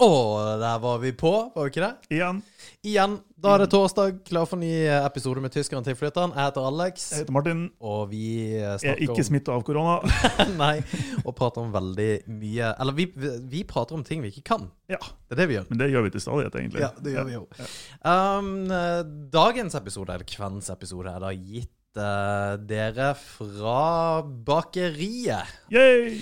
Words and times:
Og 0.00 0.60
der 0.60 0.78
var 0.80 0.98
vi 1.02 1.10
på, 1.12 1.30
var 1.52 1.66
vi 1.66 1.70
ikke 1.74 1.82
det? 1.84 2.14
Igjen. 2.16 2.38
Igjen. 2.80 3.18
Da 3.40 3.50
er 3.52 3.62
det 3.62 3.70
torsdag, 3.72 4.14
klar 4.24 4.46
for 4.48 4.56
ny 4.60 4.70
episode 4.88 5.42
med 5.44 5.52
Tyskeren 5.52 5.84
tilflytteren. 5.84 6.32
Jeg 6.32 6.48
heter 6.48 6.68
Alex, 6.68 7.04
Jeg 7.12 7.22
heter 7.22 7.34
Martin. 7.36 7.60
og 7.84 8.06
vi 8.08 8.22
snakker 8.56 8.86
Jeg 8.86 8.94
er 8.96 9.02
ikke 9.12 9.26
smitta 9.28 9.52
av 9.52 9.64
korona. 9.68 9.98
Nei, 10.62 10.80
og 11.20 11.34
prater 11.36 11.60
om 11.66 11.74
veldig 11.74 12.08
mye 12.32 12.72
Eller 12.80 12.96
vi, 12.96 13.10
vi 13.52 13.62
prater 13.68 13.98
om 13.98 14.04
ting 14.06 14.24
vi 14.24 14.32
ikke 14.32 14.46
kan. 14.54 14.70
Ja, 14.88 15.00
Det 15.28 15.36
er 15.36 15.42
det 15.42 15.48
vi 15.50 15.58
gjør. 15.58 15.68
Men 15.68 15.82
det 15.82 15.90
gjør 15.92 16.06
vi 16.06 16.14
til 16.16 16.24
stadighet, 16.24 16.56
egentlig. 16.62 16.84
Ja, 16.86 16.90
det 16.96 17.16
gjør 17.16 17.28
vi 17.28 17.36
jo. 17.36 17.44
Um, 18.00 18.54
eh, 18.72 19.02
dagens 19.36 19.76
episode, 19.76 20.16
eller 20.16 20.28
kveldens 20.28 20.72
episode, 20.72 21.12
er 21.12 21.20
da 21.26 21.34
gitt 21.36 22.00
uh, 22.00 22.56
dere 22.70 23.12
fra 23.20 24.22
bakeriet. 24.48 25.52
Yay! 25.68 26.16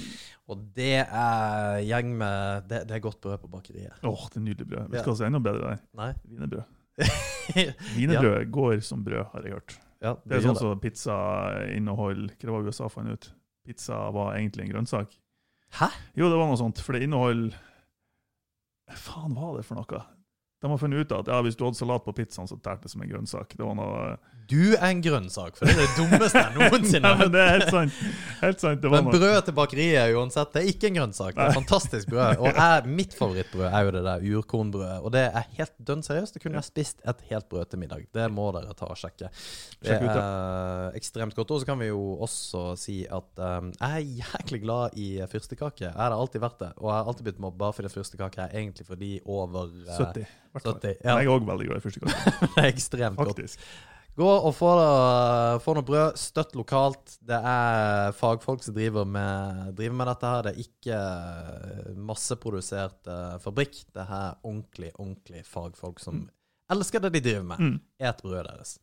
Og 0.48 0.62
det 0.76 1.02
er 1.04 1.82
gjeng 1.84 2.14
med 2.16 2.68
Det, 2.70 2.82
det 2.88 2.96
er 2.96 3.04
godt 3.04 3.20
brød 3.20 3.36
på 3.42 3.50
bakeriet. 3.52 3.98
Åh, 4.02 4.24
det 4.32 4.40
er 4.40 4.44
nydelig 4.46 4.68
brød. 4.70 4.88
Vi 4.94 5.02
skal 5.02 5.18
er 5.20 5.28
enda 5.28 5.42
bedre 5.44 5.74
der? 5.74 5.82
Nei? 5.98 6.12
Wienerbrød. 6.24 6.74
ja. 8.16 8.44
går 8.50 8.80
som 8.82 9.04
brød, 9.04 9.24
har 9.32 9.44
jeg 9.44 9.58
hørt. 9.58 9.76
Ja, 10.02 10.14
Det 10.24 10.38
er 10.38 10.44
sånn 10.46 10.58
som 10.58 10.78
pizza 10.78 11.14
inneholder 11.74 12.30
Hva 12.38 12.54
var 12.54 12.62
det 12.62 12.72
USA 12.72 12.88
fant 12.92 13.10
ut? 13.10 13.32
Pizza 13.66 13.96
var 14.14 14.36
egentlig 14.38 14.64
en 14.66 14.72
grønnsak. 14.76 15.16
Hæ? 15.78 15.90
Jo, 16.16 16.30
det 16.30 16.38
var 16.38 16.48
noe 16.48 16.60
sånt, 16.60 16.80
for 16.80 16.96
det 16.96 17.04
inneholder 17.04 17.56
Faen, 18.96 19.34
hva 19.36 19.50
var 19.50 19.58
det 19.58 19.66
for 19.68 19.76
noe? 19.76 20.04
De 20.58 20.66
har 20.72 20.78
funnet 20.80 21.04
ut 21.06 21.12
at 21.14 21.28
ja, 21.30 21.36
hvis 21.46 21.54
du 21.54 21.62
hadde 21.68 21.78
salat 21.78 22.02
på 22.02 22.12
pizzaen, 22.18 22.48
så 22.50 22.56
tærte 22.58 22.88
det 22.88 22.90
som 22.90 23.02
en 23.04 23.10
grønnsak. 23.12 23.52
Det 23.54 23.62
var 23.62 23.76
noe 23.78 24.16
Du 24.48 24.72
er 24.74 24.86
en 24.88 25.00
grønnsak, 25.04 25.58
for 25.58 25.68
det 25.68 25.74
er 25.76 25.84
det 25.84 25.96
dummeste 25.98 26.40
jeg 26.40 26.54
noensinne 26.56 27.10
har 27.12 27.18
hørt. 27.20 27.32
det 27.34 27.40
er 27.44 27.50
helt 27.52 27.70
sant. 27.74 27.98
Helt 28.40 28.62
sant. 28.64 28.80
Det 28.82 28.88
var 28.90 29.02
Men 29.04 29.10
noe. 29.12 29.18
brødet 29.20 29.44
til 29.44 29.54
bakeriet 29.58 30.14
uansett, 30.16 30.50
det 30.54 30.62
er 30.62 30.70
ikke 30.72 30.88
en 30.88 30.96
grønnsak. 30.98 31.34
Det 31.36 31.44
er 31.44 31.52
fantastisk 31.58 32.08
brød. 32.10 32.40
Og 32.40 32.48
jeg, 32.56 32.94
mitt 32.98 33.14
favorittbrød 33.18 33.66
er 33.68 33.84
jo 33.86 33.92
det 33.98 34.02
der 34.08 34.24
urkornbrødet. 34.38 34.96
Og 35.04 35.12
det 35.14 35.22
er 35.28 35.46
helt 35.58 35.74
dønn 35.92 36.02
seriøst. 36.06 36.34
Det 36.38 36.42
kunne 36.42 36.58
jeg 36.62 36.68
spist 36.72 37.04
et 37.12 37.22
helt 37.28 37.48
brød 37.52 37.68
til 37.74 37.82
middag. 37.84 38.08
Det 38.18 38.26
må 38.32 38.48
dere 38.56 38.74
ta 38.80 38.88
og 38.88 38.98
sjekke. 38.98 39.28
Det 39.28 39.92
Sjekk 39.92 40.08
ut 40.08 40.10
det. 40.10 40.24
er 40.24 40.98
ekstremt 41.02 41.36
godt. 41.38 41.54
Og 41.54 41.62
så 41.62 41.68
kan 41.70 41.78
vi 41.84 41.92
jo 41.92 42.02
også 42.24 42.64
si 42.80 42.98
at 43.04 43.44
um, 43.60 43.70
jeg 43.76 44.00
er 44.00 44.10
jæklig 44.24 44.62
glad 44.64 44.96
i 44.98 45.10
fyrstekake. 45.30 45.90
Jeg 45.92 45.94
har 46.00 46.16
alltid 46.16 46.42
vært 46.48 46.58
det. 46.64 46.72
Og 46.80 46.88
jeg 46.88 46.96
har 46.98 47.12
alltid 47.14 47.28
blitt 47.30 47.44
mobba 47.46 47.70
fordi 47.76 47.92
fyrstekake 47.94 48.48
er 48.48 48.58
egentlig 48.64 48.88
for 48.88 48.96
de 48.98 49.18
over 49.28 49.68
uh, 49.86 49.92
70. 50.00 50.24
i 50.48 50.62
70. 50.64 50.82
Men 50.82 50.96
Ja, 51.04 51.18
Jeg 51.20 51.28
er 51.28 51.32
òg 51.36 51.46
veldig 51.48 51.68
glad 51.68 51.78
i 51.78 51.84
fyrstekake. 51.84 52.34
det 52.56 52.64
er 52.64 52.68
ekstremt 52.72 53.20
godt. 53.20 53.56
Gå 54.18 54.26
og 54.26 54.50
få, 54.56 54.68
få 55.62 55.74
noe 55.76 55.86
brød. 55.86 56.16
Støtt 56.18 56.56
lokalt. 56.58 57.12
Det 57.22 57.36
er 57.38 58.10
fagfolk 58.18 58.64
som 58.66 58.74
driver 58.74 59.06
med, 59.06 59.68
driver 59.78 59.94
med 60.00 60.10
dette 60.10 60.32
her. 60.32 60.42
Det 60.48 60.54
er 60.56 60.64
ikke 60.64 60.96
eh, 60.98 61.92
masseprodusert 62.08 63.06
uh, 63.06 63.36
fabrikk. 63.44 63.78
Det 63.94 64.02
er 64.02 64.34
ordentlig, 64.42 64.90
ordentlig 64.98 65.44
fagfolk 65.46 66.02
som 66.02 66.24
elsker 66.74 67.04
det 67.06 67.12
de 67.14 67.22
driver 67.28 67.46
med. 67.52 67.62
Mm. 67.62 67.78
Et 68.10 68.24
brødet 68.24 68.48
deres. 68.50 68.74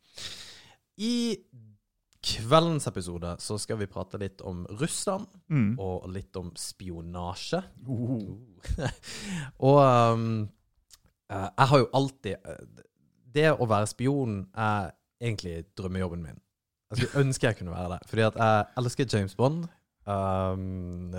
I 1.04 1.14
kveldens 2.26 2.88
episode 2.90 3.36
så 3.44 3.60
skal 3.62 3.78
vi 3.84 3.86
prate 3.92 4.18
litt 4.22 4.40
om 4.42 4.64
Russland, 4.80 5.28
Mm. 5.52 5.76
og 5.78 6.08
litt 6.10 6.36
om 6.40 6.48
spionasje. 6.58 7.60
Oh. 7.86 8.40
og 9.68 9.78
um, 10.16 10.48
jeg 11.32 11.68
har 11.72 11.82
jo 11.82 11.88
alltid 11.94 12.36
eh, 12.36 12.84
Det 13.36 13.48
å 13.52 13.68
være 13.68 13.88
spion 13.92 14.44
er 14.56 14.92
egentlig 15.22 15.64
drømmejobben 15.78 16.22
min. 16.24 16.38
Jeg 16.92 16.98
skulle 17.00 17.26
ønske 17.26 17.48
jeg 17.48 17.58
kunne 17.60 17.74
være 17.74 17.96
det. 17.96 18.00
Fordi 18.10 18.24
at 18.28 18.38
jeg 18.40 18.66
elsker 18.78 19.10
James 19.12 19.36
Bond. 19.36 19.66
Um, 20.06 21.14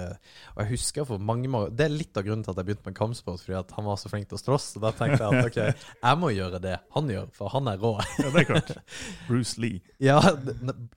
og 0.55 0.61
jeg 0.61 0.69
husker 0.77 1.07
for 1.09 1.19
mange 1.19 1.49
mange 1.51 1.73
Det 1.75 1.89
er 1.89 1.91
litt 1.91 2.15
av 2.15 2.23
grunnen 2.23 2.45
til 2.47 2.53
at 2.53 2.61
jeg 2.61 2.69
begynte 2.69 2.87
med 2.87 2.95
kampsport, 2.95 3.41
fordi 3.43 3.57
at 3.59 3.73
han 3.75 3.87
var 3.89 3.99
så 3.99 4.11
flink 4.13 4.29
til 4.31 4.39
å 4.39 4.43
slåss. 4.43 4.69
Så 4.77 4.83
da 4.83 4.93
tenkte 4.95 5.19
jeg 5.25 5.41
at 5.41 5.49
ok, 5.51 5.83
jeg 6.07 6.21
må 6.23 6.31
gjøre 6.31 6.61
det 6.63 6.77
han 6.95 7.11
gjør, 7.11 7.27
for 7.35 7.51
han 7.55 7.71
er 7.73 7.81
rå. 7.83 7.93
Ja, 8.23 8.31
det 8.31 8.45
er 8.45 8.49
klart. 8.53 8.71
Bruce 9.27 9.61
Lee. 9.63 9.83
Ja, 10.03 10.21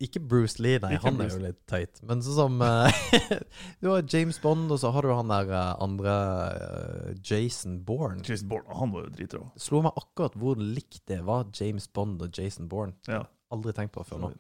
ikke 0.04 0.22
Bruce 0.22 0.62
Lee, 0.62 0.82
nei. 0.84 0.94
Ikke 0.98 1.10
han 1.10 1.24
er 1.24 1.32
jo 1.34 1.42
litt 1.42 1.60
teit. 1.70 2.02
Men 2.06 2.22
sånn 2.26 2.38
som 2.38 2.62
uh, 2.62 3.02
Du 3.82 3.90
har 3.92 4.06
James 4.06 4.38
Bond, 4.44 4.70
og 4.70 4.82
så 4.84 4.94
har 4.94 5.06
du 5.06 5.14
han 5.16 5.32
der 5.34 5.50
eh, 5.50 5.72
andre 5.84 6.14
uh, 6.14 7.10
Jason 7.26 7.80
Bourne. 7.86 8.22
Jason 8.28 8.52
Bourne, 8.52 8.70
han 8.80 8.94
var 8.94 9.08
jo 9.08 9.16
dritrå. 9.18 9.42
Slo 9.60 9.82
meg 9.86 9.98
akkurat 10.00 10.38
hvor 10.40 10.60
likt 10.62 11.02
det 11.10 11.24
var 11.28 11.50
James 11.58 11.90
Bond 11.90 12.22
og 12.26 12.38
Jason 12.38 12.70
Bourne. 12.70 12.96
Ja. 13.10 13.24
Aldri 13.54 13.74
tenkt 13.74 13.96
på 13.96 14.06
før 14.06 14.22
nå. 14.22 14.32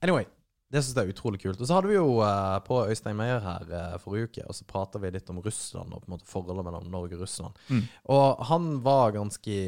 Anyway, 0.00 0.24
det 0.72 0.80
syns 0.82 0.96
jeg 0.96 1.06
er 1.06 1.12
utrolig 1.12 1.40
kult. 1.42 1.60
Og 1.60 1.68
så 1.68 1.76
hadde 1.76 1.90
vi 1.90 1.96
jo 1.96 2.18
eh, 2.24 2.58
på 2.66 2.80
Øystein 2.90 3.18
Meyer 3.18 3.42
her 3.44 3.72
eh, 3.78 3.96
forrige 4.02 4.30
uke, 4.30 4.46
og 4.48 4.56
så 4.56 4.66
prata 4.68 5.00
vi 5.02 5.12
litt 5.14 5.30
om 5.30 5.40
Russland 5.44 5.94
og 5.94 6.02
på 6.02 6.08
en 6.08 6.14
måte 6.16 6.28
forholdet 6.30 6.66
mellom 6.66 6.88
Norge 6.90 7.18
og 7.18 7.24
Russland. 7.24 7.60
Mm. 7.68 7.82
Og 8.16 8.44
han 8.50 8.70
var 8.86 9.14
ganske 9.14 9.58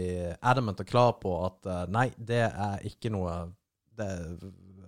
adamant 0.41 0.83
og 0.83 0.89
klar 0.91 1.12
på 1.23 1.34
at 1.47 1.69
eh, 1.71 1.83
nei, 1.95 2.09
det 2.17 2.47
er 2.49 2.89
ikke 2.89 3.12
noe 3.15 3.37
Det 3.97 4.07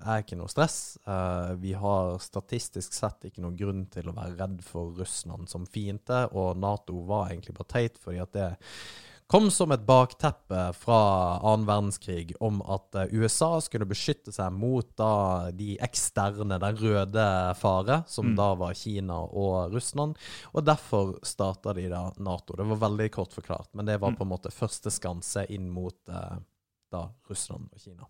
er 0.04 0.22
ikke 0.22 0.36
noe 0.38 0.50
stress. 0.52 0.98
Eh, 1.08 1.52
vi 1.62 1.72
har 1.78 2.18
statistisk 2.22 2.96
sett 2.96 3.28
ikke 3.28 3.44
noen 3.44 3.56
grunn 3.58 3.84
til 3.92 4.10
å 4.10 4.16
være 4.16 4.36
redd 4.40 4.62
for 4.66 4.96
Russland 4.98 5.48
som 5.50 5.66
fiende, 5.66 6.24
og 6.32 6.58
Nato 6.60 7.02
var 7.08 7.30
egentlig 7.32 7.56
bare 7.56 7.72
teit, 7.72 8.00
fordi 8.02 8.20
at 8.22 8.34
det 8.36 8.48
kom 9.28 9.50
som 9.52 9.72
et 9.74 9.82
bakteppe 9.86 10.60
fra 10.74 10.98
annen 11.44 11.66
verdenskrig 11.68 12.32
om 12.40 12.62
at 12.64 12.94
eh, 12.96 13.10
USA 13.12 13.50
skulle 13.60 13.84
beskytte 13.88 14.32
seg 14.32 14.52
mot 14.56 14.88
da 14.96 15.50
de 15.52 15.74
eksterne, 15.84 16.56
den 16.62 16.78
røde 16.80 17.26
fare, 17.60 18.00
som 18.08 18.30
Mm. 18.32 18.36
da 18.40 18.48
var 18.54 18.72
Kina 18.74 19.18
og 19.28 19.72
Russland. 19.74 20.16
Og 20.54 20.64
derfor 20.64 21.18
starta 21.22 21.74
de 21.76 21.88
da 21.92 22.06
Nato. 22.18 22.56
Det 22.56 22.64
var 22.72 22.80
veldig 22.88 23.10
kort 23.12 23.32
forklart, 23.36 23.68
men 23.74 23.84
det 23.86 23.98
var 24.00 24.10
Mm. 24.12 24.16
på 24.16 24.22
en 24.24 24.32
måte 24.32 24.50
første 24.50 24.90
skanse 24.90 25.44
inn 25.50 25.68
mot 25.70 25.96
eh, 26.08 26.38
da 26.90 27.10
Russland 27.28 27.68
og 27.72 27.78
Kina. 27.84 28.06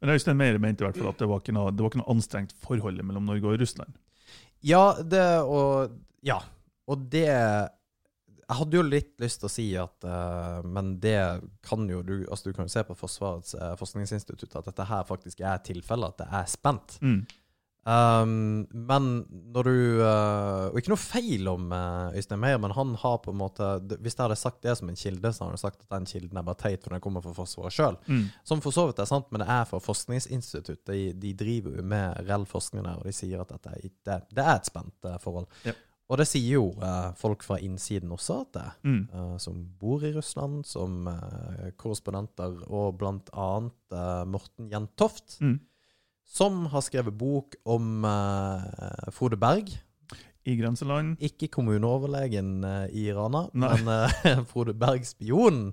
Men 0.00 0.10
Øystein 0.10 0.36
Meyer 0.36 0.58
mente 0.58 0.82
i 0.84 0.86
hvert 0.86 0.96
fall 0.96 1.08
at 1.12 1.18
det 1.18 1.28
var 1.28 1.40
ikke 1.40 1.52
noe, 1.52 1.70
var 1.70 1.90
ikke 1.90 2.00
noe 2.02 2.10
anstrengt 2.16 2.52
forhold 2.64 3.02
mellom 3.04 3.24
Norge 3.28 3.44
og 3.44 3.60
Russland. 3.60 3.92
Ja, 4.62 4.94
det 5.02 5.42
og 5.44 5.90
Ja. 6.22 6.40
Og 6.88 7.10
det 7.10 7.68
Jeg 8.52 8.58
hadde 8.60 8.76
jo 8.76 8.84
litt 8.84 9.12
lyst 9.22 9.40
til 9.40 9.48
å 9.48 9.52
si 9.52 9.66
at 9.80 10.08
uh, 10.08 10.60
Men 10.68 10.96
det 11.00 11.18
kan 11.64 11.86
jo 11.88 12.02
du 12.04 12.18
Altså, 12.28 12.50
du 12.50 12.56
kan 12.56 12.68
jo 12.68 12.74
se 12.74 12.84
på 12.84 12.96
Forsvarets 12.98 13.54
uh, 13.56 13.72
forskningsinstitutt 13.80 14.58
at 14.60 14.66
dette 14.68 14.88
her 14.88 15.06
faktisk 15.08 15.40
er 15.40 15.62
tilfellet, 15.64 16.12
at 16.12 16.20
det 16.20 16.42
er 16.42 16.50
spent. 16.50 16.98
Mm. 17.00 17.22
Um, 17.82 18.34
men 18.70 19.06
når 19.50 19.66
du 19.66 19.78
uh, 20.04 20.68
Og 20.68 20.76
ikke 20.78 20.92
noe 20.92 21.02
feil 21.02 21.48
om 21.50 21.72
Øystein 22.14 22.38
Meyer, 22.38 22.60
men 22.62 22.74
han 22.76 22.92
har 23.00 23.16
på 23.24 23.32
en 23.32 23.40
måte 23.40 23.70
Hvis 23.96 24.14
jeg 24.14 24.20
hadde 24.20 24.36
sagt 24.38 24.60
det 24.62 24.76
som 24.78 24.92
en 24.92 25.00
kilde, 25.00 25.32
så 25.32 25.42
hadde 25.42 25.56
han 25.56 25.62
sagt 25.64 25.80
at 25.82 25.96
den 25.96 26.06
kilden 26.06 26.38
er 26.38 26.46
bare 26.46 26.60
teit, 26.60 26.84
for 26.84 26.94
den 26.94 27.02
kommer 27.02 27.24
fra 27.24 27.32
Forsvaret 27.34 27.74
sjøl. 27.74 27.96
Mm. 28.06 28.26
Som 28.46 28.62
for 28.62 28.76
så 28.76 28.84
vidt 28.90 29.00
er 29.02 29.08
sant, 29.10 29.32
men 29.32 29.42
det 29.42 29.48
er 29.50 29.64
fra 29.70 29.80
forskningsinstitutt. 29.82 30.84
De, 30.92 31.00
de 31.24 31.32
driver 31.40 31.80
jo 31.80 31.86
med 31.94 32.20
reell 32.28 32.44
forskning 32.52 32.84
der, 32.84 33.00
og 33.00 33.08
de 33.08 33.16
sier 33.16 33.42
at 33.42 33.56
dette 33.56 33.80
det, 33.80 34.20
det 34.28 34.44
er 34.44 34.54
et 34.58 34.68
spent 34.68 35.10
forhold. 35.24 35.48
Ja. 35.66 35.74
Og 36.12 36.18
det 36.20 36.26
sier 36.28 36.58
jo 36.58 36.64
eh, 36.84 37.10
folk 37.16 37.40
fra 37.46 37.56
innsiden 37.64 38.10
også 38.12 38.42
at 38.42 38.50
det. 38.58 38.64
Mm. 38.84 38.98
eh, 39.16 39.36
som 39.40 39.62
bor 39.80 40.02
i 40.04 40.10
Russland, 40.12 40.66
som 40.68 41.06
eh, 41.08 41.70
korrespondenter, 41.80 42.58
og 42.68 42.98
blant 43.00 43.30
annet 43.32 43.96
eh, 43.96 44.24
Morten 44.28 44.68
Jentoft, 44.72 45.38
Mm. 45.40 45.54
som 46.28 46.66
har 46.72 46.84
skrevet 46.84 47.16
bok 47.18 47.56
om 47.64 48.04
eh, 48.04 49.08
Frode 49.16 49.40
Berg. 49.40 49.72
I 50.44 50.56
grenseland. 50.58 51.20
Ikke 51.22 51.46
kommuneoverlegen 51.54 52.64
eh, 52.66 52.86
i 52.98 53.04
Rana, 53.14 53.44
Nei. 53.54 53.68
men 53.84 53.90
eh, 54.26 54.40
Frode 54.50 54.72
Berg, 54.74 55.04
spionen. 55.06 55.68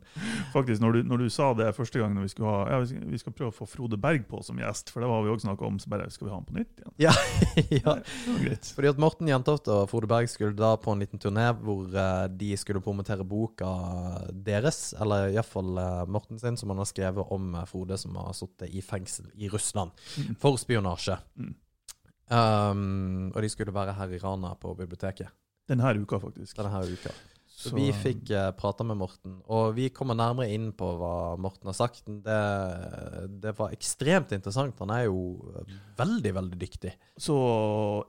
Faktisk, 0.54 0.82
når 0.84 0.92
du, 1.00 1.00
når 1.10 1.24
du 1.24 1.30
sa 1.34 1.48
det 1.58 1.72
første 1.78 1.98
gang 2.02 2.14
når 2.14 2.28
vi 2.28 2.32
skulle 2.36 2.52
ha, 2.54 2.60
ja, 2.76 2.80
vi 3.10 3.18
skal- 3.18 3.34
prøve 3.34 3.50
å 3.50 3.56
få 3.56 3.66
Frode 3.70 3.98
Berg 4.02 4.28
på 4.30 4.44
som 4.46 4.60
gjest, 4.62 4.92
for 4.94 5.02
det 5.02 5.10
var 5.10 5.24
vi 5.26 5.32
også 5.34 5.48
snakket 5.48 5.68
om, 5.72 5.80
så 5.82 5.90
bare 5.90 6.10
skal 6.14 6.28
vi 6.28 6.34
ha 6.34 6.38
han 6.38 6.46
på 6.50 6.58
nytt 6.60 6.84
igjen? 6.84 6.94
ja. 7.02 7.14
ja. 7.80 7.96
Nei. 8.30 8.58
Fordi 8.76 8.92
at 8.92 9.02
Morten 9.02 9.30
Jentoft 9.32 9.70
og 9.74 9.88
Frode 9.90 10.10
Berg 10.12 10.30
skulle 10.30 10.54
da 10.60 10.76
på 10.82 10.94
en 10.94 11.02
liten 11.02 11.22
turné 11.22 11.48
hvor 11.64 11.90
eh, 11.90 12.28
de 12.38 12.52
skulle 12.62 12.84
promotere 12.86 13.26
boka 13.26 13.70
deres, 14.34 14.94
eller 15.02 15.32
iallfall 15.34 15.80
Morten 16.12 16.38
sin, 16.42 16.58
som 16.60 16.70
han 16.74 16.82
har 16.82 16.90
skrevet 16.90 17.32
om 17.34 17.56
Frode 17.70 17.98
som 18.02 18.16
har 18.22 18.34
sittet 18.38 18.70
i 18.76 18.82
fengsel 18.86 19.32
i 19.40 19.50
Russland 19.50 19.92
Mm. 20.20 20.36
for 20.42 20.58
spionasje. 20.60 21.16
Mm. 21.40 21.54
Um, 22.30 23.32
og 23.34 23.42
de 23.42 23.50
skulle 23.50 23.74
være 23.74 23.96
her 23.98 24.12
i 24.14 24.22
Rana 24.22 24.54
på 24.62 24.76
biblioteket 24.78 25.32
Denne 25.70 25.96
uka, 26.02 26.18
faktisk. 26.22 26.56
denne 26.58 26.82
uka. 26.86 27.10
Så 27.60 27.70
Så- 27.70 27.76
vi 27.76 27.92
fikk 27.92 28.30
uh, 28.32 28.52
prata 28.56 28.84
med 28.86 28.96
Morten, 28.98 29.42
og 29.50 29.76
vi 29.76 29.90
kommer 29.90 30.16
nærmere 30.16 30.48
inn 30.54 30.72
på 30.72 30.98
hva 30.98 31.36
Morten 31.38 31.66
har 31.68 31.74
sagt. 31.74 32.06
Det, 32.06 32.38
det 33.42 33.52
var 33.58 33.74
ekstremt 33.76 34.32
interessant. 34.32 34.78
Han 34.80 34.90
er 34.96 35.04
jo 35.10 35.44
eh, 35.58 35.74
veldig, 35.98 36.34
veldig 36.38 36.60
dyktig. 36.62 36.94
Så 37.20 37.36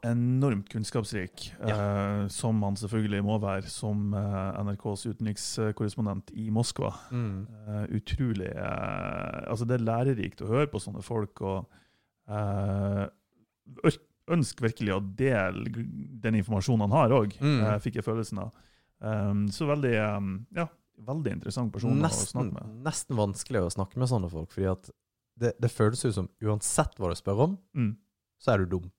enormt 0.06 0.68
kunnskapsrik, 0.70 1.48
eh, 1.66 2.28
som 2.28 2.62
han 2.62 2.76
selvfølgelig 2.76 3.24
må 3.26 3.40
være 3.42 3.66
som 3.66 4.14
eh, 4.14 4.62
NRKs 4.62 5.06
utenrikskorrespondent 5.16 6.30
i 6.38 6.46
Moskva. 6.54 6.92
Mm. 7.10 7.46
Eh, 7.66 7.84
utrolig 7.98 8.52
eh, 8.54 9.50
Altså, 9.50 9.66
det 9.66 9.80
er 9.80 9.88
lærerikt 9.88 10.44
å 10.46 10.52
høre 10.52 10.70
på 10.70 10.78
sånne 10.78 11.02
folk, 11.02 11.40
og 11.42 11.66
eh, 12.30 13.08
ør- 14.30 14.36
ønsk 14.36 14.60
virkelig 14.62 14.92
å 14.96 15.00
dele 15.16 15.64
den 16.22 16.34
informasjonen 16.40 16.86
han 16.88 16.90
har 16.98 17.10
òg, 17.10 17.34
Mm. 17.40 17.80
fikk 17.82 17.94
jeg 18.00 18.04
følelsen 18.06 18.38
av. 18.38 18.52
Um, 19.00 19.46
så 19.48 19.66
veldig 19.66 19.94
um, 20.16 20.46
ja, 20.54 20.66
veldig 21.06 21.32
interessant 21.32 21.72
person 21.72 21.96
å 22.02 22.10
snakke 22.10 22.52
med. 22.52 22.84
nesten 22.84 23.16
vanskelig 23.16 23.62
å 23.64 23.70
snakke 23.72 23.96
med 23.98 24.08
sånne 24.08 24.30
folk, 24.30 24.50
fordi 24.52 24.70
at 24.70 24.90
det, 25.40 25.54
det 25.60 25.70
føles 25.72 26.04
ut 26.04 26.14
som 26.14 26.28
uansett 26.44 26.94
hva 26.98 27.08
du 27.08 27.16
spør 27.16 27.44
om, 27.48 27.58
Mm. 27.74 27.96
så 28.40 28.52
er 28.54 28.58
du 28.64 28.66
dum. 28.78 28.90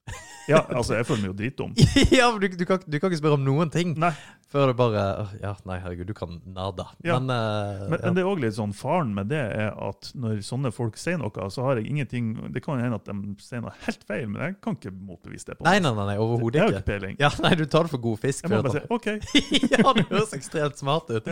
Ja, 0.50 0.64
altså, 0.78 0.96
jeg 0.98 1.06
føler 1.06 1.22
meg 1.22 1.32
jo 1.32 1.38
dritdum. 1.38 1.74
ja, 2.12 2.32
men 2.32 2.42
du, 2.42 2.48
du, 2.58 2.66
kan, 2.66 2.80
du 2.88 2.98
kan 3.00 3.12
ikke 3.12 3.22
spørre 3.22 3.38
om 3.38 3.46
noen 3.46 3.70
ting 3.72 3.94
Nei, 3.98 4.12
før 4.52 4.72
det 4.72 4.76
bare 4.80 5.04
Ja, 5.42 5.54
nei, 5.68 5.78
herregud, 5.82 6.10
du 6.12 6.16
kan 6.18 6.40
nada. 6.46 6.90
Ja. 7.06 7.20
Men, 7.20 7.32
uh, 7.32 7.88
men, 7.90 7.98
ja. 7.98 8.06
men 8.06 8.18
det 8.18 8.24
er 8.24 8.30
òg 8.30 8.42
litt 8.44 8.58
sånn 8.58 8.76
faren 8.76 9.14
med 9.16 9.32
det 9.32 9.42
er 9.42 9.72
at 9.76 10.12
når 10.18 10.42
sånne 10.46 10.74
folk 10.76 11.00
sier 11.00 11.20
noe, 11.22 11.48
så 11.54 11.66
har 11.66 11.80
jeg 11.80 11.90
ingenting 11.92 12.34
Det 12.54 12.64
kan 12.66 12.82
hende 12.82 13.00
at 13.00 13.08
de 13.08 13.36
sier 13.44 13.64
noe 13.64 13.74
helt 13.86 14.06
feil, 14.08 14.28
men 14.32 14.44
jeg 14.46 14.58
kan 14.64 14.78
ikke 14.78 14.94
motbevise 14.94 15.52
det. 15.52 15.58
på 15.60 15.68
Nei, 15.68 15.78
nei, 15.84 15.94
nei, 15.98 16.08
nei 16.12 16.18
overhodet 16.22 16.66
ikke. 16.66 16.82
ikke 16.82 16.90
peiling. 16.92 17.18
Ja, 17.22 17.32
nei, 17.44 17.54
du 17.60 17.66
tar 17.66 17.88
det 17.88 17.94
for 17.96 18.04
god 18.04 18.22
fisk. 18.26 18.46
Jeg 18.46 18.54
må 18.54 18.62
bare 18.66 18.82
si 18.82 18.94
OK. 18.98 19.10
ja, 19.74 19.96
det 19.98 20.08
høres 20.12 20.36
ekstremt 20.38 20.82
smart 20.82 21.12
ut. 21.12 21.32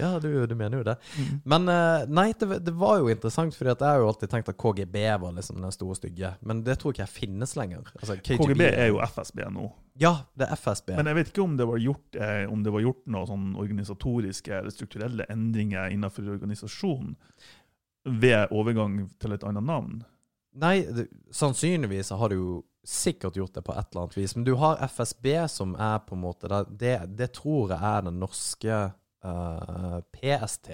Ja, 0.00 0.14
du, 0.22 0.30
du 0.46 0.56
mener 0.56 0.80
jo 0.80 0.86
det. 0.86 0.96
Mm. 1.16 1.42
Men 1.54 1.68
uh, 1.70 2.06
nei, 2.20 2.30
det, 2.38 2.62
det 2.66 2.74
var 2.78 3.00
jo 3.02 3.10
interessant, 3.12 3.56
for 3.56 3.70
jeg 3.70 3.80
har 3.82 4.02
jo 4.02 4.10
alltid 4.12 4.32
tenkt 4.32 4.50
at 4.52 4.58
KGB 4.60 4.98
var 5.22 5.36
liksom 5.36 5.60
den 5.62 5.74
store 5.74 5.98
stygge. 5.98 6.34
Men 6.46 6.64
det 6.66 6.78
tror 6.80 6.94
ikke 6.94 7.06
jeg 7.06 7.14
finnes 7.14 7.56
lenger. 7.58 7.90
Altså, 8.00 8.18
KGB 8.24 8.66
er 8.70 8.92
jo 8.92 9.00
FSB 9.10 9.46
nå. 9.54 9.70
Ja, 10.00 10.14
det 10.38 10.46
er 10.48 10.56
FSB. 10.56 10.94
Men 10.96 11.10
jeg 11.10 11.18
vet 11.18 11.30
ikke 11.32 11.44
om 11.44 11.56
det 11.58 11.66
var 11.68 11.80
gjort, 11.82 12.16
eh, 12.16 12.44
om 12.48 12.62
det 12.64 12.72
var 12.72 12.84
gjort 12.84 13.02
noen 13.12 13.28
sånn 13.28 13.48
organisatoriske 13.60 14.54
eller 14.56 14.72
strukturelle 14.72 15.26
endringer 15.32 15.92
innenfor 15.92 16.30
organisasjonen 16.38 17.18
ved 18.08 18.54
overgang 18.56 19.02
til 19.20 19.36
et 19.36 19.44
annet 19.44 19.66
navn. 19.68 20.00
Nei, 20.60 20.80
det, 20.88 21.06
sannsynligvis 21.36 22.14
har 22.16 22.32
du 22.32 22.36
jo 22.38 22.54
sikkert 22.86 23.36
gjort 23.36 23.54
det 23.54 23.62
på 23.66 23.74
et 23.76 23.90
eller 23.90 24.06
annet 24.06 24.16
vis. 24.16 24.34
Men 24.36 24.46
du 24.48 24.54
har 24.58 24.80
FSB, 24.88 25.28
som 25.52 25.76
er 25.76 26.00
på 26.06 26.16
en 26.16 26.24
måte 26.24 26.48
Det, 26.70 26.96
det, 27.18 27.32
tror 27.36 27.74
jeg 27.74 27.78
er 27.78 28.06
den 28.08 28.18
norske 28.22 28.78
uh, 29.24 30.00
PST. 30.16 30.72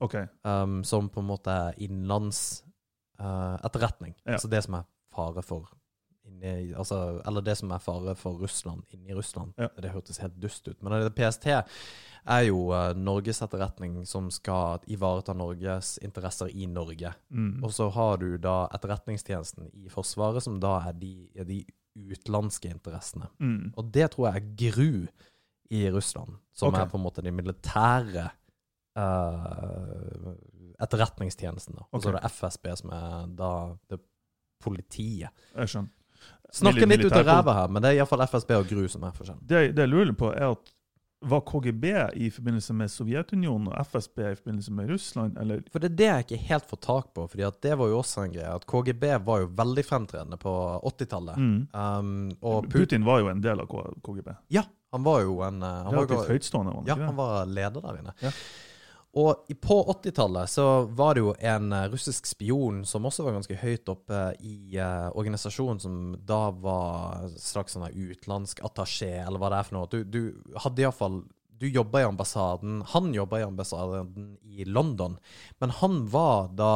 OK. 0.00 0.16
um, 0.42 0.82
som 0.84 1.08
på 1.08 1.20
en 1.20 1.28
måte 1.28 1.52
er 1.52 1.78
innenlands 1.78 2.64
uh, 3.20 3.56
etterretning. 3.62 4.14
Ja. 4.24 4.32
Altså 4.32 4.48
det 4.48 4.64
som 4.64 4.80
er 4.80 4.88
fare 5.14 5.44
for 5.44 5.70
inni, 6.40 6.74
altså, 6.74 7.20
Eller 7.26 7.44
det 7.44 7.56
som 7.58 7.72
er 7.72 7.82
fare 7.82 8.14
for 8.18 8.38
Russland 8.40 8.82
inni 8.90 9.14
Russland. 9.14 9.52
Ja. 9.56 9.68
Det 9.76 9.92
hørtes 9.92 10.18
helt 10.18 10.36
dust 10.40 10.68
ut. 10.68 10.82
Men 10.82 11.10
PST 11.16 11.46
er 11.50 12.42
jo 12.46 12.70
uh, 12.72 12.92
Norges 12.96 13.42
etterretning 13.42 14.00
som 14.06 14.30
skal 14.32 14.80
ivareta 14.90 15.34
Norges 15.36 15.98
interesser 16.04 16.50
i 16.52 16.66
Norge. 16.66 17.12
Mm. 17.30 17.62
Og 17.64 17.74
så 17.74 17.88
har 17.94 18.18
du 18.20 18.36
da 18.38 18.68
Etterretningstjenesten 18.74 19.70
i 19.72 19.88
Forsvaret, 19.92 20.44
som 20.44 20.60
da 20.60 20.78
er 20.88 20.98
de, 21.00 21.14
er 21.34 21.48
de 21.48 21.62
utenlandske 21.96 22.70
interessene. 22.70 23.30
Mm. 23.38 23.72
Og 23.76 23.92
det 23.92 24.12
tror 24.12 24.30
jeg 24.30 24.42
er 24.42 24.50
GRU 24.60 25.06
i 25.70 25.86
Russland, 25.90 26.36
som 26.52 26.72
okay. 26.72 26.84
er 26.84 26.90
på 26.90 26.98
en 26.98 27.04
måte 27.04 27.22
de 27.24 27.32
militære 27.34 28.28
uh, 28.98 30.30
etterretningstjenesten. 30.82 31.78
Da. 31.78 31.88
Og 31.90 32.02
så 32.02 32.10
er 32.10 32.18
det 32.18 32.30
FSB, 32.32 32.70
som 32.82 32.94
er 32.96 33.32
da 33.38 33.52
det 33.90 34.00
politiet. 34.60 35.30
Jeg 35.54 35.72
skjønner. 35.72 35.96
Snakker 36.52 36.86
litt 36.90 37.04
ut 37.06 37.12
av 37.14 37.24
ræva 37.26 37.54
her, 37.54 37.68
men 37.70 37.82
det 37.82 37.92
er 37.92 38.00
iallfall 38.00 38.24
FSB 38.26 38.50
og 38.58 38.66
GRU 38.70 38.88
som 38.90 39.04
er 39.06 39.12
forskjellen. 39.14 39.42
Det, 39.46 39.60
det 39.76 39.84
jeg 39.86 39.90
lurer 39.92 40.12
på, 40.18 40.32
er 40.34 40.50
at 40.50 40.72
var 41.20 41.42
KGB 41.44 41.84
i 42.16 42.30
forbindelse 42.32 42.72
med 42.72 42.88
Sovjetunionen 42.88 43.68
og 43.68 43.76
FSB 43.90 44.22
i 44.24 44.34
forbindelse 44.38 44.72
med 44.72 44.88
Russland, 44.88 45.36
eller 45.38 45.60
For 45.70 45.82
det 45.82 45.90
er 45.90 45.96
det 45.98 46.06
jeg 46.08 46.24
ikke 46.24 46.38
helt 46.48 46.70
får 46.70 46.80
tak 46.86 47.10
på, 47.14 47.26
for 47.28 47.52
det 47.60 47.74
var 47.76 47.90
jo 47.92 47.98
også 47.98 48.24
en 48.24 48.32
greie. 48.32 48.54
At 48.54 48.64
KGB 48.66 49.04
var 49.26 49.42
jo 49.44 49.50
veldig 49.58 49.84
fremtredende 49.84 50.38
på 50.40 50.54
80-tallet. 50.88 51.36
mm. 51.36 51.60
Um, 51.76 52.64
Putin, 52.72 53.04
var 53.04 53.20
jo 53.20 53.28
en 53.28 53.44
del 53.44 53.60
av 53.60 53.68
KGB. 53.68 54.32
ja, 54.48 54.64
han 54.92 55.04
var 55.06 55.20
jo 55.22 55.36
en 55.46 55.62
eh, 55.62 55.68
han 55.68 55.92
var, 55.94 56.06
Relativt 56.06 56.18
jo- 56.24 56.32
høytstående, 56.32 56.72
var 56.72 56.80
han 56.80 56.88
Ja, 56.88 56.94
ikke 56.96 57.06
han 57.12 57.16
var 57.20 57.46
leder 57.46 57.80
der 57.84 58.00
inne. 58.00 58.14
Ja. 58.24 58.30
Og 59.18 59.48
på 59.58 59.76
80-tallet 59.90 60.50
så 60.52 60.64
var 60.94 61.16
det 61.16 61.24
jo 61.24 61.32
en 61.42 61.72
eh, 61.74 61.88
russisk 61.90 62.28
spion 62.30 62.84
som 62.86 63.08
også 63.08 63.24
var 63.26 63.34
ganske 63.34 63.56
høyt 63.58 63.90
oppe 63.90 64.20
i 64.46 64.76
uh, 64.78 65.08
organisasjonen, 65.18 65.80
som 65.82 65.96
da 66.28 66.38
var 66.54 67.24
straks 67.34 67.74
sånn 67.74 67.88
utenlandsk 67.90 68.62
attaché, 68.62 69.16
eller 69.24 69.42
hva 69.42 69.50
det 69.50 69.58
er 69.58 69.66
for 69.66 69.78
noe. 69.80 69.90
Du, 69.90 70.04
du 70.06 70.54
hadde 70.62 70.84
iallfall 70.84 71.24
Du 71.60 71.66
jobba 71.68 72.00
i 72.00 72.06
ambassaden. 72.06 72.78
Han 72.94 73.10
jobba 73.12 73.40
i 73.40 73.44
ambassaden 73.44 74.30
i 74.46 74.64
London, 74.64 75.18
men 75.60 75.74
han 75.82 75.98
var 76.08 76.46
da 76.56 76.70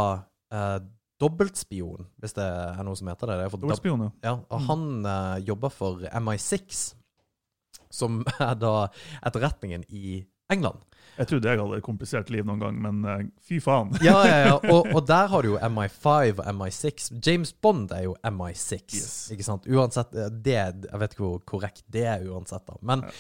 eh, 0.52 0.76
dobbeltspion, 1.22 2.10
hvis 2.20 2.34
det 2.36 2.44
er 2.44 2.82
noe 2.84 2.98
som 2.98 3.08
heter 3.08 3.30
det. 3.30 3.46
Dobbeltspion, 3.54 4.02
ja. 4.08 4.10
ja, 4.26 4.34
og 4.50 4.60
Mm. 4.60 4.66
han 4.68 4.84
uh, 5.06 5.38
jobba 5.46 5.70
for 5.72 6.02
MI6, 6.10 6.82
som 7.88 8.24
er 8.40 8.54
da 8.58 8.74
etterretningen 9.22 9.86
i 9.88 10.18
England. 10.52 10.82
Jeg 11.18 11.28
trodde 11.30 11.50
jeg 11.52 11.60
hadde 11.60 11.76
et 11.78 11.84
komplisert 11.86 12.30
liv 12.34 12.46
noen 12.48 12.62
gang, 12.62 12.80
men 12.82 13.04
eh, 13.10 13.22
fy 13.46 13.60
faen. 13.62 13.92
Ja, 14.02 14.16
ja, 14.26 14.38
ja. 14.48 14.56
Og, 14.74 14.88
og 14.94 15.04
der 15.06 15.28
har 15.30 15.42
du 15.46 15.52
jo 15.52 15.58
MI5 15.62 16.40
og 16.42 16.48
MI6. 16.58 17.08
James 17.24 17.52
Bond 17.52 17.92
er 17.94 18.06
jo 18.08 18.16
MI6, 18.26 18.96
Yes. 18.98 19.14
ikke 19.34 19.46
sant? 19.46 19.68
Uansett, 19.70 20.14
eh, 20.18 20.28
det, 20.34 20.58
jeg 20.88 21.00
vet 21.04 21.14
ikke 21.16 21.26
hvor 21.26 21.40
korrekt 21.54 21.84
det 21.94 22.06
er 22.16 22.26
uansett, 22.28 22.66
da. 22.66 22.78
Men 22.82 23.06
Ja. 23.08 23.14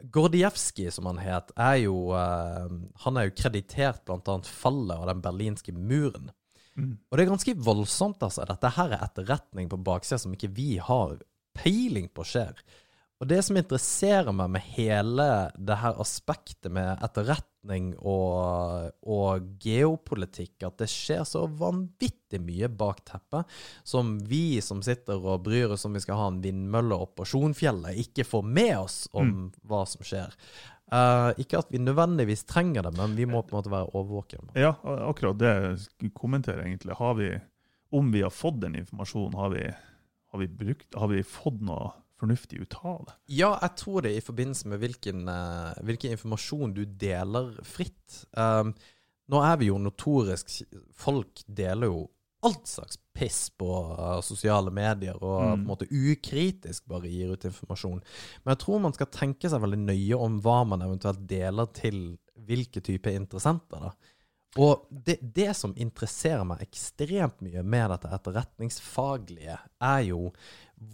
Gordievskij, 0.00 0.90
som 0.96 1.04
han 1.10 1.18
het, 1.20 1.50
er 1.60 1.74
jo 1.82 2.14
uh, 2.16 2.70
Han 3.04 3.18
er 3.20 3.26
jo 3.28 3.34
kreditert 3.36 4.08
annet 4.08 4.46
fallet 4.48 4.96
av 4.96 5.10
den 5.10 5.20
berlinske 5.20 5.74
muren. 5.76 6.30
Mm. 6.72 6.94
Og 7.10 7.18
det 7.18 7.26
er 7.26 7.28
ganske 7.28 7.54
voldsomt, 7.60 8.22
altså. 8.24 8.46
Dette 8.48 8.70
her 8.78 8.94
er 8.96 9.04
etterretning 9.04 9.68
på 9.68 9.76
baksida 9.84 10.16
som 10.22 10.32
ikke 10.32 10.48
vi 10.56 10.78
har 10.80 11.18
peiling 11.58 12.08
på 12.16 12.24
skjer. 12.24 12.62
Og 13.20 13.28
det 13.28 13.42
som 13.44 13.58
interesserer 13.60 14.32
meg 14.32 14.48
med 14.54 14.64
hele 14.78 15.24
det 15.60 15.76
her 15.82 15.98
aspektet 16.00 16.72
med 16.72 17.02
etterretning 17.04 17.90
og, 17.98 18.94
og 19.04 19.50
geopolitikk, 19.60 20.54
at 20.64 20.78
det 20.80 20.88
skjer 20.88 21.26
så 21.28 21.44
vanvittig 21.44 22.40
mye 22.40 22.70
bak 22.72 23.02
teppet 23.10 23.60
som 23.84 24.16
vi 24.24 24.62
som 24.64 24.80
sitter 24.84 25.20
og 25.20 25.44
bryr 25.44 25.76
oss 25.76 25.84
om 25.84 25.98
vi 25.98 26.00
skal 26.00 26.16
ha 26.16 26.30
en 26.32 26.40
vindmølle 26.40 26.96
opp 26.96 27.18
på 27.20 27.28
Sjonfjellet, 27.28 28.00
ikke 28.06 28.24
får 28.24 28.48
med 28.48 28.74
oss 28.78 28.98
om 29.12 29.50
hva 29.68 29.84
som 29.84 30.06
skjer. 30.06 30.32
Uh, 30.90 31.30
ikke 31.38 31.60
at 31.60 31.68
vi 31.70 31.78
nødvendigvis 31.78 32.48
trenger 32.48 32.88
det, 32.88 32.96
men 32.96 33.12
vi 33.20 33.28
må 33.28 33.44
på 33.44 33.52
en 33.52 33.60
måte 33.60 33.70
være 33.70 33.92
overvåkende. 33.92 34.56
Ja, 34.58 34.72
akkurat 34.82 35.38
det 35.38 36.10
kommenterer 36.16 36.64
jeg 36.64 36.72
egentlig. 36.72 36.96
Har 36.98 37.14
vi, 37.20 37.34
om 37.94 38.08
vi 38.16 38.24
har 38.24 38.32
fått 38.34 38.62
den 38.64 38.80
informasjonen, 38.80 39.36
har 39.38 39.52
vi, 39.52 39.68
har 40.32 40.40
vi, 40.40 40.48
brukt, 40.48 40.88
har 40.96 41.12
vi 41.12 41.22
fått 41.22 41.60
noe 41.68 41.92
fornuftig 42.20 42.60
ut 42.62 42.76
av 42.84 43.02
det? 43.08 43.16
Ja, 43.40 43.54
jeg 43.62 43.76
tror 43.80 44.06
det 44.06 44.14
i 44.16 44.22
forbindelse 44.24 44.70
med 44.70 44.80
hvilken, 44.84 45.26
eh, 45.28 45.82
hvilken 45.88 46.14
informasjon 46.16 46.76
du 46.76 46.84
deler 46.84 47.52
fritt. 47.66 48.24
Um, 48.36 48.74
nå 49.30 49.42
er 49.46 49.60
vi 49.60 49.68
jo 49.70 49.76
notorisk 49.78 50.62
Folk 50.96 51.44
deler 51.46 51.90
jo 51.90 52.00
alt 52.42 52.64
slags 52.66 52.96
piss 53.12 53.50
på 53.60 53.68
uh, 53.68 54.20
sosiale 54.24 54.72
medier 54.72 55.18
og 55.18 55.20
på 55.20 55.32
en 55.44 55.58
Mm. 55.60 55.66
måte 55.68 55.88
ukritisk 55.90 56.86
bare 56.88 57.10
gir 57.10 57.34
ut 57.34 57.44
informasjon. 57.44 58.00
Men 58.44 58.54
jeg 58.54 58.60
tror 58.62 58.80
man 58.80 58.94
skal 58.96 59.10
tenke 59.12 59.50
seg 59.50 59.60
veldig 59.60 59.80
nøye 59.82 60.16
om 60.16 60.40
hva 60.40 60.62
man 60.66 60.80
eventuelt 60.86 61.20
deler 61.28 61.68
til 61.76 62.16
hvilke 62.40 62.80
type 62.80 63.12
interessenter. 63.12 63.80
da. 63.80 63.92
Og 64.58 64.86
det, 64.90 65.18
det 65.20 65.52
som 65.54 65.74
interesserer 65.76 66.42
meg 66.48 66.64
ekstremt 66.64 67.42
mye 67.44 67.62
med 67.62 67.92
dette 67.92 68.08
etterretningsfaglige, 68.16 69.58
er 69.80 70.00
jo 70.08 70.32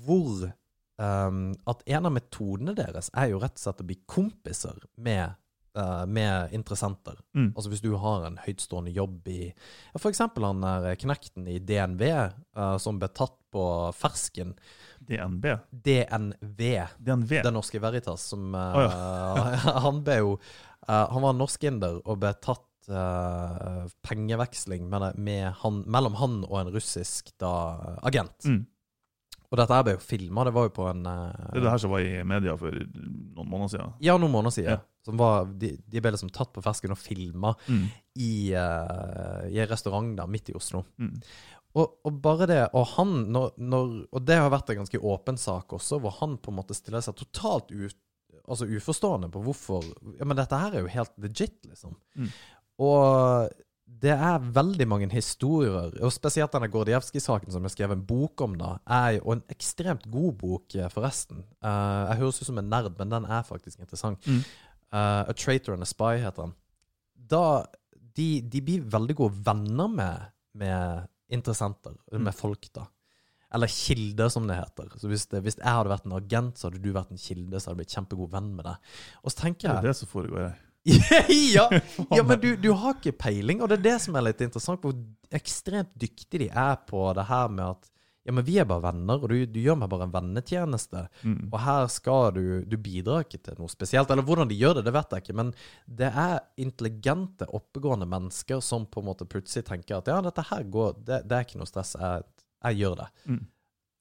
hvor 0.04 0.50
um, 0.97 1.50
at 1.69 1.83
en 1.87 2.09
av 2.09 2.15
metodene 2.15 2.75
deres 2.76 3.11
er 3.17 3.33
jo 3.33 3.41
rett 3.43 3.59
og 3.59 3.62
slett 3.62 3.83
å 3.83 3.88
bli 3.88 3.99
kompiser 4.09 4.79
med, 5.03 5.37
uh, 5.79 6.05
med 6.09 6.55
interessenter. 6.57 7.19
Mm. 7.37 7.50
Altså 7.55 7.73
hvis 7.73 7.85
du 7.85 7.93
har 8.00 8.26
en 8.29 8.38
høytstående 8.43 8.95
jobb 8.97 9.29
i 9.33 9.41
ja, 9.49 10.00
eksempel 10.00 10.49
han 10.49 10.65
der 10.65 11.00
knekten 11.00 11.49
i 11.50 11.59
DNV 11.61 12.05
uh, 12.11 12.76
som 12.83 13.00
ble 13.03 13.11
tatt 13.15 13.37
på 13.55 13.65
fersken. 13.97 14.55
DNB? 15.07 15.50
DNV. 15.71 16.62
DNV? 16.99 17.35
Den 17.45 17.55
Norske 17.57 17.81
Veritas, 17.81 18.25
som 18.33 18.55
uh, 18.57 18.81
Å, 18.81 19.35
Han 19.85 20.00
ble 20.05 20.17
jo 20.19 20.31
Han 20.88 21.23
var 21.23 21.35
norskinder 21.37 22.00
og 22.05 22.21
ble 22.23 22.31
tatt 22.41 22.62
pengeveksling 24.07 24.85
med, 24.87 25.17
med 25.19 25.49
han, 25.59 25.81
mellom 25.91 26.15
han 26.21 26.37
og 26.47 26.61
en 26.61 26.69
russisk 26.71 27.33
da, 27.43 27.50
agent. 28.07 28.47
Mm. 28.47 28.61
Og 29.50 29.59
dette 29.61 29.76
her 29.79 29.85
ble 29.87 29.93
jo 29.97 30.03
filma. 30.03 30.45
Det 30.49 30.53
var 30.57 30.67
jo 30.69 30.73
på 30.75 30.87
en 30.91 31.05
uh, 31.07 31.33
Det 31.53 31.61
er 31.61 31.65
det 31.67 31.73
her 31.73 31.83
som 31.85 31.93
var 31.95 32.03
i 32.03 32.23
media 32.26 32.55
for 32.59 32.75
noen 32.75 33.50
måneder 33.50 33.73
siden. 33.76 33.93
Ja, 34.03 34.17
noen 34.19 34.33
måneder 34.35 34.55
siden. 34.57 34.73
Ja. 34.75 34.81
Som 35.07 35.21
var, 35.21 35.45
de, 35.61 35.71
de 35.87 36.00
ble 36.03 36.11
liksom 36.17 36.33
tatt 36.35 36.50
på 36.55 36.65
fersken 36.65 36.95
og 36.97 36.99
filma 36.99 37.53
Mm. 37.71 37.85
i, 38.19 38.31
uh, 38.59 39.45
i 39.53 39.61
en 39.62 39.71
restaurant 39.71 40.09
der 40.19 40.26
midt 40.31 40.50
i 40.50 40.57
Oslo. 40.59 40.83
Mm. 40.99 41.12
Og, 41.76 41.99
og 42.09 42.19
bare 42.25 42.47
det 42.49 42.59
Og 42.73 42.87
han 42.95 43.11
når, 43.35 43.50
når, 43.61 43.91
Og 44.17 44.23
det 44.25 44.38
har 44.41 44.49
vært 44.50 44.71
en 44.73 44.79
ganske 44.81 44.99
åpen 45.05 45.37
sak 45.37 45.75
også, 45.76 45.99
hvor 46.00 46.15
han 46.23 46.38
på 46.41 46.50
en 46.50 46.57
måte 46.57 46.75
stiller 46.75 47.05
seg 47.05 47.19
totalt 47.21 47.69
ut, 47.75 47.99
altså 48.49 48.65
uforstående 48.71 49.29
på 49.35 49.43
hvorfor 49.45 49.85
Ja, 50.17 50.25
men 50.25 50.38
dette 50.41 50.57
her 50.57 50.73
er 50.79 50.87
jo 50.87 50.93
helt 50.95 51.12
legit, 51.21 51.59
liksom. 51.69 51.95
Mm. 52.17 52.31
Og 52.87 53.50
det 53.87 54.12
er 54.12 54.43
veldig 54.52 54.87
mange 54.90 55.07
historier, 55.12 55.95
og 56.02 56.12
spesielt 56.12 56.52
denne 56.52 56.69
Gordievskij-saken 56.69 57.55
som 57.55 57.64
jeg 57.64 57.76
skrev 57.76 57.95
en 57.95 58.02
bok 58.07 58.43
om, 58.45 58.57
da, 58.59 58.73
er 58.85 59.16
jo 59.21 59.33
en 59.37 59.45
ekstremt 59.52 60.05
god 60.11 60.35
bok, 60.40 60.75
eh, 60.75 60.88
forresten. 60.93 61.45
Uh, 61.64 62.11
jeg 62.11 62.19
høres 62.21 62.40
ut 62.43 62.49
som 62.50 62.59
en 62.59 62.69
nerd, 62.71 62.99
men 62.99 63.14
den 63.14 63.28
er 63.31 63.47
faktisk 63.47 63.78
interessant. 63.81 64.26
Mm. 64.26 64.43
Uh, 64.93 65.23
A 65.31 65.33
Traitor 65.38 65.75
and 65.76 65.87
a 65.87 65.88
Spy 65.88 66.19
heter 66.19 66.49
den. 66.49 66.57
Da 67.14 67.45
de, 68.16 68.43
de 68.43 68.61
blir 68.64 68.85
veldig 68.90 69.16
gode 69.16 69.40
venner 69.47 69.88
med, 69.93 70.28
med 70.55 71.09
interessenter, 71.33 71.97
Mm. 72.12 72.23
med 72.25 72.35
folk, 72.35 72.69
da. 72.75 72.87
Eller 73.55 73.71
kilder, 73.71 74.28
som 74.28 74.47
det 74.49 74.57
heter. 74.59 74.88
Så 74.99 75.09
hvis, 75.09 75.26
det, 75.31 75.43
hvis 75.43 75.57
jeg 75.57 75.71
hadde 75.73 75.90
vært 75.90 76.07
en 76.07 76.16
agent, 76.19 76.59
så 76.59 76.69
hadde 76.69 76.83
du 76.83 76.93
vært 76.93 77.11
en 77.14 77.21
kilde, 77.21 77.61
så 77.61 77.71
hadde 77.71 77.76
jeg 77.76 77.85
blitt 77.85 77.95
kjempegod 77.97 78.31
venn 78.33 78.55
med 78.57 78.66
deg. 78.66 78.95
Og 79.23 79.31
så 79.31 79.37
Det 79.37 79.43
tenker 79.45 79.71
er 79.71 79.75
jeg 79.78 79.87
det 79.87 79.97
som 80.00 80.11
foregår 80.11 80.43
her. 80.49 80.57
ja, 81.57 81.66
ja, 82.16 82.23
men 82.23 82.40
du, 82.40 82.52
du 82.61 82.71
har 82.78 82.97
ikke 82.97 83.16
peiling, 83.26 83.62
og 83.62 83.71
det 83.71 83.81
er 83.81 83.87
det 83.90 83.99
som 84.07 84.16
er 84.16 84.28
litt 84.28 84.43
interessant, 84.45 84.83
hvor 84.85 84.95
ekstremt 85.35 85.93
dyktige 85.99 86.47
de 86.47 86.50
er 86.50 86.78
på 86.87 87.09
det 87.16 87.26
her 87.31 87.52
med 87.52 87.76
at 87.76 87.93
ja, 88.26 88.33
men 88.35 88.43
vi 88.43 88.57
er 88.59 88.66
bare 88.66 88.83
venner, 88.88 89.21
og 89.23 89.31
du, 89.31 89.37
du 89.47 89.61
gjør 89.62 89.76
meg 89.78 89.90
bare 89.93 90.09
en 90.09 90.14
vennetjeneste. 90.14 91.05
Mm. 91.23 91.45
Og 91.47 91.61
her 91.62 91.85
skal 91.95 92.33
du 92.35 92.40
Du 92.66 92.75
bidrar 92.75 93.23
ikke 93.23 93.38
til 93.38 93.55
noe 93.61 93.71
spesielt. 93.71 94.11
Eller 94.11 94.26
hvordan 94.26 94.50
de 94.50 94.59
gjør 94.59 94.81
det, 94.81 94.83
det 94.88 94.95
vet 94.97 95.14
jeg 95.14 95.23
ikke. 95.23 95.37
Men 95.38 95.52
det 95.87 96.09
er 96.11 96.40
intelligente, 96.59 97.47
oppegående 97.55 98.09
mennesker 98.11 98.59
som 98.59 98.88
på 98.90 98.99
en 98.99 99.07
måte 99.12 99.28
plutselig 99.31 99.69
tenker 99.69 100.00
at 100.00 100.11
ja, 100.11 100.19
dette 100.26 100.43
her 100.50 100.66
går 100.66 100.99
Det, 101.05 101.21
det 101.23 101.38
er 101.38 101.47
ikke 101.47 101.61
noe 101.62 101.71
stress. 101.71 101.95
Jeg, 102.02 102.26
jeg 102.66 102.81
gjør 102.83 102.99
det. 103.05 103.09
Mm. 103.31 103.45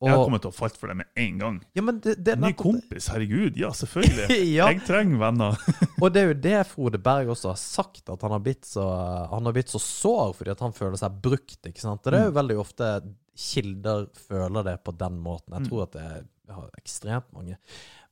Og, 0.04 0.10
Jeg 0.10 0.18
har 0.18 0.26
kommet 0.28 0.44
til 0.44 0.52
å 0.52 0.56
falt 0.56 0.76
for 0.76 0.92
det 0.92 0.98
med 1.00 1.20
en 1.24 1.38
gang. 1.40 1.58
ja, 1.78 1.82
men 1.86 2.00
det, 2.04 2.18
det 2.28 2.36
Ny 2.44 2.52
kompis, 2.60 3.08
herregud. 3.14 3.56
Ja, 3.56 3.70
selvfølgelig. 3.72 4.26
ja. 4.58 4.68
Jeg 4.74 4.82
trenger 4.84 5.22
venner. 5.22 5.62
Og 6.04 6.10
det 6.12 6.22
er 6.22 6.28
jo 6.34 6.38
det 6.44 6.58
Frode 6.68 7.00
Berg 7.06 7.32
også 7.32 7.54
har 7.54 7.62
sagt, 7.62 8.04
at 8.12 8.26
han 8.28 8.36
har 8.36 8.44
blitt 8.44 8.68
så, 8.68 8.84
han 9.32 9.48
har 9.48 9.56
blitt 9.56 9.72
så 9.72 9.80
sår 9.80 10.34
fordi 10.36 10.52
at 10.52 10.64
han 10.66 10.76
føler 10.76 11.00
seg 11.00 11.16
brukt. 11.24 11.62
ikke 11.62 11.80
sant? 11.80 12.04
Og 12.04 12.12
det 12.12 12.20
er 12.20 12.28
jo 12.28 12.36
veldig 12.42 12.60
ofte 12.66 12.92
kilder 13.36 14.10
føler 14.28 14.68
det 14.68 14.76
på 14.84 14.96
den 15.00 15.22
måten. 15.24 15.56
Jeg 15.56 15.72
tror 15.72 15.86
at 15.88 15.96
det 15.96 16.04
er 16.04 16.20
ja, 16.52 16.68
ekstremt 16.82 17.32
mange. 17.36 17.56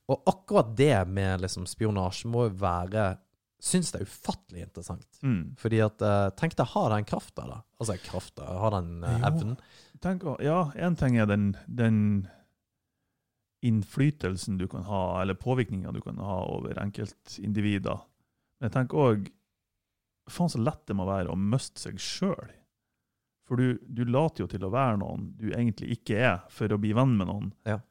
Og 0.08 0.24
akkurat 0.32 0.72
det 0.80 0.96
med 1.12 1.44
liksom 1.44 1.68
spionasje 1.70 2.32
må 2.32 2.48
jo 2.48 2.58
være 2.64 3.14
Syns 3.64 3.94
det 3.94 4.02
er 4.02 4.10
ufattelig 4.10 4.66
interessant. 4.66 5.06
Mm. 5.24 5.54
Fordi 5.56 5.78
at 5.86 6.02
eh, 6.04 6.26
Tenk 6.36 6.58
deg, 6.60 6.68
har 6.74 6.90
den 6.92 7.06
krafta, 7.08 7.46
da? 7.48 7.62
Altså 7.80 7.96
krafta, 8.04 8.44
har 8.60 8.74
den 8.76 9.06
evnen? 9.08 9.54
Jo. 9.56 9.93
Evnen? 10.04 10.20
Tenk, 10.20 10.42
ja, 10.44 10.72
én 10.76 10.98
ting 11.00 11.18
er 11.18 11.30
den, 11.30 11.54
den 11.68 12.00
innflytelsen 13.64 14.58
du 14.58 14.68
kan 14.68 14.84
ha, 14.84 15.22
eller 15.22 15.34
påvirkninga 15.34 15.92
du 15.92 16.02
kan 16.02 16.18
ha 16.18 16.42
over 16.52 16.80
enkeltindivider. 16.84 18.04
Men 18.60 18.70
jeg 18.70 18.76
tenker 18.80 19.08
òg 19.08 19.32
Faen, 20.32 20.48
så 20.48 20.56
lett 20.56 20.86
det 20.88 20.96
må 20.96 21.04
være 21.04 21.34
å 21.34 21.36
miste 21.36 21.82
seg 21.82 21.98
sjøl. 22.00 22.52
For 23.44 23.60
du, 23.60 23.80
du 23.84 24.06
later 24.08 24.46
jo 24.46 24.48
til 24.48 24.64
å 24.64 24.70
være 24.72 25.02
noen 25.02 25.34
du 25.36 25.50
egentlig 25.52 25.98
ikke 25.98 26.16
er, 26.16 26.38
for 26.48 26.72
å 26.72 26.78
bli 26.80 26.94
venn 26.96 27.18
med 27.20 27.28
noen. 27.28 27.50
Ja. 27.68 27.82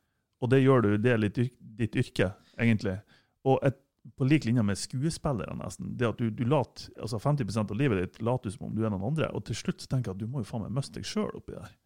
Og 0.40 0.48
det 0.48 0.62
gjør 0.62 0.86
du, 0.86 0.90
det 0.96 1.12
er 1.12 1.20
litt 1.20 1.36
ditt 1.36 1.98
yrke, 2.00 2.30
egentlig. 2.56 2.96
Og 3.44 3.60
et, 3.68 3.76
på 4.16 4.26
lik 4.26 4.46
linje 4.48 4.64
med 4.64 4.80
skuespillere, 4.80 5.54
nesten. 5.60 5.92
Det 6.00 6.08
at 6.08 6.24
du, 6.24 6.32
du 6.32 6.42
later, 6.48 6.88
altså 7.04 7.20
50% 7.20 7.76
av 7.76 7.78
livet 7.78 8.00
ditt 8.00 8.24
later 8.24 8.48
du 8.48 8.56
som 8.56 8.70
om 8.70 8.74
du 8.74 8.80
er 8.82 8.90
noen 8.90 9.12
andre. 9.12 9.28
Og 9.36 9.44
til 9.46 9.60
slutt 9.60 9.84
tenker 9.84 10.10
jeg 10.10 10.16
at 10.16 10.24
du 10.24 10.32
må 10.32 10.42
jo 10.42 10.48
faen 10.48 10.64
meg 10.64 10.74
miste 10.80 10.96
deg 10.96 11.08
sjøl 11.08 11.30
oppi 11.36 11.52
der. 11.54 11.76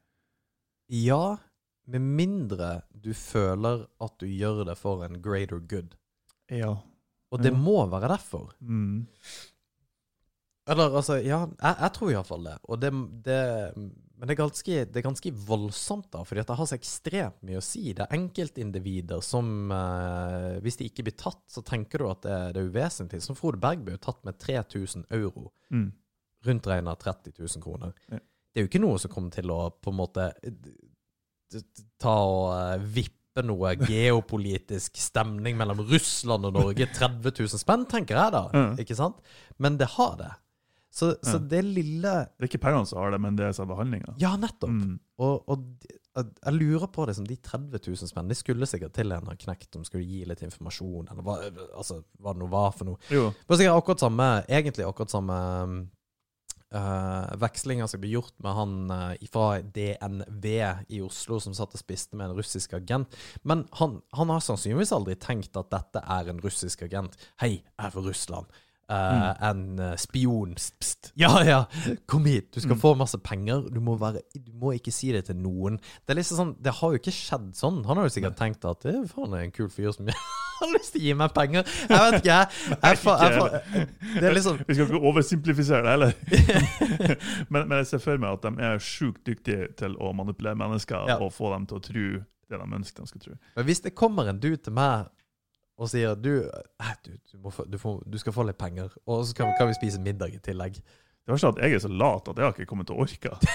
Ja, 0.93 1.37
med 1.87 2.03
mindre 2.03 2.71
du 2.91 3.13
føler 3.15 3.87
at 4.03 4.19
du 4.21 4.27
gjør 4.27 4.65
det 4.69 4.77
for 4.79 5.05
en 5.07 5.21
greater 5.23 5.63
good. 5.63 5.95
Ja. 6.51 6.77
Og 7.35 7.43
det 7.43 7.53
må 7.55 7.79
være 7.91 8.11
derfor. 8.15 8.53
Mm. 8.61 9.07
Eller 10.67 10.97
altså, 10.99 11.21
ja, 11.23 11.45
jeg, 11.47 11.79
jeg 11.83 11.95
tror 11.95 12.11
iallfall 12.11 12.47
det. 12.49 12.57
Og 12.67 12.81
det, 12.83 12.91
det 13.27 13.41
Men 13.77 14.27
det 14.27 14.35
er, 14.35 14.39
ganske, 14.41 14.79
det 14.91 14.99
er 14.99 15.05
ganske 15.07 15.33
voldsomt, 15.47 16.09
da, 16.15 16.25
fordi 16.27 16.43
at 16.43 16.51
det 16.51 16.57
har 16.59 16.71
så 16.71 16.79
ekstremt 16.79 17.43
mye 17.47 17.61
å 17.61 17.65
si. 17.65 17.85
Det 17.95 18.07
er 18.07 18.17
enkeltindivider 18.19 19.23
som 19.23 19.71
eh, 19.75 20.57
Hvis 20.65 20.81
de 20.81 20.89
ikke 20.91 21.07
blir 21.07 21.19
tatt, 21.19 21.45
så 21.53 21.63
tenker 21.67 22.03
du 22.03 22.09
at 22.11 22.25
det, 22.27 22.39
det 22.57 22.63
er 22.63 22.73
uvesentlig. 22.73 23.23
Som 23.23 23.39
Frode 23.39 23.63
Berg 23.63 23.85
ble 23.87 23.95
jo 23.95 24.03
tatt 24.09 24.23
med 24.27 24.41
3000 24.43 25.07
euro. 25.19 25.53
Mm. 25.71 25.91
Rundt 26.47 26.71
regna 26.71 26.97
30 26.99 27.37
000 27.39 27.63
kroner. 27.63 27.95
Ja. 28.11 28.23
Det 28.57 28.63
er 28.63 28.65
jo 28.65 28.71
ikke 28.71 28.81
noe 28.81 28.97
som 28.97 29.13
kommer 29.13 29.35
til 29.35 29.51
å 29.53 29.59
på 29.85 29.93
en 29.93 29.99
måte 29.99 30.31
ta 32.01 32.15
og 32.25 32.47
eh, 32.55 32.87
vippe 32.97 33.45
noe 33.45 33.75
geopolitisk 33.83 34.97
stemning 34.97 35.59
mellom 35.61 35.83
Russland 35.91 36.49
og 36.49 36.57
Norge. 36.57 36.89
30 36.97 37.37
000 37.37 37.61
spenn, 37.61 37.85
tenker 37.91 38.17
jeg 38.17 38.33
da. 38.33 38.47
Mm. 38.57 38.73
Ikke 38.81 38.97
sant? 38.97 39.21
Men 39.61 39.77
det 39.77 39.91
har 39.99 40.17
det. 40.23 40.33
Så, 40.97 41.11
så 41.21 41.37
det 41.37 41.61
lille 41.61 42.09
Det 42.09 42.47
er 42.47 42.49
ikke 42.49 42.63
pengene 42.63 42.89
som 42.89 43.03
har 43.03 43.11
det, 43.13 43.19
men 43.21 43.37
det 43.37 43.45
er 43.45 43.57
selve 43.59 43.77
handlinga. 43.77 44.15
Ja, 44.23 44.33
nettopp. 44.41 44.73
Mm. 44.73 44.95
Og, 45.21 45.43
og 45.53 45.67
jeg 46.17 46.55
lurer 46.57 46.89
på 46.89 47.05
det 47.05 47.19
som 47.19 47.27
de 47.29 47.37
30 47.37 47.83
000 47.85 48.09
spenn 48.09 48.31
De 48.31 48.37
skulle 48.39 48.69
sikkert 48.69 48.95
til 48.97 49.13
en 49.13 49.29
har 49.29 49.37
knekt 49.37 49.77
om 49.77 49.85
skulle 49.85 50.07
gi 50.09 50.23
litt 50.25 50.41
informasjon, 50.47 51.11
eller 51.13 51.27
hva, 51.27 51.35
altså, 51.77 51.99
hva 52.17 52.33
det 52.33 52.41
nå 52.41 52.49
var 52.49 52.73
for 52.73 52.89
noe. 52.89 53.03
Jo. 53.13 53.27
Det 53.37 53.53
var 53.53 53.61
sikkert 53.61 53.83
akkurat 53.83 54.07
samme 54.07 54.31
Egentlig 54.49 54.87
akkurat 54.89 55.13
samme 55.13 55.37
uh, 56.77 57.33
vekslinger 57.41 57.89
som 57.91 58.03
ble 58.03 58.13
gjort 58.13 58.35
med 58.45 58.57
han 58.59 58.77
uh, 58.93 59.29
fra 59.33 59.63
DNV 59.63 60.47
i 60.93 61.01
Oslo 61.05 61.41
som 61.43 61.57
satt 61.57 61.75
og 61.75 61.83
spiste 61.83 62.19
med 62.19 62.31
en 62.31 62.37
russisk 62.39 62.77
agent. 62.79 63.17
Men 63.43 63.65
han, 63.81 64.01
han 64.17 64.33
har 64.33 64.45
sannsynligvis 64.45 64.95
aldri 64.97 65.17
tenkt 65.21 65.57
at 65.59 65.73
dette 65.73 66.05
er 66.05 66.31
en 66.31 66.43
russisk 66.45 66.87
agent. 66.87 67.17
Hei, 67.43 67.57
jeg 67.59 67.89
er 67.89 67.95
fra 67.95 68.05
Russland. 68.07 68.63
Uh, 68.89 69.33
En 69.43 69.81
uh, 69.83 69.97
spion. 69.99 70.53
Pst. 70.55 71.09
Ja, 71.19 71.33
ja, 71.43 71.65
kom 72.07 72.25
hit. 72.25 72.53
Du 72.55 72.61
skal 72.61 72.77
Mm. 72.77 72.81
få 72.81 72.93
masse 72.97 73.19
penger. 73.19 73.65
Du 73.75 73.81
må, 73.81 73.97
være, 73.99 74.21
du 74.39 74.53
må 74.55 74.71
ikke 74.77 74.93
si 74.95 75.11
det 75.13 75.25
til 75.27 75.35
noen. 75.43 75.79
Det 76.07 76.15
er 76.15 76.21
liksom 76.21 76.39
sånn, 76.39 76.53
det 76.63 76.75
har 76.79 76.93
jo 76.95 77.01
ikke 77.01 77.15
skjedd 77.15 77.49
sånn. 77.59 77.81
Han 77.89 77.97
har 77.99 78.07
jo 78.07 78.15
sikkert 78.15 78.37
tenkt 78.39 78.65
at 78.65 78.85
det 78.87 78.95
er 78.95 79.09
faen 79.11 79.35
en 79.35 79.51
kul 79.51 79.69
fyr 79.75 79.91
som 79.97 80.07
har 80.61 80.71
lyst 80.73 80.93
til 80.95 81.03
å 81.03 81.05
gi 81.09 81.15
meg 81.19 81.35
penger. 81.35 81.67
Jeg 81.89 81.99
vet 81.99 82.19
ikke, 82.21 82.37
jeg. 82.37 82.79
jeg, 82.83 83.01
fa- 83.03 83.17
jeg, 83.25 83.41
fa- 83.41 83.83
det 84.21 84.23
er 84.31 84.39
liksom 84.39 84.63
Vi 84.69 84.75
skal 84.79 84.87
ikke 84.87 85.03
oversimplifisere 85.11 85.83
det 85.83 85.97
heller. 85.97 86.15
men, 87.51 87.67
men 87.69 87.77
jeg 87.83 87.87
ser 87.91 88.03
for 88.07 88.23
meg 88.23 88.39
at 88.39 88.47
de 88.47 88.65
er 88.71 88.79
sjukt 88.83 89.23
dyktige 89.27 89.69
til 89.79 89.99
å 89.99 90.13
manipulere 90.17 90.59
mennesker 90.63 91.11
Ja. 91.11 91.19
og 91.23 91.33
få 91.35 91.51
dem 91.57 91.67
til 91.67 91.81
å 91.81 91.85
tro 91.91 92.07
det 92.47 92.59
de 92.63 92.67
ønsker 92.79 93.03
de 93.03 93.11
skal 93.11 93.21
tro. 93.25 93.37
Men 93.57 93.65
hvis 93.67 93.81
det 93.83 93.95
kommer 93.99 94.29
en 94.31 94.39
dude 94.39 94.61
til 94.63 94.73
meg 94.77 95.09
og 95.77 95.91
sier 95.93 96.15
du, 96.17 96.31
eh, 96.45 96.93
du, 97.05 97.17
du, 97.33 97.51
få, 97.51 97.67
du, 97.69 97.79
får, 97.81 97.99
du 98.09 98.19
skal 98.21 98.37
få 98.37 98.47
litt 98.49 98.61
penger, 98.61 98.93
og 99.07 99.27
så 99.29 99.37
kan, 99.37 99.53
kan 99.59 99.71
vi 99.71 99.79
spise 99.79 100.01
middag 100.03 100.37
i 100.37 100.41
tillegg 100.43 100.79
Det 100.81 101.33
var 101.33 101.41
ikke 101.41 101.53
at 101.57 101.65
jeg 101.65 101.77
er 101.77 101.85
så 101.85 101.93
lat 101.93 102.31
at 102.33 102.39
jeg 102.39 102.49
har 102.49 102.57
ikke 102.57 102.71
kommet 102.71 102.89
til 102.89 102.97
å 102.97 103.05
orke. 103.05 103.37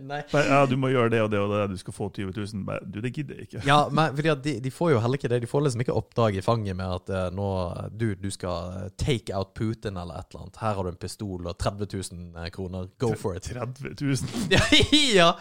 Nei. 0.00 0.22
Bare, 0.32 0.46
Ja, 0.48 0.66
du 0.66 0.76
må 0.80 0.88
gjøre 0.88 1.10
det 1.12 1.20
og 1.20 1.30
det 1.32 1.40
og 1.42 1.50
det, 1.52 1.60
du 1.74 1.80
skal 1.80 1.94
få 1.94 2.08
20 2.16 2.32
000. 2.32 2.62
Men, 2.64 2.80
du, 2.88 3.00
det 3.04 3.12
gidder 3.12 3.36
jeg 3.36 3.48
ikke. 3.48 3.64
Ja, 3.68 3.78
men 3.92 4.16
fordi 4.16 4.34
de, 4.46 4.54
de 4.64 4.72
får 4.72 4.94
jo 4.94 5.00
heller 5.04 5.20
ikke 5.20 5.28
det. 5.28 5.42
De 5.44 5.50
får 5.50 5.66
liksom 5.66 5.84
ikke 5.84 5.96
oppdrag 6.00 6.38
i 6.40 6.44
fanget 6.44 6.78
med 6.78 6.88
at 6.96 7.12
uh, 7.12 7.26
nå 7.36 7.48
Du, 7.92 8.06
du 8.16 8.30
skal 8.32 8.78
eh, 8.78 8.86
take 8.96 9.34
out 9.36 9.52
Putin 9.58 10.00
eller 10.00 10.22
et 10.22 10.32
eller 10.32 10.46
annet. 10.46 10.60
Her 10.62 10.78
har 10.78 10.88
du 10.88 10.92
en 10.94 11.00
pistol 11.00 11.44
og 11.44 11.58
30 11.60 11.90
000 11.92 12.52
kroner. 12.56 12.88
Go 12.98 13.12
for 13.12 13.36
it. 13.36 13.50
30 13.52 13.92
000. 14.00 14.16
ja! 15.18 15.34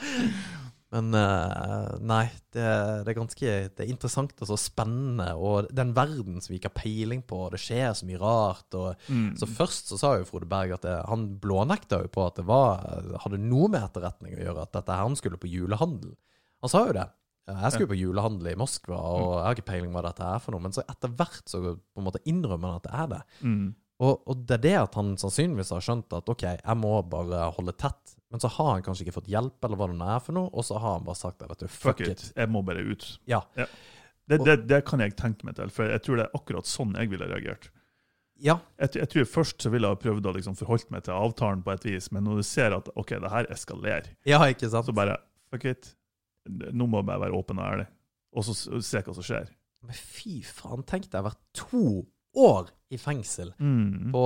Men 0.91 1.13
uh, 1.15 1.93
nei, 2.03 2.25
det, 2.51 2.63
det 3.05 3.13
er 3.13 3.15
ganske 3.15 3.51
Det 3.71 3.83
er 3.85 3.91
interessant 3.93 4.33
og 4.43 4.49
så 4.49 4.57
spennende. 4.59 5.29
Og 5.39 5.69
den 5.71 5.93
verden 5.95 6.41
som 6.43 6.51
vi 6.51 6.59
ikke 6.59 6.71
har 6.73 6.81
peiling 6.81 7.21
på, 7.23 7.45
det 7.53 7.61
skjer 7.63 7.93
så 7.95 8.07
mye 8.09 8.19
rart. 8.19 8.67
Og, 8.75 8.89
Mm. 9.07 9.33
Så 9.39 9.47
først 9.47 9.89
så 9.91 9.97
sa 9.99 10.11
jo 10.19 10.27
Frode 10.27 10.47
Berg 10.51 10.73
at 10.75 10.83
det, 10.85 10.93
han 11.07 11.23
blånekta 11.41 12.01
jo 12.03 12.11
på 12.11 12.25
at 12.27 12.37
det 12.39 12.45
var, 12.47 12.83
hadde 13.23 13.39
noe 13.41 13.69
med 13.71 13.81
etterretning 13.83 14.35
å 14.35 14.43
gjøre, 14.43 14.65
at 14.67 14.75
dette 14.75 14.93
her 14.93 15.07
han 15.07 15.17
skulle 15.19 15.39
på 15.41 15.49
julehandel. 15.51 16.13
Han 16.61 16.71
sa 16.71 16.83
jo 16.87 16.95
det. 16.95 17.07
Jeg 17.51 17.73
skulle 17.73 17.89
på 17.91 17.97
julehandel 17.99 18.51
i 18.51 18.57
Moskva, 18.59 18.99
og 18.99 19.31
jeg 19.33 19.45
har 19.47 19.57
ikke 19.57 19.69
peiling 19.71 19.95
hva 19.95 20.03
dette 20.05 20.27
er 20.27 20.43
for 20.43 20.53
noe. 20.53 20.63
Men 20.63 20.75
så 20.75 20.83
etter 20.85 21.11
hvert 21.17 21.49
så 21.49 21.61
på 21.73 21.99
en 22.03 22.05
måte 22.07 22.21
innrømmer 22.29 22.75
han 22.75 22.81
at 22.81 22.85
det 22.87 22.93
er 23.01 23.09
det. 23.15 23.21
Mm. 23.41 23.65
Og, 24.01 24.23
og 24.25 24.45
det 24.49 24.57
er 24.57 24.63
det 24.63 24.77
at 24.79 24.95
han 24.97 25.13
sannsynligvis 25.21 25.71
har 25.75 25.83
skjønt 25.85 26.15
at 26.17 26.29
OK, 26.33 26.47
jeg 26.57 26.77
må 26.79 26.95
bare 27.09 27.45
holde 27.53 27.75
tett. 27.77 28.15
Men 28.33 28.41
så 28.41 28.49
har 28.55 28.71
han 28.71 28.85
kanskje 28.85 29.05
ikke 29.05 29.17
fått 29.19 29.29
hjelp, 29.29 29.59
eller 29.67 29.77
hva 29.77 29.89
det 29.91 29.97
nå 29.99 30.07
er 30.09 30.21
for 30.23 30.37
noe, 30.37 30.49
og 30.49 30.65
så 30.65 30.79
har 30.79 30.95
han 30.95 31.05
bare 31.05 31.19
sagt 31.19 31.43
vet 31.43 31.61
du, 31.61 31.67
fuck, 31.67 31.99
Fuck 31.99 32.07
it. 32.07 32.23
Jeg 32.33 32.49
må 32.49 32.63
bare 32.65 32.81
ut. 32.87 33.05
Ja. 33.29 33.43
Det, 33.55 34.39
det, 34.47 34.55
det 34.71 34.81
kan 34.87 35.03
jeg 35.03 35.13
tenke 35.19 35.45
meg 35.45 35.57
til, 35.57 35.69
for 35.73 35.91
jeg 35.91 36.01
tror 36.05 36.17
det 36.17 36.25
er 36.25 36.37
akkurat 36.39 36.69
sånn 36.69 36.95
jeg 36.97 37.11
ville 37.11 37.27
reagert. 37.29 37.67
Ja. 38.41 38.57
Jeg, 38.81 38.95
jeg 38.97 39.09
tror 39.11 39.27
Først 39.29 39.61
så 39.61 39.69
ville 39.73 39.89
jeg 39.91 40.01
prøvd 40.01 40.29
å 40.31 40.33
liksom 40.37 40.55
forholde 40.57 40.95
meg 40.95 41.03
til 41.05 41.13
avtalen 41.13 41.61
på 41.65 41.75
et 41.75 41.85
vis, 41.85 42.09
men 42.15 42.25
når 42.25 42.41
du 42.41 42.47
ser 42.47 42.73
at 42.77 42.89
ok, 42.95 43.17
det 43.21 43.33
her 43.33 43.49
eskalerer, 43.53 44.13
ja, 44.25 44.39
ikke 44.49 44.69
sant? 44.71 44.87
så 44.87 44.95
bare 44.97 45.19
fuck 45.51 45.67
it. 45.69 45.91
Nå 46.49 46.87
må 46.89 47.03
jeg 47.03 47.11
bare 47.11 47.27
være 47.27 47.37
åpen 47.37 47.61
og 47.61 47.67
ærlig, 47.67 47.89
og 48.33 48.47
så 48.47 48.55
se 48.55 49.03
hva 49.05 49.13
som 49.17 49.27
skjer. 49.27 49.51
Men 49.85 49.97
fy 49.97 50.39
faen, 50.45 50.87
tenk 50.87 51.09
deg 51.11 51.21
å 51.21 51.27
være 51.27 51.41
to 51.57 51.83
år 52.37 52.69
i 52.91 52.97
fengsel 52.99 53.53
Mm. 53.59 54.11
på 54.11 54.21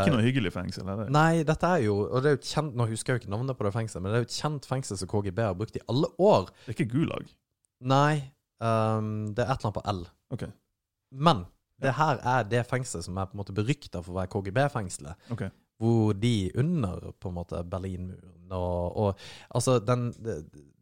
Ikke 0.00 0.12
noe 0.14 0.22
hyggelig 0.22 0.52
fengsel, 0.54 0.86
heller. 0.86 1.08
Nei, 1.10 1.42
dette 1.46 1.66
er 1.66 1.82
jo 1.84 1.96
Og 2.06 2.22
det 2.22 2.30
er 2.30 2.36
jo 2.36 2.42
kjent 2.46 2.74
Nå 2.78 2.86
husker 2.88 3.12
jeg 3.14 3.20
jo 3.20 3.24
ikke 3.24 3.34
navnet 3.34 3.58
på 3.58 3.64
det 3.66 3.72
fengselet, 3.74 4.02
men 4.02 4.12
det 4.12 4.16
er 4.18 4.24
jo 4.24 4.28
et 4.30 4.38
kjent 4.40 4.66
fengsel 4.70 4.98
som 5.00 5.08
KGB 5.10 5.42
har 5.42 5.54
brukt 5.58 5.76
i 5.76 5.82
alle 5.88 6.06
år. 6.18 6.46
Det 6.66 6.74
er 6.74 6.78
ikke 6.84 6.92
Gulag. 6.94 7.26
Nei, 7.82 8.32
Um, 8.56 9.34
det 9.36 9.42
er 9.44 9.50
et 9.52 9.58
eller 9.60 9.68
annet 9.68 9.74
på 9.76 9.82
L. 9.92 9.98
Okay. 10.32 10.48
Men 11.12 11.42
det 11.82 11.90
her 11.98 12.16
er 12.24 12.42
det 12.48 12.62
fengselet 12.66 13.04
som 13.04 13.18
er 13.20 13.26
på 13.28 13.36
en 13.36 13.42
måte 13.42 13.52
berykta 13.52 14.00
for 14.00 14.14
å 14.14 14.16
være 14.22 14.30
KGB-fengselet. 14.32 15.26
Okay. 15.34 15.50
Hvor 15.76 16.14
de 16.16 16.50
under 16.56 17.10
på 17.20 17.28
en 17.28 17.34
måte 17.36 17.60
Berlinmuren 17.68 18.48
og, 18.56 18.96
og 18.96 19.18
Altså, 19.50 19.76
den, 19.84 20.06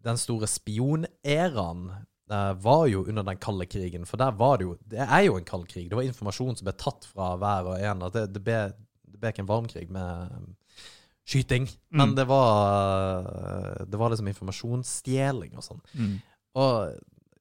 den 0.07 0.17
store 0.23 0.47
spioneraen 0.47 1.91
eh, 1.91 2.05
var 2.29 2.87
jo 2.89 3.05
under 3.05 3.23
den 3.23 3.37
kalde 3.43 3.67
krigen. 3.67 4.07
For 4.09 4.17
der 4.17 4.33
var 4.33 4.59
det 4.59 4.65
jo 4.65 4.77
Det 4.89 4.99
er 5.05 5.23
jo 5.27 5.37
en 5.37 5.45
kald 5.45 5.67
krig. 5.69 5.91
Det 5.91 5.97
var 5.97 6.07
informasjon 6.07 6.57
som 6.57 6.65
ble 6.65 6.73
tatt 6.81 7.05
fra 7.05 7.35
hver 7.37 7.69
og 7.73 7.81
en. 7.81 8.03
At 8.09 8.13
det, 8.17 8.27
det, 8.33 8.43
ble, 8.47 8.61
det 9.11 9.21
ble 9.21 9.33
ikke 9.33 9.45
en 9.45 9.51
varmkrig 9.51 9.91
med 9.93 10.31
um, 10.33 10.55
skyting, 11.27 11.69
men 11.91 12.11
Mm. 12.11 12.17
det 12.17 12.27
var 12.29 13.25
eh, 13.25 13.85
Det 13.87 13.97
var 14.01 14.11
liksom 14.11 14.29
informasjonsstjeling 14.29 15.57
og 15.57 15.65
sånn. 15.65 15.83
Mm. 15.95 16.15
Og 16.61 16.95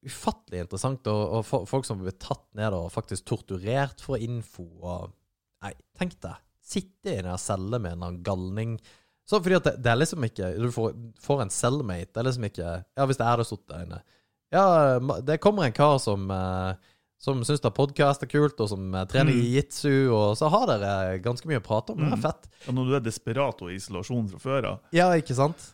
ufattelig 0.03 0.65
interessant. 0.65 1.07
Og, 1.07 1.23
og 1.37 1.45
for, 1.47 1.65
folk 1.69 1.85
som 1.87 2.01
ble 2.03 2.11
tatt 2.19 2.45
ned 2.59 2.75
og 2.75 2.91
faktisk 2.91 3.25
torturert 3.25 4.03
for 4.03 4.19
info. 4.19 4.67
Og, 4.81 5.13
nei, 5.63 5.73
tenk 5.99 6.19
deg. 6.23 6.41
Sitte 6.63 7.11
i 7.17 7.21
den 7.23 7.39
celle 7.39 7.79
med 7.79 8.03
en 8.03 8.21
galning. 8.23 8.77
Så 9.27 9.39
fordi 9.39 9.55
at 9.55 9.67
det, 9.67 9.77
det 9.83 9.91
er 9.91 9.99
liksom 10.01 10.23
ikke 10.27 10.49
Du 10.59 10.67
får, 10.75 10.95
får 11.23 11.41
en 11.45 11.51
cellmate. 11.53 12.11
Det 12.11 12.19
er 12.19 12.27
liksom 12.27 12.47
ikke 12.49 12.71
Ja, 12.97 13.05
hvis 13.07 13.19
det 13.19 13.29
det 13.39 13.47
sittet 13.47 13.69
der 13.71 13.85
inne. 13.87 14.01
Ja, 14.53 14.99
det 15.25 15.39
kommer 15.41 15.65
en 15.65 15.73
kar 15.75 15.97
som 15.99 16.29
eh, 16.31 16.73
som 17.23 17.39
syns 17.47 17.61
da 17.63 17.69
podkast 17.71 18.25
er 18.25 18.27
kult, 18.27 18.59
og 18.59 18.67
som 18.69 18.89
eh, 18.99 19.05
trener 19.07 19.31
Mm. 19.31 19.39
jiu-jitsu, 19.39 20.11
og 20.11 20.33
så 20.37 20.49
har 20.51 20.67
dere 20.67 21.19
ganske 21.23 21.47
mye 21.47 21.61
å 21.61 21.63
prate 21.63 21.93
om. 21.93 21.97
Det 22.03 22.11
er 22.11 22.17
Mm. 22.17 22.21
fett. 22.25 22.49
Ja, 22.67 22.73
når 22.73 22.89
du 22.89 22.95
er 22.97 22.99
desperat 23.05 23.61
og 23.63 23.69
i 23.71 23.75
isolasjon 23.79 24.27
fra 24.29 24.39
før 24.39 24.65
av 24.73 24.79
Ja, 24.91 25.09
ikke 25.15 25.33
sant? 25.33 25.71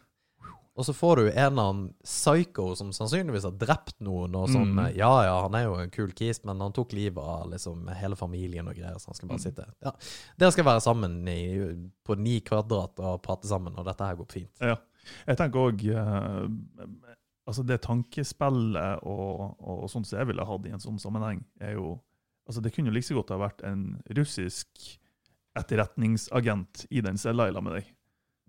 Og 0.77 0.85
så 0.85 0.93
får 0.95 1.15
du 1.17 1.21
en 1.31 1.51
eller 1.51 1.63
annen 1.73 1.93
psycho 2.05 2.73
som 2.77 2.91
sannsynligvis 2.95 3.43
har 3.43 3.51
drept 3.51 3.97
noen, 3.99 4.33
og 4.35 4.47
som 4.49 4.63
Mm. 4.75 4.85
eh, 4.85 4.93
Ja, 4.97 5.23
ja, 5.23 5.41
han 5.41 5.55
er 5.55 5.63
jo 5.65 5.73
en 5.75 5.89
kul 5.89 6.11
kis, 6.13 6.45
men 6.45 6.59
han 6.61 6.71
tok 6.71 6.93
livet 6.93 7.17
av 7.23 7.49
liksom 7.49 7.87
hele 7.95 8.15
familien 8.15 8.67
og 8.69 8.75
greier, 8.75 8.95
så 8.99 9.07
han 9.07 9.15
skal 9.15 9.27
bare 9.29 9.39
Mm. 9.39 9.43
sitte 9.51 9.65
Ja. 9.83 9.91
Dere 10.37 10.51
skal 10.51 10.63
være 10.65 10.81
sammen 10.81 11.27
i, 11.27 11.89
på 12.05 12.15
ni 12.17 12.39
kvadrat 12.41 12.97
og 12.99 13.21
prate 13.23 13.45
sammen, 13.47 13.73
og 13.77 13.85
dette 13.85 14.05
her 14.05 14.15
går 14.15 14.27
fint. 14.31 14.51
Ja. 14.61 14.75
Jeg 15.27 15.37
tenker 15.37 15.71
òg 15.73 15.81
altså 17.49 17.65
Det 17.65 17.79
tankespillet 17.85 19.03
og, 19.09 19.57
og 19.59 19.89
sånt 19.91 20.07
som 20.09 20.21
jeg 20.21 20.29
ville 20.29 20.45
hatt 20.45 20.69
i 20.69 20.73
en 20.75 20.83
sånn 20.83 21.01
sammenheng, 21.01 21.43
er 21.61 21.75
jo 21.77 21.97
altså 22.49 22.63
Det 22.65 22.73
kunne 22.75 22.91
jo 22.91 22.97
like 22.97 23.09
så 23.09 23.17
godt 23.17 23.33
ha 23.33 23.41
vært 23.41 23.63
en 23.67 23.83
russisk 24.17 24.87
etterretningsagent 25.59 26.85
i 26.93 27.01
den 27.05 27.17
cella 27.19 27.49
i 27.49 27.53
lag 27.53 27.65
med 27.65 27.79
deg, 27.79 27.91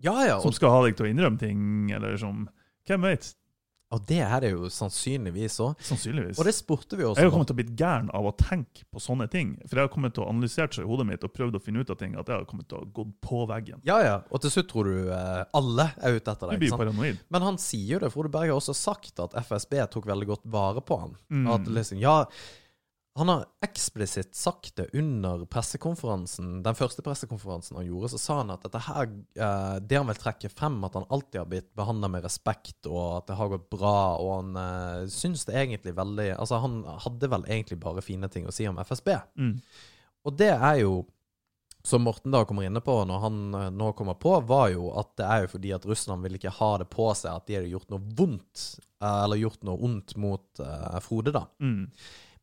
Ja, 0.05 0.15
ja, 0.25 0.39
som 0.41 0.53
skal 0.55 0.73
ha 0.73 0.83
deg 0.85 0.97
til 0.97 1.07
å 1.07 1.11
innrømme 1.11 1.41
ting, 1.41 1.91
eller 1.93 2.17
som 2.21 2.47
Hvem 2.87 3.03
vet? 3.05 3.33
Og 3.91 4.05
det 4.07 4.21
er 4.23 4.39
det 4.45 4.53
jo 4.53 4.69
sannsynligvis 4.71 5.57
òg. 5.65 5.75
Sannsynligvis. 5.83 6.39
Og 6.39 6.47
det 6.47 6.53
spurte 6.55 6.95
vi 6.95 7.03
også 7.03 7.19
Jeg 7.19 7.27
har 7.27 7.33
kommet 7.35 7.49
til 7.51 7.57
å 7.57 7.59
bli 7.59 7.75
gæren 7.75 8.07
av 8.15 8.29
å 8.29 8.31
tenke 8.39 8.85
på 8.87 9.03
sånne 9.03 9.27
ting. 9.31 9.57
For 9.67 9.75
jeg 9.81 9.89
har 9.89 9.91
kommet 9.91 10.15
til 10.15 10.23
å 10.23 10.29
analysere 10.31 10.71
seg 10.71 10.85
i 10.85 10.89
hodet 10.89 11.07
mitt 11.09 11.25
og 11.27 11.33
prøvd 11.35 11.59
å 11.59 11.63
finne 11.63 11.83
ut 11.83 11.91
av 11.91 11.99
ting 11.99 12.15
at 12.15 12.31
jeg 12.31 12.37
har 12.39 12.47
kommet 12.47 12.69
til 12.71 12.79
å 12.79 12.85
gå 12.87 13.01
gått 13.01 13.13
på 13.25 13.41
veggen. 13.49 13.81
Ja, 13.87 13.99
ja. 14.03 14.15
Og 14.31 14.41
til 14.43 14.53
slutt 14.53 14.69
tror 14.71 14.89
du 14.89 15.11
eh, 15.11 15.43
alle 15.57 15.89
er 15.97 16.17
ute 16.17 16.31
etter 16.33 16.47
Du 16.47 16.51
deg. 16.53 16.59
blir 16.61 16.69
ikke 16.69 16.77
sant? 16.77 16.83
paranoid. 16.85 17.21
Men 17.33 17.45
han 17.49 17.59
sier 17.61 17.95
jo 17.95 17.99
det. 18.03 18.11
Frode 18.13 18.31
Berg 18.33 18.51
har 18.51 18.59
også 18.59 18.75
sagt 18.77 19.19
at 19.23 19.35
FSB 19.41 19.77
tok 19.91 20.07
veldig 20.09 20.27
godt 20.33 20.45
vare 20.53 20.83
på 20.85 20.99
han. 21.01 21.15
Mm. 21.33 21.47
At 21.55 21.67
liksom, 21.67 21.99
ja, 22.01 22.15
han 23.13 23.29
har 23.29 23.45
eksplisitt 23.61 24.35
sagt 24.35 24.75
det 24.75 24.85
under 24.93 25.43
pressekonferansen, 25.45 26.61
den 26.63 26.75
første 26.75 27.03
pressekonferansen 27.03 27.75
han 27.77 27.85
gjorde, 27.89 28.09
så 28.13 28.19
sa 28.21 28.37
han 28.39 28.53
at 28.53 28.63
dette 28.63 28.79
her, 28.85 29.09
eh, 29.35 29.75
det 29.83 29.97
han 29.99 30.07
vil 30.07 30.19
trekke 30.19 30.51
frem, 30.53 30.77
at 30.87 30.95
han 30.95 31.09
alltid 31.09 31.41
har 31.41 31.49
blitt 31.51 31.73
behandla 31.75 32.07
med 32.13 32.23
respekt, 32.23 32.87
og 32.87 33.17
at 33.17 33.27
det 33.27 33.39
har 33.39 33.51
gått 33.51 33.67
bra, 33.73 33.97
og 34.15 34.31
han 34.37 34.61
eh, 34.63 35.09
syns 35.11 35.43
det 35.49 35.57
egentlig 35.59 35.95
veldig 35.97 36.29
Altså, 36.37 36.61
han 36.63 36.85
hadde 37.03 37.31
vel 37.33 37.43
egentlig 37.49 37.81
bare 37.83 38.05
fine 38.05 38.31
ting 38.31 38.47
å 38.47 38.55
si 38.55 38.69
om 38.69 38.79
FSB. 38.79 39.11
Mm. 39.35 39.57
Og 40.23 40.39
det 40.39 40.53
er 40.53 40.79
jo, 40.85 40.95
som 41.83 42.07
Morten 42.07 42.31
da 42.31 42.45
kommer 42.47 42.63
inne 42.63 42.79
på 42.85 42.95
når 43.09 43.23
han 43.27 43.43
eh, 43.59 43.69
nå 43.75 43.91
kommer 43.99 44.15
på, 44.23 44.37
var 44.47 44.71
jo 44.71 44.87
at 45.03 45.17
det 45.19 45.27
er 45.27 45.43
jo 45.43 45.53
fordi 45.57 45.75
at 45.75 45.91
Russland 45.91 46.23
vil 46.23 46.39
ikke 46.39 46.55
ha 46.61 46.73
det 46.79 46.87
på 46.95 47.11
seg 47.11 47.35
at 47.35 47.51
de 47.51 47.59
hadde 47.59 47.75
gjort 47.75 47.91
noe 47.91 48.17
vondt, 48.23 48.67
eller 49.03 49.43
gjort 49.43 49.65
noe 49.67 49.81
ondt 49.83 50.15
mot 50.21 50.61
uh, 50.61 50.99
Frode, 51.03 51.33
da. 51.33 51.47
Mm. 51.59 51.89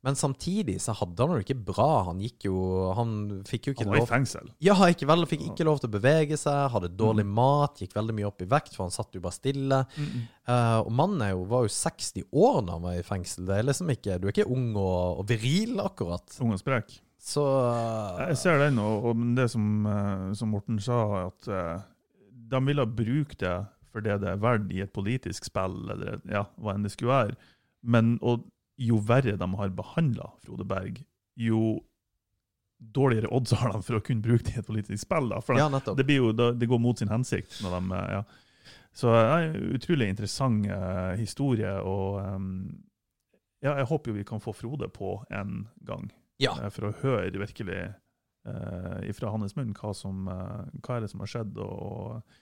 Men 0.07 0.14
samtidig 0.14 0.76
så 0.81 0.93
hadde 0.95 1.26
han 1.26 1.35
det 1.35 1.43
ikke 1.43 1.57
bra. 1.73 2.05
Han 2.07 2.21
gikk 2.23 2.45
jo 2.47 2.59
Han 2.95 3.14
fikk 3.49 3.67
jo 3.67 3.73
ikke 3.75 3.87
Han 3.88 3.95
var 3.97 4.05
i 4.05 4.11
fengsel. 4.11 4.52
Ja, 4.62 4.76
ikke 4.87 5.09
vel, 5.11 5.26
fikk 5.26 5.43
ikke 5.49 5.67
lov 5.67 5.81
til 5.83 5.90
å 5.90 5.95
bevege 5.97 6.38
seg, 6.38 6.71
hadde 6.71 6.93
dårlig 6.95 7.26
Mm. 7.26 7.33
mat, 7.35 7.83
gikk 7.83 7.97
veldig 7.97 8.14
mye 8.14 8.28
opp 8.28 8.45
i 8.45 8.49
vekt, 8.49 8.76
for 8.76 8.87
han 8.87 8.95
satt 8.95 9.19
jo 9.19 9.21
bare 9.25 9.34
stille. 9.34 9.80
Mm. 9.99 10.23
Uh, 10.47 10.78
og 10.84 10.93
mannen 10.95 11.25
jo, 11.32 11.43
var 11.50 11.67
jo 11.67 11.75
60 11.75 12.28
år 12.30 12.61
da 12.63 12.76
han 12.76 12.87
var 12.87 12.95
i 13.00 13.02
fengsel. 13.02 13.45
Det 13.49 13.58
er 13.58 13.67
liksom 13.67 13.91
ikke 13.91 14.21
Du 14.21 14.28
er 14.28 14.37
ikke 14.37 14.47
ung 14.47 14.71
og, 14.76 15.19
og 15.19 15.28
viril, 15.28 15.80
akkurat. 15.82 16.39
Ung 16.41 16.54
og 16.54 16.63
sprek. 16.63 17.00
Så 17.19 17.43
uh, 17.43 18.23
Jeg 18.28 18.39
ser 18.39 18.63
den, 18.63 18.78
og, 18.78 19.11
og 19.11 19.25
det 19.37 19.49
som, 19.50 19.67
uh, 19.84 20.28
som 20.39 20.54
Morten 20.54 20.78
sa, 20.80 21.26
at 21.26 21.49
eh, 21.50 21.82
de 22.49 22.61
ville 22.65 22.87
bruke 22.87 23.34
det 23.43 23.56
for 23.91 24.04
det 24.04 24.21
det 24.23 24.30
er 24.30 24.41
verdt 24.41 24.71
i 24.73 24.80
et 24.84 24.93
politisk 24.95 25.49
spill, 25.49 25.75
eller 25.91 26.21
ja, 26.30 26.45
hva 26.61 26.76
enn 26.76 26.84
det 26.87 26.93
skulle 26.95 27.11
være. 27.11 27.37
Men 27.82 28.15
og 28.23 28.47
jo 28.78 28.99
verre 29.02 29.36
de 29.38 29.49
har 29.60 29.75
behandla 29.75 30.32
Frode 30.45 30.67
Berg, 30.69 31.00
jo 31.38 31.78
dårligere 32.78 33.30
odds 33.34 33.52
har 33.58 33.73
de 33.75 33.80
for 33.82 33.99
å 33.99 34.02
kunne 34.04 34.23
bruke 34.23 34.47
det 34.47 34.54
i 34.54 34.60
et 34.60 34.67
politisk 34.67 35.02
spill. 35.02 35.30
Da. 35.32 35.41
For 35.43 35.58
Ja, 35.58 35.67
det, 35.69 36.04
blir 36.06 36.21
jo, 36.23 36.32
det 36.32 36.69
går 36.71 36.78
mot 36.82 36.99
sin 36.99 37.10
hensikt. 37.10 37.58
når 37.64 37.75
de, 37.75 37.97
eh, 37.99 38.12
ja. 38.19 38.23
Så 38.99 39.12
ja, 39.14 39.38
utrolig 39.75 40.08
interessant 40.10 40.67
uh, 40.67 41.14
historie, 41.19 41.71
og 41.86 42.19
um, 42.23 42.49
ja, 43.62 43.76
jeg 43.76 43.88
håper 43.91 44.10
jo 44.10 44.17
vi 44.17 44.26
kan 44.26 44.43
få 44.43 44.54
Frode 44.56 44.88
på 44.91 45.19
en 45.30 45.69
gang. 45.86 46.08
Ja. 46.43 46.54
uh, 46.58 46.69
For 46.75 46.88
å 46.88 46.95
høre 47.02 47.43
virkelig 47.43 47.80
uh, 48.49 49.10
fra 49.14 49.32
hans 49.34 49.54
munn 49.58 49.75
hva, 49.76 49.93
som, 49.95 50.26
eh, 50.30 50.78
hva 50.82 50.97
er 50.97 51.04
det 51.04 51.10
som 51.12 51.23
har 51.25 51.30
skjedd. 51.30 51.58
og, 51.58 51.82
og 51.82 52.38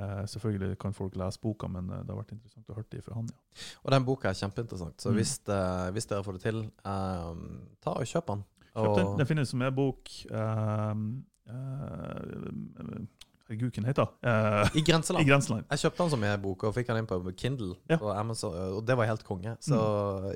eh, 0.00 0.22
Selvfølgelig 0.32 0.78
kan 0.82 0.94
folk 0.96 1.14
lese 1.20 1.40
boka, 1.42 1.68
men 1.68 1.90
eh, 1.90 2.00
det 2.02 2.10
har 2.14 2.18
vært 2.22 2.32
interessant 2.36 2.70
å 2.72 2.76
høre 2.78 2.88
det 2.90 3.02
fra 3.04 3.14
han. 3.18 3.28
ja. 3.30 3.66
Og 3.84 3.92
den 3.94 4.04
boka 4.08 4.28
er 4.30 4.38
kjempeinteressant, 4.40 4.96
så 5.02 5.10
Mm. 5.12 5.16
hvis, 5.20 5.34
uh, 5.48 5.90
hvis 5.94 6.06
dere 6.10 6.24
får 6.24 6.38
det 6.38 6.42
til, 6.48 6.60
eh, 6.84 7.34
ta 7.82 7.90
og 7.96 8.06
kjøp 8.08 8.26
den. 8.32 8.44
Kjøp 8.74 8.96
den. 8.96 9.16
Den 9.18 9.26
finnes 9.26 9.48
som 9.50 9.62
e-bok. 9.62 10.08
Um, 10.30 11.24
eh, 11.46 13.06
herregud, 13.50 13.74
hva 13.80 13.90
heter? 13.90 14.10
Uh, 14.22 14.78
I 14.78 14.82
grenseland. 14.86 15.22
I 15.24 15.28
Grenseland. 15.28 15.66
Jeg 15.70 15.82
kjøpte 15.82 16.04
den 16.04 16.12
som 16.14 16.26
e-bok 16.30 16.64
og 16.68 16.74
fikk 16.76 16.90
den 16.90 17.00
inn 17.02 17.08
på 17.10 17.18
Kindle 17.36 17.74
Ja. 17.90 17.96
Mm. 17.96 18.02
på 18.04 18.12
Amazon, 18.14 18.54
og 18.78 18.84
det 18.86 18.96
var 18.98 19.10
helt 19.10 19.24
konge. 19.26 19.56
Så 19.64 19.80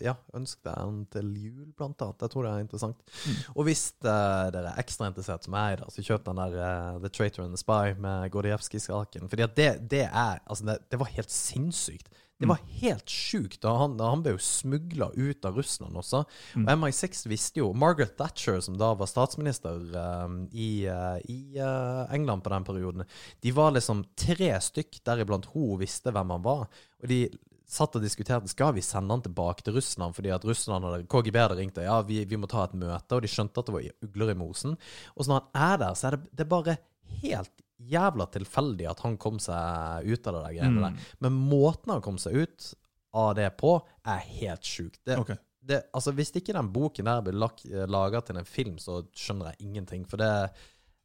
ja, 0.04 0.16
ønsk 0.34 0.62
deg 0.66 0.80
den 0.80 0.98
til 1.14 1.30
jul, 1.44 1.68
blant 1.78 2.02
annet. 2.02 2.26
Jeg 2.26 2.34
tror 2.34 2.48
det 2.48 2.52
er 2.52 2.64
interessant. 2.66 3.06
Mm. 3.24 3.38
Og 3.54 3.68
hvis 3.68 3.84
uh, 4.02 4.50
dere 4.54 4.74
er 4.74 4.82
ekstra 4.82 5.08
interessert 5.12 5.46
som 5.46 5.56
jeg 5.60 5.80
da, 5.80 5.88
så 5.94 6.06
kjøp 6.10 6.26
den 6.28 6.42
der 6.42 6.58
uh, 6.58 7.00
The 7.04 7.12
Traitor 7.14 7.46
and 7.46 7.54
the 7.54 7.62
Spy 7.62 7.94
med 8.02 8.28
Gordievskij-saken. 8.34 9.30
Fordi 9.32 9.48
det, 9.56 9.70
det 9.90 10.04
er 10.10 10.42
Altså, 10.44 10.66
det, 10.66 10.78
det 10.90 10.98
var 11.00 11.08
helt 11.14 11.30
sinnssykt. 11.30 12.10
Det 12.34 12.48
Mm. 12.48 12.50
var 12.50 12.60
helt 12.80 13.08
sjukt. 13.08 13.60
Da 13.62 13.76
han, 13.78 13.94
han 14.00 14.22
ble 14.24 14.32
jo 14.34 14.40
smugla 14.42 15.12
ut 15.14 15.44
av 15.46 15.54
Russland 15.56 15.94
også. 15.96 16.24
Mm. 16.56 16.64
Og 16.66 16.72
MI6 16.82 17.26
visste 17.30 17.60
jo 17.62 17.68
Margaret 17.72 18.16
Thatcher, 18.18 18.58
som 18.60 18.76
da 18.76 18.90
var 18.98 19.06
statsminister 19.06 19.78
um, 20.24 20.40
i, 20.52 20.84
uh, 20.90 21.20
i 21.30 21.54
uh, 21.62 22.10
England 22.12 22.42
på 22.42 22.50
den 22.50 22.66
perioden, 22.66 23.06
de 23.40 23.52
var 23.54 23.70
liksom 23.76 24.02
tre 24.18 24.50
stykk, 24.60 24.98
deriblant 25.06 25.46
hun 25.54 25.78
visste 25.80 26.10
hvem 26.10 26.34
han 26.34 26.42
var. 26.42 26.66
Og 27.02 27.08
de 27.08 27.20
satt 27.74 27.96
og 27.96 28.02
diskuterte 28.04 28.50
skal 28.50 28.74
vi 28.76 28.82
sende 28.84 29.14
han 29.14 29.22
tilbake 29.24 29.64
til 29.64 29.78
Russland, 29.78 30.14
fordi 30.14 30.34
at 30.34 30.44
Russland 30.44 30.84
hadde 30.84 31.06
KGB 31.10 31.38
hadde 31.40 31.56
ringt 31.62 31.78
og 31.80 31.86
ja, 31.86 32.00
vi, 32.06 32.24
vi 32.28 32.36
må 32.36 32.50
ta 32.50 32.66
et 32.66 32.74
møte, 32.76 33.14
og 33.16 33.22
de 33.24 33.30
skjønte 33.30 33.62
at 33.62 33.70
det 33.70 33.74
var 33.78 33.86
ugler 34.04 34.34
i 34.34 34.38
mosen. 34.42 34.76
Og 35.14 35.24
så 35.24 35.32
når 35.32 35.40
han 35.54 35.70
er 35.70 35.80
der, 35.86 35.94
så 35.98 36.10
er 36.10 36.18
det, 36.18 36.28
det 36.34 36.44
er 36.44 36.50
bare 36.50 36.76
helt 37.22 37.54
jævla 37.80 38.26
tilfeldig 38.30 38.86
at 38.90 39.00
han 39.00 39.16
kom 39.18 39.38
seg 39.42 40.06
ut 40.06 40.26
av 40.26 40.34
det 40.34 40.42
der 40.44 40.54
greiene 40.60 40.78
Mm. 40.80 40.82
der. 40.82 41.16
Men 41.20 41.32
måten 41.50 41.90
han 41.92 42.00
kom 42.02 42.18
seg 42.18 42.34
ut 42.34 42.74
av 43.14 43.34
det 43.34 43.56
på, 43.56 43.80
er 44.06 44.18
helt 44.18 44.62
sjukt. 44.62 45.00
Det, 45.04 45.18
okay. 45.18 45.36
det, 45.62 45.82
altså 45.94 46.12
Hvis 46.12 46.32
ikke 46.36 46.52
den 46.54 46.72
boken 46.72 47.04
der 47.04 47.20
blir 47.22 47.86
laga 47.86 48.20
til 48.20 48.36
en 48.36 48.44
film, 48.44 48.76
så 48.78 49.02
skjønner 49.14 49.52
jeg 49.54 49.66
ingenting. 49.68 50.04
For 50.06 50.16
det 50.16 50.50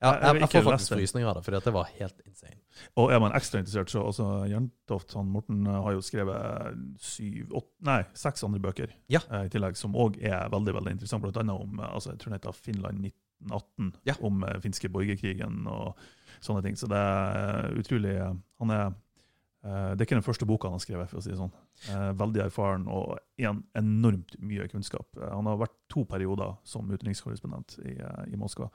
ja, 0.01 0.13
Jeg- 0.13 0.21
jeg 0.21 0.39
jeg, 0.41 0.49
får 0.63 0.71
faktisk 0.71 0.93
frysninger 0.95 1.27
av 1.27 1.35
det, 1.35 1.43
fordi 1.43 1.59
det 1.65 1.73
var 1.73 1.83
helt 1.99 2.21
insane. 2.25 2.55
Og 2.95 3.11
er 3.11 3.19
man 3.19 3.31
ekstra 3.33 3.59
interessert, 3.59 3.89
så 3.89 4.05
altså, 4.05 4.47
Jerntoft 4.47 5.13
han 5.13 5.25
Morten 5.27 5.67
eh, 5.67 5.81
har 5.83 5.91
jo 5.91 5.99
skrevet 5.99 6.99
syv, 7.01 7.49
åtte, 7.51 7.71
nei, 7.81 8.03
seks 8.13 8.43
andre 8.43 8.59
bøker 8.59 8.89
Ja. 9.09 9.19
eh, 9.29 9.45
i 9.45 9.49
tillegg, 9.49 9.75
som 9.75 9.93
òg 9.93 10.15
er 10.23 10.47
veldig 10.49 10.73
veldig 10.73 10.91
interessant. 10.91 11.21
Blant 11.21 11.37
annet 11.37 11.59
om 11.61 11.79
eh, 11.81 11.93
altså, 11.93 12.11
jeg 12.11 12.19
tror 12.19 12.31
den 12.31 12.39
heter 12.39 12.53
Finland 12.53 13.01
1918, 13.41 13.93
Ja. 14.05 14.13
om 14.21 14.45
finske 14.61 14.89
borgerkrigen 14.89 15.67
og 15.67 15.97
sånne 16.39 16.63
ting. 16.65 16.77
Så 16.79 16.89
det 16.91 16.99
er 16.99 17.77
utrolig 17.79 18.15
eh, 18.15 18.33
Han 18.61 18.73
er 18.75 18.85
eh, 18.87 19.91
Det 19.93 20.01
er 20.01 20.07
ikke 20.07 20.19
den 20.19 20.25
første 20.25 20.47
boka 20.49 20.69
han 20.69 20.77
har 20.77 20.83
skrevet, 20.83 21.11
for 21.11 21.21
å 21.21 21.23
si 21.25 21.33
det 21.33 21.39
sånn. 21.39 21.53
Eh, 21.91 22.09
veldig 22.19 22.43
erfaren 22.45 22.87
og 22.91 23.17
en 23.39 23.63
enormt 23.79 24.37
mye 24.43 24.67
kunnskap. 24.71 25.07
Han 25.19 25.49
har 25.49 25.61
vært 25.61 25.77
to 25.91 26.05
perioder 26.09 26.57
som 26.67 26.89
utenrikskorrespondent 26.91 27.79
i, 27.85 27.97
i 28.29 28.39
Moskva. 28.39 28.69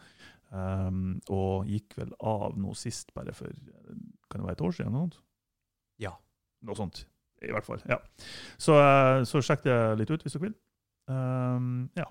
Um, 0.55 1.17
og 1.35 1.67
gikk 1.67 1.97
vel 1.99 2.13
av 2.23 2.55
nå 2.61 2.77
sist, 2.79 3.09
bare 3.17 3.33
for 3.35 3.51
kan 4.31 4.39
det 4.39 4.47
være 4.47 4.55
et 4.55 4.63
år 4.69 4.77
siden? 4.77 4.95
Noe? 4.95 5.25
Ja. 5.99 6.13
noe 6.63 6.79
sånt, 6.79 7.01
i 7.43 7.51
hvert 7.51 7.67
fall. 7.67 7.83
ja. 7.91 7.99
Så, 8.61 8.77
så 9.27 9.43
sjekk 9.43 9.65
det 9.67 9.79
litt 9.99 10.13
ut 10.13 10.23
hvis 10.23 10.37
dere 10.37 10.47
vil. 10.47 10.55
Um, 11.11 11.89
ja. 11.99 12.07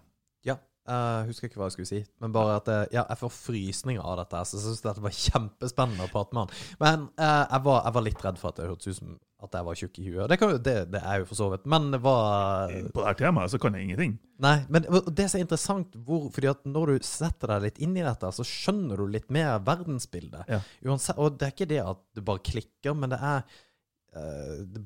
Jeg 0.84 1.28
husker 1.30 1.48
ikke 1.48 1.60
hva 1.62 1.67
jeg 1.69 1.78
skulle 1.78 1.89
si, 1.89 2.00
men 2.19 2.34
bare 2.36 2.58
at 2.60 2.72
eh, 2.72 2.82
ja, 2.98 3.06
jeg 3.08 3.19
får 3.22 3.32
frysninger 3.38 4.04
av 4.04 4.17
dette. 4.19 4.41
Så 4.50 4.58
jeg 4.60 4.65
syns 4.65 4.82
dette 4.84 5.04
var 5.06 5.13
kjempespennende 5.26 6.08
å 6.10 6.12
prate 6.12 6.36
med 6.36 6.43
han. 6.43 6.58
Men 6.84 7.06
uh, 7.15 7.43
jeg, 7.46 7.62
var, 7.67 7.78
jeg 7.86 7.96
var 7.98 8.06
litt 8.10 8.26
redd 8.28 8.41
for 8.41 8.52
at 8.52 8.60
det 8.60 8.67
hørtes 8.67 8.91
ut 8.91 9.00
som 9.00 9.13
at 9.43 9.56
jeg 9.58 9.67
var 9.67 9.76
tjukk 9.80 9.98
i 10.00 10.04
huet. 10.08 10.28
Det, 10.32 10.38
kan, 10.39 10.52
jo- 10.54 10.60
det, 10.63 10.76
det 10.93 11.02
er 11.04 11.17
jo 11.19 11.26
for 11.28 11.39
så 11.39 11.50
vidt. 11.52 11.65
Men 11.72 11.89
det 11.91 12.00
var 12.04 12.72
På 12.96 13.04
dette 13.04 13.26
temaet 13.26 13.52
så 13.52 13.60
kan 13.60 13.76
jeg 13.76 13.89
ingenting. 13.89 14.13
Nei, 14.43 14.54
men 14.72 14.86
det 14.88 15.26
som 15.28 15.39
er 15.39 15.43
interessant, 15.43 15.98
hvor, 16.08 16.30
fordi 16.36 16.52
at 16.52 16.63
når 16.67 16.93
du 16.93 17.08
setter 17.08 17.52
deg 17.52 17.65
litt 17.67 17.82
inn 17.84 17.98
i 18.00 18.06
dette, 18.06 18.32
så 18.36 18.46
skjønner 18.48 19.00
du 19.00 19.12
litt 19.12 19.28
mer 19.36 19.58
verdensbildet. 19.67 20.48
Ja. 20.52 20.62
Uansett, 20.88 21.19
og 21.19 21.36
det 21.39 21.50
er 21.50 21.56
ikke 21.58 21.69
det 21.74 21.82
at 21.84 22.00
du 22.15 22.24
bare 22.24 22.43
klikker, 22.43 22.96
men 22.96 23.12
det 23.12 23.19
det 23.24 23.30
er 23.30 23.43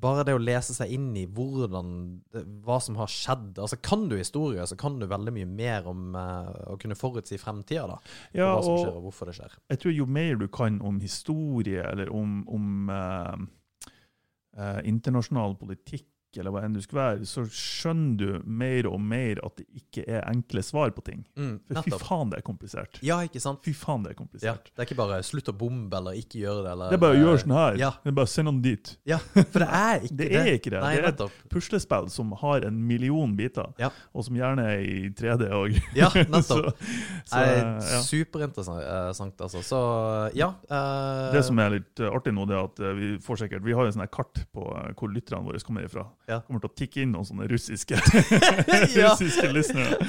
bare 0.02 0.24
det 0.28 0.36
å 0.38 0.42
lese 0.42 0.76
seg 0.76 0.92
inn 0.96 1.10
i 1.20 1.26
hvordan 1.28 1.90
det, 2.32 2.44
hva 2.64 2.78
som 2.84 2.96
har 3.00 3.12
skjedd. 3.12 3.58
Altså 3.60 3.80
Kan 3.84 4.08
du 4.08 4.16
historie, 4.16 4.64
så 4.70 4.78
kan 4.80 5.00
du 5.02 5.08
veldig 5.10 5.34
mye 5.36 5.50
mer 5.50 5.90
om 5.92 6.16
uh, 6.16 6.52
å 6.74 6.78
kunne 6.80 6.98
forutsi 6.98 7.40
fremtida. 7.42 7.88
da, 7.92 7.98
Ja, 8.38 8.54
Hva 8.56 8.64
som 8.64 8.80
skjer, 8.80 8.94
og 8.96 9.10
hvorfor 9.10 9.32
det 9.32 9.38
skjer. 9.40 9.58
jeg 9.74 9.84
tror 9.84 9.96
jo 9.98 10.10
mer 10.20 10.40
du 10.40 10.48
kan 10.48 10.80
om 10.82 11.02
historie, 11.04 11.84
eller 11.84 12.12
om, 12.14 12.40
om 12.48 12.92
uh, 12.94 13.36
uh, 14.58 14.80
internasjonal 14.88 15.58
politikk, 15.60 16.08
eller 16.36 16.52
hva 16.52 16.62
enn 16.68 16.74
du 16.76 16.82
skulle 16.84 17.02
være, 17.02 17.26
så 17.30 17.46
skjønner 17.48 18.18
du 18.20 18.42
mer 18.46 18.88
og 18.90 19.00
mer 19.02 19.40
at 19.46 19.56
det 19.62 19.66
ikke 19.80 20.04
er 20.12 20.26
enkle 20.28 20.62
svar 20.66 20.92
på 20.96 21.02
ting. 21.08 21.22
Mm, 21.40 21.54
For 21.72 21.88
fy 21.88 21.94
faen, 22.02 22.30
det 22.34 22.42
er 22.42 22.46
komplisert. 22.46 23.00
Ja, 23.06 23.22
ikke 23.26 23.40
sant? 23.42 23.62
Fy 23.66 23.72
faen, 23.78 24.04
det 24.04 24.12
er 24.18 24.44
Ja, 24.44 24.54
det 24.60 24.78
er 24.84 24.86
ikke 24.90 24.98
bare 25.00 25.22
'slutt 25.24 25.48
å 25.50 25.56
bombe' 25.58 25.96
eller 25.98 26.12
'ikke 26.20 26.42
gjøre 26.44 26.64
det'. 26.66 26.72
Eller, 26.72 26.90
Det 26.90 26.98
er 27.00 27.04
bare 27.06 27.16
å 27.16 27.22
gjøre 27.24 27.40
sånn 27.44 27.56
her. 27.56 27.78
Ja. 27.80 27.90
Det 28.04 28.12
er 28.12 28.18
bare 28.20 28.26
å 28.26 28.34
sende 28.34 28.52
noen 28.52 28.62
dit. 28.62 28.98
Ja, 29.06 29.18
for 29.18 29.60
det 29.60 29.70
er 29.72 30.00
ikke 30.02 30.18
Det 30.18 30.30
det. 30.30 30.36
er 30.36 30.54
ikke 30.60 30.70
det. 30.76 30.82
Nei, 30.82 30.96
Det 30.96 31.06
er 31.22 31.26
et 31.26 31.50
puslespill 31.50 32.10
som 32.10 32.32
har 32.32 32.66
en 32.66 32.88
million 32.88 33.36
biter, 33.36 33.74
Ja. 33.80 33.90
og 34.14 34.24
som 34.26 34.36
gjerne 34.36 34.60
er 34.68 34.80
i 34.84 35.10
3D 35.10 35.50
òg. 35.50 35.78
Ja, 35.96 36.10
nettopp. 36.28 36.76
så, 37.26 37.38
er 37.38 37.64
ja. 37.80 38.02
Superinteressant, 38.04 39.34
eh, 39.40 39.44
altså. 39.46 39.62
Så 39.64 39.80
ja. 40.36 40.54
Uh... 40.70 41.32
Det 41.34 41.44
som 41.46 41.58
er 41.60 41.70
litt 41.80 42.00
eh, 42.00 42.12
artig 42.14 42.34
nå, 42.34 42.46
det 42.50 42.56
er 42.58 42.64
at 42.68 42.80
eh, 42.80 42.94
vi 42.98 43.10
får 43.24 43.42
sikkert 43.44 43.64
Vi 43.66 43.74
har 43.74 43.86
jo 43.88 43.92
en 43.92 43.98
sånn 44.00 44.12
kart 44.12 44.44
på 44.54 44.64
eh, 44.76 44.92
hvor 44.98 45.12
lytterne 45.14 45.44
våre 45.46 45.60
kommer 45.66 45.86
ifra. 45.88 46.06
Ja. 46.28 46.42
kommer 46.48 46.64
til 46.64 46.70
å 46.70 46.78
tikke 46.78 47.04
inn 47.04 47.14
noen 47.16 47.28
sånne 47.28 47.48
russiske 47.52 48.00
russiske 49.00 49.52
listenere. 49.56 50.00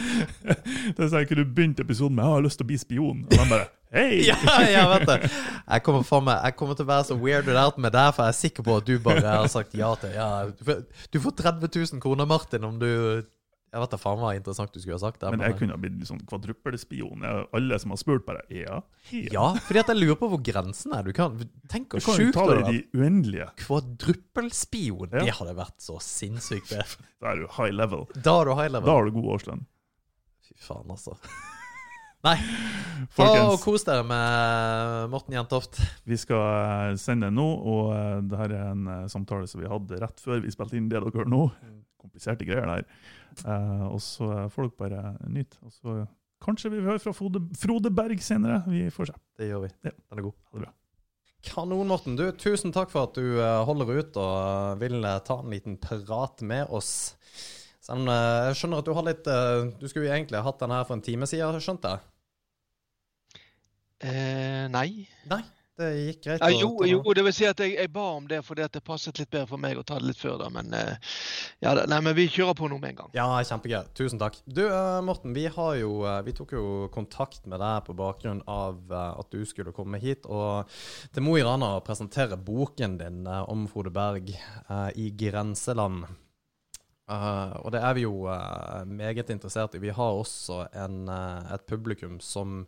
Det 0.45 1.05
er 1.05 1.11
sånn, 1.13 1.27
kunne 1.31 1.45
du 1.45 1.57
begynt 1.57 1.83
episoden 1.83 2.19
med 2.19 2.25
'Jeg 2.25 2.35
har 2.35 2.47
lyst 2.47 2.61
til 2.61 2.67
å 2.67 2.71
bli 2.73 2.79
spion', 2.83 3.27
og 3.27 3.35
de 3.35 3.45
bare 3.49 3.67
Hei! 3.89 4.21
ja, 4.27 4.37
jeg 4.69 4.85
vet 4.91 5.07
det. 5.09 5.31
Jeg 5.65 5.83
kommer, 5.83 6.21
meg, 6.21 6.43
jeg 6.45 6.57
kommer 6.59 6.77
til 6.77 6.85
å 6.85 6.89
være 6.91 7.05
så 7.09 7.15
weirded 7.17 7.57
out 7.57 7.79
med 7.81 7.95
deg, 7.95 8.11
for 8.13 8.27
jeg 8.27 8.35
er 8.35 8.37
sikker 8.37 8.67
på 8.67 8.75
at 8.77 8.85
du 8.85 8.99
bare 9.01 9.23
har 9.25 9.49
sagt 9.49 9.73
ja 9.79 9.95
til 9.97 10.13
ja. 10.13 10.27
Du 11.09 11.21
får 11.25 11.39
30 11.39 11.71
000 11.73 12.03
kroner, 12.03 12.29
Martin, 12.29 12.67
om 12.69 12.77
du 12.77 13.25
Jeg 13.69 13.83
vet 13.83 13.93
da 13.93 13.99
faen 14.01 14.21
hva 14.23 14.31
interessant 14.33 14.73
du 14.73 14.79
skulle 14.81 14.97
ha 14.97 15.03
sagt. 15.03 15.21
Der, 15.21 15.35
Men 15.35 15.43
jeg 15.45 15.59
kunne 15.59 15.75
ha 15.77 15.81
blitt 15.83 15.99
sånn 16.09 16.23
kvadruppelspion. 16.29 17.25
Alle 17.53 17.79
som 17.83 17.93
har 17.93 18.01
spurt, 18.01 18.25
bare 18.25 18.45
Ja. 18.49 18.79
ja. 19.13 19.29
Ja, 19.35 19.47
fordi 19.67 19.83
at 19.83 19.91
jeg 19.93 20.01
lurer 20.01 20.17
på 20.21 20.31
hvor 20.33 20.41
grensen 20.45 20.95
er. 20.97 21.03
Du 21.05 21.13
kan, 21.13 21.37
tenk 21.69 21.93
hvor 21.99 22.17
sjukt 22.17 22.39
det 22.39 22.57
er. 22.57 22.63
de 22.71 22.79
uendelige. 22.97 23.51
Kvadruppelspion. 23.61 25.13
Ja. 25.13 25.27
Det 25.27 25.37
hadde 25.41 25.57
vært 25.59 25.77
så 25.85 25.99
sinnssykt. 26.01 26.73
det. 26.73 26.87
Da 27.21 27.33
er 27.35 27.41
du 27.43 27.49
high 27.59 27.75
level. 27.75 28.07
Da 28.15 28.39
er 28.41 28.49
du 28.49 28.55
high 28.55 28.71
level. 28.73 28.87
Da 28.89 28.95
har 28.95 29.05
du 29.09 29.15
god 29.19 29.31
årslønn. 29.37 29.65
Fy 30.49 30.55
faen, 30.63 30.89
altså. 30.95 31.17
Nei. 32.27 32.35
Ta 33.15 33.23
og 33.23 33.29
Folkens, 33.29 33.63
kos 33.63 33.85
dere 33.87 34.03
med 34.07 35.11
Morten 35.13 35.35
Jentoft. 35.37 35.79
vi 36.09 36.17
skal 36.19 36.97
sende 36.99 37.29
den 37.29 37.37
nå, 37.39 37.45
og 37.47 37.93
eh, 37.95 38.17
det 38.27 38.41
her 38.41 38.55
er 38.57 38.65
en 38.73 38.89
eh, 38.91 39.05
samtale 39.13 39.47
som 39.51 39.61
vi 39.63 39.69
hadde 39.71 40.01
rett 40.03 40.19
før 40.25 40.41
vi 40.43 40.51
spilte 40.51 40.75
inn 40.79 40.89
det 40.91 40.97
dere 40.99 41.13
hører 41.15 41.31
nå. 41.31 41.45
Kompliserte 41.99 42.47
greier 42.49 42.69
der. 42.69 42.87
Eh, 43.45 43.85
og 43.89 44.01
så 44.05 44.49
får 44.53 44.69
dere 44.69 44.79
bare 44.83 45.31
nyte. 45.31 45.61
Og 45.67 45.75
så 45.75 46.01
kanskje 46.45 46.73
vi 46.75 46.83
hører 46.85 47.03
fra 47.03 47.15
Frode, 47.17 47.43
Frode 47.59 47.93
Berg 47.95 48.23
senere. 48.25 48.63
Vi 48.71 48.87
får 48.95 49.13
se. 49.13 49.17
Det 49.39 49.51
gjør 49.51 49.65
vi. 49.67 49.73
Ja. 49.89 49.95
Den 49.95 50.21
er 50.21 50.29
god. 50.29 50.37
Ha 50.49 50.59
det 50.59 50.67
bra. 50.67 50.75
Kanon, 51.49 51.87
Morten. 51.91 52.17
Du, 52.19 52.25
tusen 52.35 52.75
takk 52.75 52.91
for 52.91 53.09
at 53.09 53.19
du 53.19 53.39
eh, 53.39 53.63
holder 53.69 53.95
ut 54.01 54.19
og 54.19 54.35
eh, 54.43 54.77
vil 54.83 55.09
ta 55.27 55.41
en 55.43 55.55
liten 55.55 55.79
prat 55.83 56.43
med 56.47 56.71
oss. 56.75 56.93
Selv 57.83 58.03
om 58.05 58.11
jeg 58.13 58.57
skjønner 58.59 58.83
at 58.83 58.89
du 58.89 58.91
har 58.93 59.05
litt 59.07 59.29
Du 59.81 59.85
skulle 59.89 60.11
jo 60.11 60.13
egentlig 60.13 60.43
hatt 60.45 60.59
den 60.61 60.73
her 60.75 60.83
for 60.85 60.99
en 60.99 61.05
time 61.07 61.25
siden, 61.31 61.57
skjønte 61.65 61.95
jeg? 61.95 62.03
Eh, 64.05 64.67
nei. 64.71 65.09
Nei, 65.31 65.41
det 65.79 65.89
gikk 65.97 66.21
greit. 66.27 66.43
Ja, 66.43 66.51
jo, 66.53 66.71
jo, 66.87 67.01
det 67.15 67.25
vil 67.27 67.35
si 67.35 67.47
at 67.49 67.61
jeg, 67.63 67.75
jeg 67.79 67.91
ba 67.95 68.05
om 68.17 68.29
det 68.31 68.41
fordi 68.47 68.65
at 68.67 68.75
det 68.75 68.83
passet 68.87 69.19
litt 69.21 69.31
bedre 69.31 69.49
for 69.51 69.63
meg 69.63 69.79
å 69.79 69.85
ta 69.87 69.99
det 70.01 70.11
litt 70.11 70.21
før. 70.21 70.37
da, 70.43 70.51
Men 70.53 70.75
eh, 70.77 71.17
ja, 71.65 71.75
nei, 71.79 72.01
men 72.05 72.17
vi 72.19 72.29
kjører 72.33 72.57
på 72.59 72.71
nå 72.71 72.81
med 72.83 72.93
en 72.93 73.01
gang. 73.03 73.13
Ja, 73.17 73.29
kjempegøy. 73.49 73.91
Tusen 73.99 74.21
takk. 74.21 74.39
Du, 74.45 74.65
eh, 74.67 75.01
Morten, 75.07 75.35
vi, 75.37 75.47
har 75.55 75.75
jo, 75.81 75.93
eh, 76.09 76.21
vi 76.27 76.37
tok 76.37 76.55
jo 76.59 76.67
kontakt 76.95 77.47
med 77.51 77.63
deg 77.63 77.83
på 77.89 77.97
bakgrunn 77.99 78.43
av 78.51 78.93
at 78.93 79.35
du 79.35 79.43
skulle 79.49 79.75
komme 79.77 80.01
hit 80.03 80.27
og 80.29 80.71
til 81.15 81.25
Mo 81.25 81.37
i 81.39 81.45
Rana 81.47 81.77
og 81.79 81.85
presentere 81.87 82.39
boken 82.39 82.99
din 83.01 83.27
om 83.27 83.67
Frode 83.71 83.93
Berg 83.95 84.33
i 84.99 85.11
grenseland. 85.19 86.09
Uh, 87.09 87.57
og 87.65 87.73
det 87.73 87.81
er 87.81 87.95
vi 87.97 88.03
jo 88.05 88.27
uh, 88.29 88.85
meget 88.85 89.31
interessert 89.33 89.73
i. 89.75 89.81
Vi 89.81 89.95
har 89.97 90.17
også 90.19 90.67
en, 90.77 91.07
uh, 91.09 91.55
et 91.55 91.65
publikum 91.65 92.19
som 92.21 92.67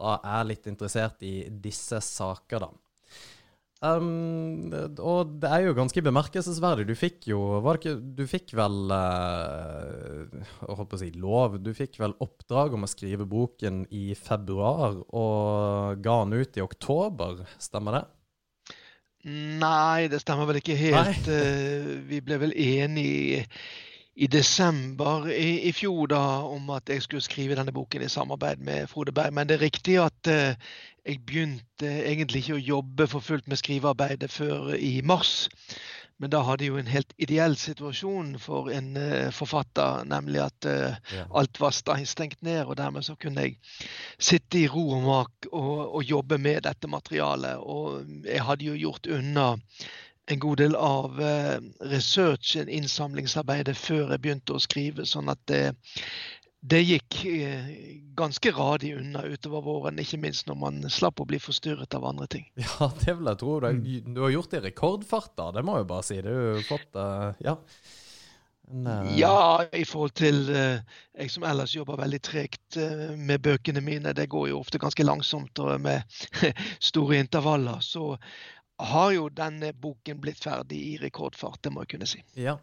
da 0.00 0.18
er 0.36 0.48
litt 0.48 0.66
interessert 0.70 1.22
i 1.26 1.44
disse 1.48 2.00
saker, 2.02 2.66
da. 2.66 2.72
Um, 3.84 4.72
og 5.02 5.34
det 5.42 5.50
er 5.52 5.66
jo 5.66 5.74
ganske 5.76 6.00
bemerkelsesverdig. 6.06 6.86
Du 6.88 6.94
fikk 6.96 7.26
jo 7.28 7.40
var 7.60 7.76
det 7.76 7.82
ikke, 7.82 8.14
Du 8.16 8.22
fikk 8.30 8.54
vel 8.56 8.78
uh, 8.88 10.24
Jeg 10.30 10.78
holdt 10.78 10.88
på 10.88 10.96
å 10.96 11.02
si 11.02 11.10
lov. 11.20 11.58
Du 11.60 11.72
fikk 11.76 11.98
vel 12.00 12.16
oppdrag 12.24 12.78
om 12.78 12.86
å 12.86 12.90
skrive 12.90 13.26
boken 13.28 13.82
i 13.92 14.14
februar, 14.16 15.02
og 15.12 16.00
ga 16.04 16.18
den 16.22 16.40
ut 16.40 16.56
i 16.56 16.64
oktober. 16.64 17.44
Stemmer 17.60 17.98
det? 17.98 18.04
Nei, 19.24 20.08
det 20.12 20.20
stemmer 20.20 20.48
vel 20.48 20.60
ikke 20.60 20.76
helt. 20.76 21.28
Eh, 21.32 21.94
vi 22.08 22.20
ble 22.24 22.36
vel 22.42 22.52
enige 22.60 23.44
i, 24.14 24.26
desember 24.30 25.26
i, 25.30 25.60
i 25.68 25.72
fjor 25.74 26.06
da, 26.12 26.22
om 26.46 26.70
at 26.74 26.88
jeg 26.88 27.02
skulle 27.02 27.24
skrive 27.24 27.56
denne 27.58 27.74
boken 27.74 28.04
i 28.06 28.10
samarbeid 28.12 28.62
med 28.62 28.86
Frode 28.90 29.12
Berg. 29.12 29.34
Men 29.34 29.48
det 29.50 29.58
er 29.58 29.66
riktig 29.66 29.98
at 30.02 30.30
eh, 30.30 30.54
jeg 31.04 31.20
begynte 31.26 31.90
egentlig 32.06 32.44
ikke 32.44 32.58
å 32.60 32.68
jobbe 32.68 33.08
for 33.10 33.24
fullt 33.24 33.50
med 33.50 33.60
skrivearbeidet 33.60 34.30
før 34.32 34.74
i 34.78 35.00
mars. 35.04 35.48
Men 36.22 36.30
da 36.30 36.44
hadde 36.46 36.62
jeg 36.62 36.70
jo 36.70 36.78
en 36.78 36.92
helt 36.92 37.10
ideell 37.18 37.56
situasjon 37.58 38.36
for 38.38 38.70
en 38.70 38.92
eh, 38.96 39.32
forfatter, 39.34 40.06
nemlig 40.06 40.44
at 40.44 40.68
eh, 40.70 40.94
Ja. 41.16 41.26
alt 41.34 41.58
var 41.60 41.74
stengt 41.74 42.38
ned, 42.46 42.62
og 42.68 42.78
dermed 42.78 43.02
så 43.02 43.16
kunne 43.18 43.48
jeg 43.48 43.58
sitte 44.18 44.62
i 44.62 44.68
ro 44.70 44.86
og 44.94 45.02
mak 45.08 45.50
og, 45.50 45.98
og 45.98 46.06
jobbe 46.06 46.38
med 46.38 46.62
dette 46.68 46.88
materialet. 46.88 47.58
Og 47.58 48.06
jeg 48.30 48.46
hadde 48.46 48.70
jo 48.70 48.78
gjort 48.78 49.10
unna 49.10 49.48
en 50.30 50.40
god 50.40 50.62
del 50.62 50.74
av 50.76 51.20
eh, 51.20 51.58
researchen, 51.90 52.68
innsamlingsarbeidet, 52.68 53.76
før 53.76 54.14
jeg 54.14 54.22
begynte 54.24 54.56
å 54.56 54.62
skrive, 54.62 55.06
sånn 55.08 55.28
at 55.32 55.40
det, 55.50 55.62
det 56.64 56.80
gikk 56.84 57.18
eh, 57.28 57.66
ganske 58.16 58.52
radig 58.56 58.94
unna 58.96 59.24
utover 59.28 59.64
våren, 59.66 60.00
ikke 60.00 60.20
minst 60.22 60.48
når 60.48 60.60
man 60.62 60.80
slapp 60.92 61.20
å 61.20 61.28
bli 61.28 61.40
forstyrret 61.42 61.96
av 61.98 62.08
andre 62.08 62.30
ting. 62.36 62.46
Ja, 62.64 62.88
det 63.02 63.18
vil 63.18 63.28
jeg 63.32 63.42
tro. 63.42 63.58
Du, 63.60 64.22
har 64.22 64.32
gjort 64.32 64.54
det 64.54 64.62
i 64.62 64.66
rekordfart, 64.70 65.34
da. 65.36 65.50
Det 65.58 65.66
må 65.66 65.76
jeg 65.80 65.90
bare 65.92 66.08
si. 66.08 66.22
Du 66.24 66.32
har 66.32 66.64
fått 66.70 66.96
uh, 66.96 67.44
Ja. 67.44 67.58
En, 68.70 68.86
eh, 68.86 69.18
Ja, 69.18 69.64
i 69.72 69.84
forhold 69.84 70.14
til 70.16 70.48
eh, 70.50 70.80
jeg 71.18 71.30
som 71.30 71.44
ellers 71.44 71.74
jobber 71.76 72.00
veldig 72.00 72.20
tregt 72.24 72.78
eh, 72.80 73.12
med 73.16 73.42
bøkene 73.44 73.82
mine, 73.84 74.14
det 74.16 74.30
går 74.32 74.48
jo 74.50 74.60
ofte 74.62 74.80
ganske 74.80 75.04
langsomt 75.04 75.58
og 75.60 75.80
med 75.84 76.02
store 76.90 77.20
intervaller, 77.20 77.80
så 77.84 78.14
har 78.82 79.10
jo 79.14 79.28
denne 79.30 79.72
boken 79.72 80.20
blitt 80.20 80.42
ferdig 80.42 80.78
i 80.78 80.94
rekordfart, 81.02 81.62
det 81.62 81.72
må 81.72 81.84
jeg 81.84 81.94
kunne 81.94 82.08
si. 82.10 82.22
Ja. 82.40 82.56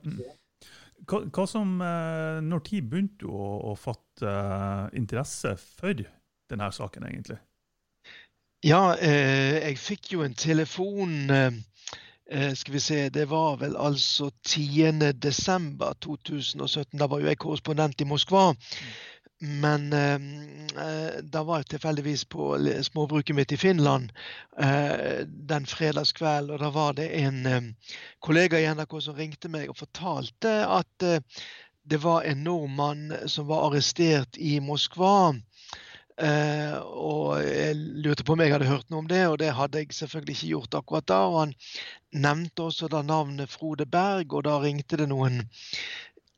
Hva, 1.07 1.23
hva 1.33 1.45
som, 1.49 1.77
eh, 1.81 2.41
når 2.45 2.65
tid 2.67 2.89
begynte 2.91 3.23
du 3.23 3.31
å, 3.31 3.47
å 3.71 3.77
fatte 3.79 4.27
eh, 4.27 4.99
interesse 4.99 5.55
for 5.57 6.03
denne 6.51 6.67
saken, 6.75 7.07
egentlig? 7.07 7.39
Ja, 8.61 8.93
eh, 9.01 9.57
jeg 9.57 9.79
fikk 9.81 10.11
jo 10.13 10.21
en 10.21 10.35
telefon 10.37 11.31
eh, 11.33 11.55
eh, 12.29 12.51
Skal 12.53 12.75
vi 12.75 12.81
se, 12.83 12.99
det 13.09 13.25
var 13.31 13.57
vel 13.57 13.73
altså 13.73 14.29
10. 14.45 15.15
desember 15.17 15.95
2017. 16.05 16.99
Da 16.99 17.07
var 17.09 17.23
jo 17.23 17.31
jeg 17.31 17.41
korrespondent 17.41 18.01
i 18.01 18.05
Moskva. 18.05 18.51
Men 19.41 19.93
eh, 19.93 20.13
eh, 20.85 21.21
da 21.23 21.41
var 21.43 21.61
jeg 21.63 21.71
tilfeldigvis 21.73 22.27
på 22.29 22.51
småbruket 22.85 23.35
mitt 23.35 23.51
i 23.51 23.57
Finland 23.57 24.11
eh, 24.57 25.25
den 25.25 25.65
fredagskvelden. 25.65 26.53
Og 26.53 26.61
da 26.61 26.69
var 26.69 26.93
det 26.99 27.09
en 27.23 27.45
eh, 27.49 27.95
kollega 28.21 28.61
i 28.61 28.67
NRK 28.69 28.99
som 29.01 29.17
ringte 29.17 29.49
meg 29.49 29.71
og 29.71 29.79
fortalte 29.81 30.53
at 30.67 31.07
eh, 31.07 31.23
det 31.89 32.03
var 32.03 32.27
en 32.29 32.43
nordmann 32.45 33.07
som 33.25 33.49
var 33.49 33.71
arrestert 33.71 34.37
i 34.37 34.59
Moskva. 34.61 35.33
Eh, 36.21 36.77
og 36.77 37.41
jeg 37.41 37.77
lurte 38.05 38.23
på 38.23 38.35
om 38.35 38.43
jeg 38.43 38.53
hadde 38.53 38.69
hørt 38.69 38.89
noe 38.93 39.01
om 39.01 39.09
det, 39.09 39.23
og 39.25 39.39
det 39.41 39.55
hadde 39.57 39.81
jeg 39.81 39.95
selvfølgelig 39.97 40.35
ikke 40.37 40.51
gjort 40.53 40.77
akkurat 40.77 41.09
da. 41.09 41.19
Og 41.31 41.39
han 41.39 41.53
nevnte 42.13 42.67
også 42.69 42.91
da 42.93 43.01
navnet 43.01 43.49
Frode 43.49 43.89
Berg, 43.89 44.35
og 44.37 44.45
da 44.45 44.59
ringte 44.61 45.01
det 45.01 45.09
noen 45.09 45.41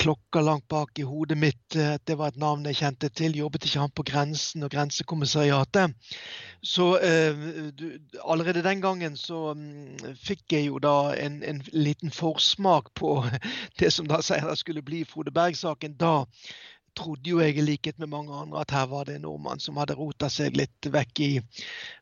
klokka 0.03 0.41
langt 0.41 0.67
bak 0.67 0.99
i 0.99 1.05
hodet 1.07 1.37
mitt. 1.37 1.75
at 1.75 2.01
det 2.07 2.17
var 2.19 2.33
et 2.33 2.37
navn 2.37 2.65
jeg 2.67 2.75
kjente 2.75 3.09
til. 3.09 3.37
Jobbet 3.37 3.63
ikke 3.65 3.79
han 3.79 3.93
på 3.95 4.03
grensen 4.03 4.63
og 4.63 4.71
Grensekommissariatet? 4.73 5.93
Så 6.63 6.97
eh, 6.99 7.37
du, 7.71 7.85
allerede 8.19 8.63
den 8.63 8.81
gangen 8.81 9.15
så 9.17 9.53
um, 9.55 9.95
fikk 10.19 10.57
jeg 10.57 10.67
jo 10.67 10.81
da 10.83 11.13
en, 11.15 11.39
en, 11.43 11.61
liten 11.71 12.11
forsmak 12.11 12.91
på 12.99 13.23
det 13.79 13.93
som 13.95 14.09
da 14.09 14.19
senere 14.21 14.57
skulle 14.59 14.83
bli 14.83 15.05
Frode 15.07 15.31
Berg-saken. 15.31 15.95
Da 15.95 16.25
trodde 16.99 17.29
jo 17.29 17.39
jeg 17.39 17.57
i 17.57 17.63
likhet 17.63 17.99
med 17.99 18.11
mange 18.11 18.35
andre 18.35 18.61
at 18.61 18.75
her 18.75 18.89
var 18.91 19.07
det 19.07 19.15
en 19.17 19.25
nordmann 19.25 19.63
som 19.63 19.79
hadde 19.79 19.95
rota 19.97 20.27
seg 20.29 20.57
litt 20.59 20.91
vekk 20.91 21.23
i 21.23 21.31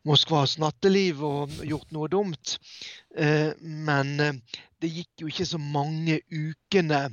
Moskvas 0.09 0.57
natteliv 0.59 1.21
og 1.23 1.53
gjort 1.61 1.93
noe 1.93 2.09
dumt. 2.11 2.57
Eh, 3.15 3.53
men 3.61 4.17
eh, 4.19 4.59
det 4.81 4.89
gikk 4.89 5.21
jo 5.21 5.29
ikke 5.29 5.47
så 5.47 5.61
mange 5.61 6.17
ukene 6.33 7.05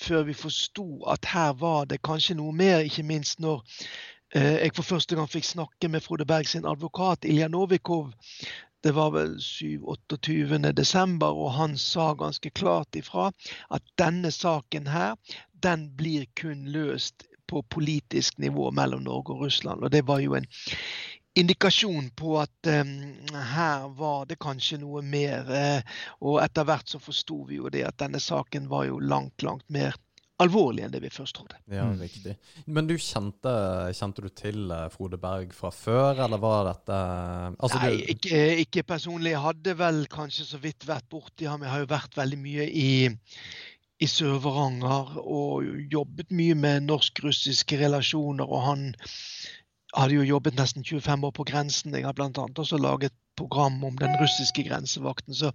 før 0.00 0.22
vi 0.22 0.34
forsto 0.36 1.02
at 1.10 1.24
her 1.32 1.52
var 1.60 1.84
det 1.90 2.02
kanskje 2.04 2.36
noe 2.38 2.52
mer, 2.52 2.84
ikke 2.84 3.06
minst 3.06 3.40
når 3.40 3.62
eh, 4.34 4.62
jeg 4.62 4.74
for 4.76 4.82
første 4.94 5.16
gang 5.16 5.30
fikk 5.30 5.48
snakke 5.48 5.88
med 5.88 6.04
Frode 6.04 6.26
Berg 6.28 6.48
sin 6.48 6.68
advokat 6.68 7.24
Ilja 7.24 7.48
Novikov. 7.48 8.12
Det 8.84 8.94
var 8.94 9.10
vel 9.10 9.38
7-28. 9.40 10.72
desember, 10.76 11.32
og 11.32 11.52
han 11.56 11.78
sa 11.78 12.12
ganske 12.14 12.50
klart 12.50 12.94
ifra 12.94 13.30
at 13.70 13.82
denne 13.98 14.30
saken 14.30 14.86
her, 14.86 15.16
den 15.62 15.88
blir 15.96 16.28
kun 16.36 16.68
løst 16.70 17.24
på 17.48 17.62
politisk 17.70 18.38
nivå 18.38 18.70
mellom 18.70 19.02
Norge 19.02 19.34
og 19.34 19.40
Russland. 19.46 19.82
Og 19.82 19.92
det 19.92 20.06
var 20.06 20.18
jo 20.18 20.34
en 20.34 20.46
indikasjon 21.36 22.10
på 22.16 22.36
at 22.40 22.70
um, 22.72 22.94
her 23.52 23.86
var 23.98 24.24
det 24.30 24.38
kanskje 24.42 24.80
noe 24.82 25.02
mer. 25.04 25.46
Uh, 25.50 26.00
og 26.24 26.40
etter 26.44 26.66
hvert 26.68 26.88
så 26.88 27.00
forsto 27.02 27.42
vi 27.48 27.60
jo 27.60 27.70
det 27.72 27.84
at 27.88 27.98
denne 28.02 28.20
saken 28.22 28.68
var 28.72 28.88
jo 28.88 28.98
langt, 29.02 29.44
langt 29.46 29.66
mer 29.72 29.94
alvorlig 30.42 30.82
enn 30.84 30.92
det 30.92 31.00
vi 31.00 31.08
først 31.08 31.32
trodde. 31.38 31.56
Ja, 31.72 31.86
Mm. 31.88 32.00
riktig. 32.02 32.34
Men 32.66 32.86
du 32.86 32.92
kjente, 33.00 33.52
kjente 33.96 34.20
du 34.20 34.28
til 34.28 34.70
eh, 34.70 34.88
Frode 34.92 35.16
Berg 35.16 35.54
fra 35.56 35.70
før, 35.72 36.18
eller 36.26 36.36
var 36.42 36.66
dette 36.68 36.98
altså, 37.56 37.78
Nei, 37.80 37.94
du, 37.96 38.10
ikke, 38.12 38.42
ikke 38.66 38.82
personlig. 38.84 39.32
Jeg 39.32 39.40
hadde 39.46 39.76
vel 39.78 40.02
kanskje 40.12 40.44
så 40.44 40.60
vidt 40.60 40.84
vært 40.84 41.08
borti 41.08 41.48
ham. 41.48 41.64
Jeg 41.64 41.72
har 41.72 41.80
jo 41.86 41.88
vært 41.94 42.18
veldig 42.20 42.40
mye 42.42 42.68
i, 42.68 42.90
i 43.96 44.10
Sør-Varanger 44.12 45.16
og 45.24 45.72
jobbet 45.96 46.28
mye 46.36 46.54
med 46.66 46.84
norsk-russiske 46.90 47.80
relasjoner. 47.80 48.44
Og 48.44 48.66
han 48.68 48.86
hadde 49.94 50.18
jo 50.18 50.26
jobbet 50.26 50.58
nesten 50.58 50.84
25 50.84 51.28
år 51.28 51.32
på 51.36 51.46
grensen. 51.46 51.94
Jeg 51.94 52.06
har 52.06 52.16
bl.a. 52.16 52.30
også 52.32 52.78
laget 52.80 53.14
program 53.36 53.84
om 53.84 53.96
den 54.00 54.14
russiske 54.20 54.64
grensevakten. 54.66 55.34
Så 55.36 55.52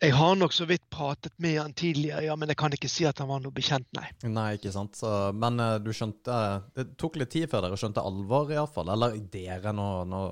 jeg 0.00 0.14
har 0.14 0.36
nok 0.38 0.54
så 0.54 0.68
vidt 0.70 0.84
pratet 0.90 1.34
med 1.42 1.58
han 1.58 1.74
tidligere, 1.74 2.22
ja, 2.28 2.36
men 2.38 2.52
jeg 2.52 2.60
kan 2.60 2.74
ikke 2.74 2.90
si 2.90 3.06
at 3.08 3.18
han 3.18 3.30
var 3.30 3.42
noe 3.42 3.54
bekjent, 3.54 3.88
nei. 3.98 4.06
Nei, 4.30 4.52
ikke 4.58 4.72
sant. 4.74 4.96
Så, 4.98 5.10
men 5.34 5.58
eh, 5.62 5.76
du 5.82 5.90
skjønte 5.94 6.38
Det 6.76 6.92
tok 7.00 7.18
litt 7.18 7.32
tid 7.34 7.50
før 7.50 7.66
dere 7.66 7.78
skjønte 7.80 8.04
alvor, 8.06 8.52
iallfall. 8.54 8.92
Eller 8.94 9.18
dere, 9.32 9.74
nå, 9.74 9.88
nå 10.08 10.22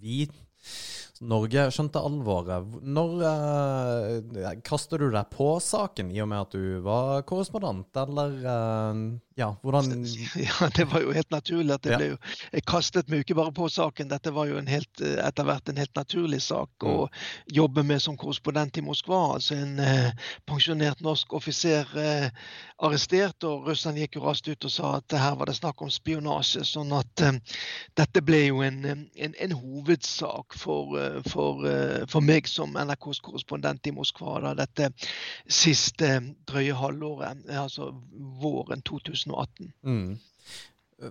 Vi 0.00 0.24
Norge 1.26 1.68
skjønte 1.72 2.00
alvoret. 2.04 2.74
Når 2.84 3.22
eh, 3.28 4.50
kaster 4.66 5.00
du 5.00 5.08
deg 5.12 5.30
på 5.32 5.54
saken, 5.62 6.10
i 6.12 6.20
og 6.24 6.28
med 6.32 6.42
at 6.44 6.56
du 6.56 6.82
var 6.84 7.22
korrespondent, 7.28 7.92
eller 8.02 8.36
eh, 8.40 9.04
Ja, 9.36 9.50
hvordan 9.62 9.90
Ja, 10.48 10.68
det 10.76 10.86
var 10.88 11.02
jo 11.04 11.10
helt 11.12 11.30
naturlig 11.30 11.74
at 11.74 11.82
det 11.84 11.90
Ja. 11.92 11.98
ble 12.00 12.06
jo 12.14 12.16
Jeg 12.54 12.62
kastet 12.66 13.08
meg 13.10 13.18
jo 13.20 13.24
ikke 13.26 13.34
bare 13.36 13.52
på 13.52 13.66
saken, 13.68 14.08
dette 14.08 14.32
var 14.32 14.46
jo 14.48 14.56
en 14.56 14.66
helt, 14.70 15.00
eh, 15.04 15.18
etter 15.26 15.44
hvert 15.44 15.68
en 15.68 15.76
helt 15.76 15.92
naturlig 15.98 16.40
sak 16.42 16.70
Mm. 16.82 16.88
å 16.88 17.08
jobbe 17.52 17.82
med 17.84 18.00
som 18.02 18.16
korrespondent 18.16 18.76
i 18.78 18.82
Moskva. 18.84 19.34
Altså 19.34 19.54
en 19.56 19.78
eh, 19.80 20.12
pensjonert 20.46 21.00
norsk 21.04 21.32
offiser 21.36 21.86
eh, 21.96 22.30
arrestert, 22.80 23.44
og 23.44 23.66
russerne 23.68 24.00
gikk 24.00 24.16
jo 24.16 24.24
raskt 24.24 24.48
ut 24.48 24.64
og 24.64 24.70
sa 24.70 24.90
at 24.96 25.12
her 25.16 25.34
var 25.36 25.46
det 25.46 25.56
snakk 25.56 25.80
om 25.82 25.90
spionasje. 25.90 26.64
Sånn 26.64 26.92
at 26.96 27.20
eh, 27.20 27.38
dette 27.96 28.22
ble 28.24 28.42
jo 28.46 28.60
en, 28.64 28.84
eh, 28.84 29.04
en, 29.26 29.34
en 29.40 29.52
hovedsak 29.52 30.56
for, 30.56 30.96
eh, 31.00 31.20
for, 31.28 31.60
for 32.08 32.20
meg 32.24 32.48
som 32.48 32.72
NRKs 32.76 33.20
korrespondent 33.24 33.86
i 33.86 33.92
Moskva 33.96 34.40
da 34.44 34.54
dette 34.54 34.90
siste 35.48 36.20
drøye 36.48 36.72
halvåret, 36.76 37.44
altså 37.52 37.92
våren 38.40 38.82
2018. 39.26 39.72
mm. 39.82 40.08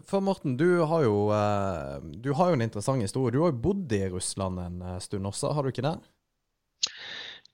For 0.10 0.18
Morten, 0.18 0.56
du 0.58 0.82
har, 0.90 1.04
jo, 1.06 1.30
eh, 1.30 2.00
du 2.18 2.32
har 2.34 2.50
jo 2.50 2.58
en 2.58 2.66
interessant 2.66 3.04
historie. 3.06 3.36
Du 3.36 3.44
har 3.44 3.52
jo 3.52 3.64
bodd 3.68 3.92
i 3.94 4.08
Russland 4.10 4.58
en 4.58 4.80
eh, 4.82 4.98
stund 5.04 5.30
også, 5.30 5.52
har 5.54 5.62
du 5.62 5.70
ikke 5.70 5.86
det? 5.86 6.00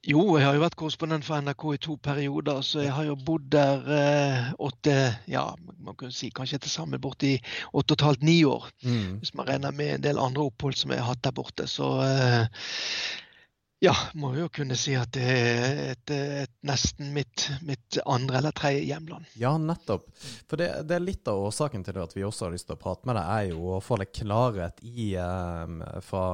Jo, 0.01 0.21
jeg 0.39 0.47
har 0.47 0.55
jo 0.57 0.63
vært 0.63 0.75
korrespondent 0.79 1.25
for 1.27 1.43
NRK 1.45 1.63
i 1.75 1.79
to 1.85 1.95
perioder, 2.01 2.63
så 2.65 2.81
jeg 2.81 2.93
har 2.95 3.05
jo 3.05 3.17
bodd 3.21 3.51
der 3.53 3.83
eh, 3.93 4.47
åtte 4.57 4.95
Ja, 5.29 5.43
man 5.77 5.97
kan 5.99 6.13
si 6.15 6.31
kanskje 6.33 6.57
til 6.63 6.73
sammen 6.73 7.03
borti 7.03 7.35
åtte 7.69 7.93
og 7.93 7.99
et 7.99 8.05
halvt, 8.07 8.23
ni 8.25 8.39
år. 8.49 8.65
Mm. 8.81 9.19
Hvis 9.21 9.35
man 9.37 9.51
regner 9.51 9.75
med 9.77 9.97
en 9.97 10.07
del 10.07 10.23
andre 10.23 10.47
opphold 10.49 10.79
som 10.79 10.95
jeg 10.95 11.03
har 11.03 11.11
hatt 11.11 11.21
der 11.27 11.35
borte. 11.37 11.67
Så 11.69 11.91
eh, 12.07 12.65
ja, 13.81 13.95
må 14.13 14.35
jo 14.37 14.45
kunne 14.53 14.75
si 14.77 14.93
at 14.93 15.09
det 15.15 15.25
er 15.25 15.79
et, 15.95 16.11
et 16.13 16.51
nesten 16.69 17.09
mitt, 17.15 17.47
mitt 17.65 17.97
andre 18.05 18.37
eller 18.37 18.53
tredje 18.53 18.83
hjemland. 18.85 19.25
Ja, 19.41 19.55
nettopp. 19.57 20.05
For 20.45 20.61
det, 20.61 20.67
det 20.85 20.99
er 20.99 21.01
litt 21.01 21.29
av 21.31 21.41
årsaken 21.47 21.81
til 21.87 21.97
det 21.97 22.03
at 22.03 22.13
vi 22.13 22.25
også 22.27 22.45
har 22.45 22.53
lyst 22.53 22.69
til 22.69 22.77
å 22.77 22.81
prate 22.81 23.09
med 23.09 23.17
deg, 23.17 23.25
er 23.25 23.47
jo 23.55 23.71
å 23.73 23.79
få 23.81 23.97
litt 23.97 24.13
klarhet 24.19 24.83
i 24.85 25.07
eh, 25.17 25.73
fra, 26.05 26.25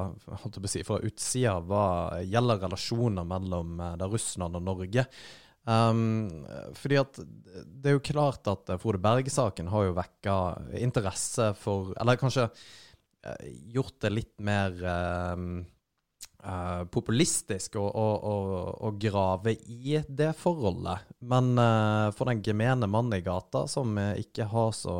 si, 0.68 0.84
fra 0.88 1.00
utsida 1.08 1.56
hva 1.64 1.86
gjelder 2.28 2.66
relasjoner 2.66 3.30
mellom 3.32 3.80
eh, 3.80 4.04
Russland 4.12 4.60
og 4.60 4.68
Norge. 4.68 5.08
Um, 5.68 6.46
fordi 6.80 7.00
at 7.00 7.18
det 7.20 7.90
er 7.90 7.98
jo 7.98 8.04
klart 8.12 8.48
at 8.48 8.70
eh, 8.72 8.80
Frode 8.80 9.00
Berge-saken 9.04 9.72
har 9.72 9.88
jo 9.88 9.96
vekka 9.98 10.36
interesse 10.80 11.50
for 11.60 11.92
Eller 12.00 12.16
kanskje 12.20 12.46
eh, 12.48 13.50
gjort 13.76 13.98
det 14.04 14.14
litt 14.14 14.36
mer 14.48 14.78
eh, 14.80 15.44
eh, 16.48 16.84
populistisk 16.94 17.76
å, 17.80 17.84
å, 17.86 18.06
å, 18.32 18.36
å 18.88 18.92
grave 19.00 19.54
i 19.68 20.00
det 20.08 20.32
forholdet. 20.40 21.08
Men 21.20 21.54
uh, 21.60 22.14
for 22.16 22.32
den 22.32 22.42
gemene 22.46 22.90
mann 22.92 23.12
i 23.16 23.22
gata 23.26 23.66
som 23.72 23.98
eh, 24.02 24.16
ikke 24.24 24.48
har 24.52 24.72
så 24.78 24.96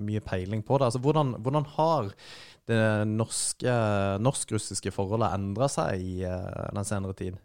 mye 0.00 0.22
peiling 0.24 0.64
på 0.66 0.78
det 0.78 0.88
altså 0.88 1.02
Hvordan, 1.04 1.36
hvordan 1.42 1.68
har 1.76 2.10
det 2.70 2.82
norsk-russiske 3.10 4.92
forholdet 4.94 5.34
endra 5.34 5.68
seg 5.72 6.02
i 6.02 6.22
uh, 6.24 6.68
den 6.72 6.88
senere 6.88 7.16
tid? 7.18 7.38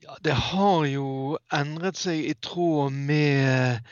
Ja, 0.00 0.16
det 0.24 0.36
har 0.50 0.86
jo 0.90 1.08
endret 1.54 1.98
seg 2.00 2.24
i 2.26 2.36
tråd 2.42 2.96
med 2.96 3.84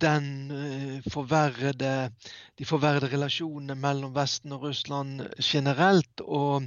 den 0.00 0.50
eh, 0.50 1.12
forverrede, 1.12 2.10
de 2.58 2.64
forverrede 2.66 3.10
relasjonene 3.12 3.74
mellom 3.74 4.14
Vesten 4.14 4.52
og 4.52 4.62
Russland 4.68 5.20
generelt. 5.42 6.20
Og 6.20 6.62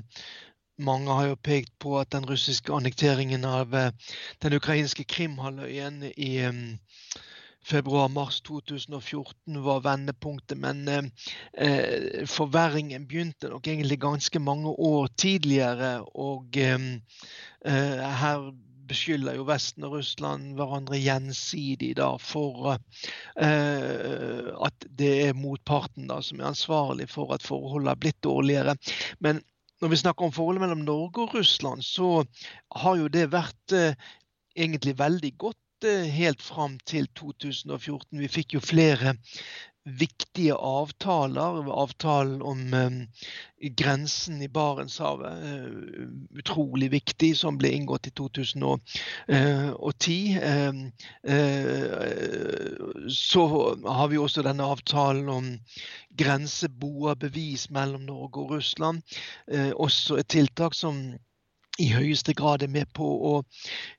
mange 0.77 1.13
har 1.13 1.31
jo 1.31 1.39
pekt 1.43 1.73
på 1.79 1.99
at 1.99 2.11
den 2.11 2.27
russiske 2.29 2.73
annekteringen 2.73 3.45
av 3.45 3.73
eh, 3.75 3.91
den 4.43 4.57
ukrainske 4.57 5.03
Krimhalvøyen 5.03 6.03
i 6.15 6.37
eh, 6.45 6.61
februar-mars 7.67 8.41
2014 8.41 9.63
var 9.63 9.83
vendepunktet. 9.83 10.57
Men 10.57 10.87
eh, 10.87 12.23
forverringen 12.25 13.07
begynte 13.07 13.51
nok 13.51 13.67
egentlig 13.67 13.99
ganske 14.01 14.39
mange 14.39 14.69
år 14.69 15.07
tidligere. 15.17 16.01
Og 16.15 16.57
eh, 16.57 16.79
her 17.65 18.51
beskylder 18.89 19.38
jo 19.38 19.45
Vesten 19.47 19.86
og 19.88 19.97
Russland 19.97 20.56
hverandre 20.58 21.00
gjensidig 21.00 21.93
da 22.00 22.13
for 22.21 22.73
uh, 22.73 24.47
at 24.67 24.88
det 25.00 25.12
er 25.28 25.38
motparten 25.38 26.10
da 26.12 26.21
som 26.26 26.41
er 26.41 26.50
ansvarlig 26.52 27.10
for 27.12 27.36
at 27.36 27.45
forholdet 27.45 27.93
har 27.93 28.02
blitt 28.02 28.21
dårligere. 28.26 28.78
Men 29.23 29.41
når 29.82 29.93
vi 29.93 30.02
snakker 30.02 30.26
om 30.26 30.34
forholdet 30.34 30.63
mellom 30.65 30.86
Norge 30.88 31.28
og 31.28 31.36
Russland, 31.38 31.86
så 31.86 32.23
har 32.82 32.97
jo 32.97 33.12
det 33.13 33.28
vært 33.34 33.76
uh, 33.78 33.93
egentlig 34.58 34.97
veldig 34.97 35.34
godt 35.38 35.86
eh, 35.86 36.08
helt 36.10 36.41
fram 36.41 36.78
til 36.89 37.08
2014. 37.19 38.17
Vi 38.17 38.30
fikk 38.32 38.58
jo 38.58 38.63
flere 38.63 39.13
viktige 39.88 40.54
avtaler. 40.54 41.71
Avtalen 41.71 42.41
om 42.41 42.73
eh, 42.73 42.91
grensen 43.80 44.41
i 44.41 44.50
Barentshavet, 44.52 45.43
eh, 45.47 45.65
utrolig 46.39 46.91
viktig, 46.91 47.32
som 47.38 47.58
ble 47.58 47.71
inngått 47.76 48.08
i 48.08 48.12
2010. 48.12 48.82
så 53.10 53.43
har 53.88 54.08
vi 54.12 54.17
også 54.17 54.43
denne 54.45 54.67
avtalen 54.67 55.30
om 55.30 55.54
grenseboerbevis 56.17 57.69
mellom 57.69 58.06
Norge 58.08 58.43
og 58.43 58.52
Russland. 58.58 59.02
Eh, 59.52 59.71
også 59.76 60.19
et 60.19 60.28
tiltak 60.28 60.76
som 60.76 61.15
i 61.77 61.89
høyeste 61.93 62.33
grad 62.37 62.63
er 62.65 62.71
med 62.73 62.89
på 62.97 63.07
å 63.31 63.33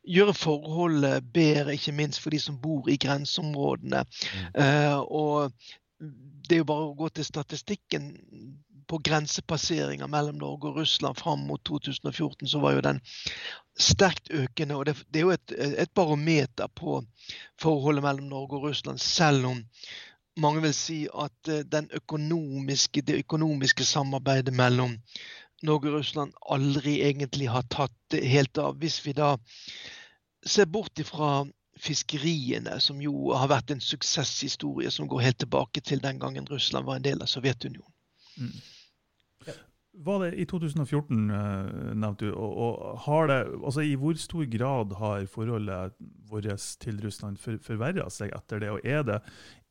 gjøre 0.08 0.34
forholdet 0.34 1.26
bedre, 1.34 1.76
ikke 1.76 1.94
minst 1.94 2.22
for 2.22 2.34
de 2.34 2.40
som 2.42 2.58
bor 2.62 2.88
i 2.90 2.98
grenseområdene. 3.00 4.02
Mm. 4.02 4.48
Eh, 4.64 4.98
og 4.98 5.52
det 6.48 6.56
er 6.56 6.62
jo 6.64 6.70
bare 6.70 6.88
å 6.88 6.96
gå 6.98 7.10
til 7.14 7.26
statistikken 7.26 8.10
på 8.88 8.98
grensepasseringer 9.04 10.08
mellom 10.08 10.38
Norge 10.40 10.70
og 10.70 10.78
Russland 10.80 11.18
fram 11.18 11.44
mot 11.48 11.60
2014, 11.68 12.48
så 12.48 12.60
var 12.62 12.76
jo 12.76 12.84
den 12.86 13.00
sterkt 13.78 14.30
økende. 14.32 14.78
og 14.78 14.86
Det, 14.88 14.94
det 15.12 15.20
er 15.20 15.26
jo 15.26 15.34
et, 15.34 15.56
et, 15.84 15.94
barometer 15.94 16.70
på 16.74 17.02
forholdet 17.60 18.06
mellom 18.06 18.30
Norge 18.32 18.56
og 18.56 18.70
Russland, 18.70 19.02
selv 19.02 19.50
om 19.50 19.60
mange 20.38 20.62
vil 20.62 20.74
si 20.74 21.02
at 21.10 21.50
eh, 21.52 21.92
økonomiske, 22.00 23.02
det 23.02 23.20
økonomiske 23.26 23.84
samarbeidet 23.84 24.54
mellom 24.54 24.96
Norge 25.66 25.90
og 25.90 25.98
Russland 25.98 26.34
aldri 26.54 27.00
egentlig 27.06 27.48
har 27.50 27.66
tatt 27.72 28.18
helt 28.22 28.58
av. 28.62 28.78
Hvis 28.78 29.00
vi 29.06 29.14
da 29.16 29.34
ser 30.46 30.68
bort 30.70 30.98
ifra 31.02 31.42
fiskeriene, 31.78 32.78
som 32.82 33.02
jo 33.02 33.30
har 33.34 33.50
vært 33.50 33.70
en 33.74 33.82
suksesshistorie 33.82 34.90
som 34.90 35.08
går 35.10 35.26
helt 35.28 35.40
tilbake 35.44 35.82
til 35.84 36.02
den 36.02 36.18
gangen 36.22 36.48
Russland 36.50 36.86
var 36.86 36.98
en 36.98 37.06
del 37.06 37.22
av 37.22 37.30
Sovjetunionen. 37.30 37.94
Mm. 38.38 38.58
Var 39.98 40.20
det 40.22 40.34
i 40.38 40.44
2014, 40.46 41.30
eh, 41.34 41.94
nevnte 41.98 42.28
du, 42.28 42.34
og, 42.36 42.52
og, 42.62 42.98
har 43.02 43.26
det, 43.26 43.38
altså 43.56 43.82
i 43.82 43.96
hvor 43.98 44.14
stor 44.20 44.44
grad 44.52 44.92
har 45.00 45.24
forholdet 45.26 45.96
vårt 46.30 46.66
til 46.78 47.00
Russland 47.02 47.40
for, 47.42 47.58
forverra 47.64 48.06
seg 48.12 48.30
etter 48.36 48.62
det? 48.62 48.70
Og 48.70 48.84
er 48.86 49.02
det, 49.08 49.18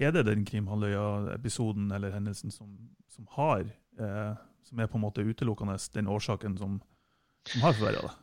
er 0.04 0.12
det 0.12 0.26
den 0.28 0.44
Krimhalvøya-episoden 0.50 1.94
eller 1.96 2.12
hendelsen 2.12 2.52
som, 2.52 2.74
som 3.14 3.30
har, 3.38 3.70
eh, 4.02 4.34
som 4.68 4.80
er 4.80 4.90
på 4.92 5.00
en 5.00 5.06
måte 5.08 5.26
utelukkende 5.26 5.78
den 5.96 6.08
årsaken 6.12 6.58
som, 6.60 6.80
som 7.48 7.66
har 7.66 7.76
forverra 7.78 8.08
det? 8.08 8.16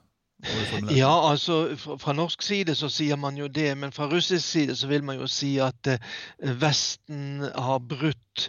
Ja, 0.93 1.31
altså 1.31 1.77
fra, 1.79 2.13
norsk 2.13 2.43
side 2.43 2.75
så 2.77 2.91
sier 2.93 3.17
man 3.17 3.39
jo 3.39 3.47
det, 3.49 3.71
men 3.79 3.95
fra 3.95 4.09
russisk 4.11 4.45
side 4.45 4.77
så 4.77 4.91
vil 4.91 5.05
man 5.07 5.21
jo 5.23 5.29
si 5.31 5.55
at 5.63 5.89
eh, 5.89 6.03
Vesten 6.61 7.47
har 7.55 7.79
brutt 7.79 8.49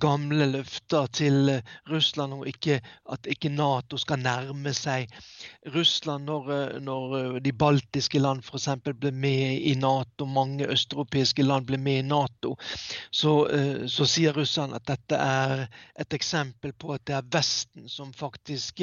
gamle 0.00 0.46
løfter 0.50 1.08
til 1.14 1.48
eh, 1.52 1.74
Russland 1.90 2.46
ikke, 2.48 2.80
at 3.12 3.26
ikke 3.30 3.50
Nato 3.52 3.98
skal 4.00 4.22
nærme 4.22 4.72
seg 4.76 5.10
Russland 5.74 6.28
når, 6.28 6.50
eh, 6.54 6.76
når 6.84 7.16
eh, 7.18 7.38
de 7.44 7.52
baltiske 7.52 8.20
land 8.22 8.44
f.eks. 8.44 8.68
ble 8.84 9.12
med 9.12 9.64
i 9.70 9.74
Nato, 9.78 10.28
mange 10.28 10.68
østeuropeiske 10.70 11.46
land 11.46 11.66
ble 11.68 11.80
med 11.80 12.04
i 12.04 12.06
Nato, 12.06 12.54
så, 13.10 13.34
så, 13.90 14.06
sier 14.08 14.34
russerne 14.36 14.78
at 14.78 14.86
dette 14.88 15.16
er 15.16 15.66
et 16.00 16.16
eksempel 16.16 16.72
på 16.72 16.94
at 16.94 17.04
det 17.08 17.16
er 17.18 17.28
Vesten 17.32 17.88
som 17.88 18.12
faktisk 18.16 18.82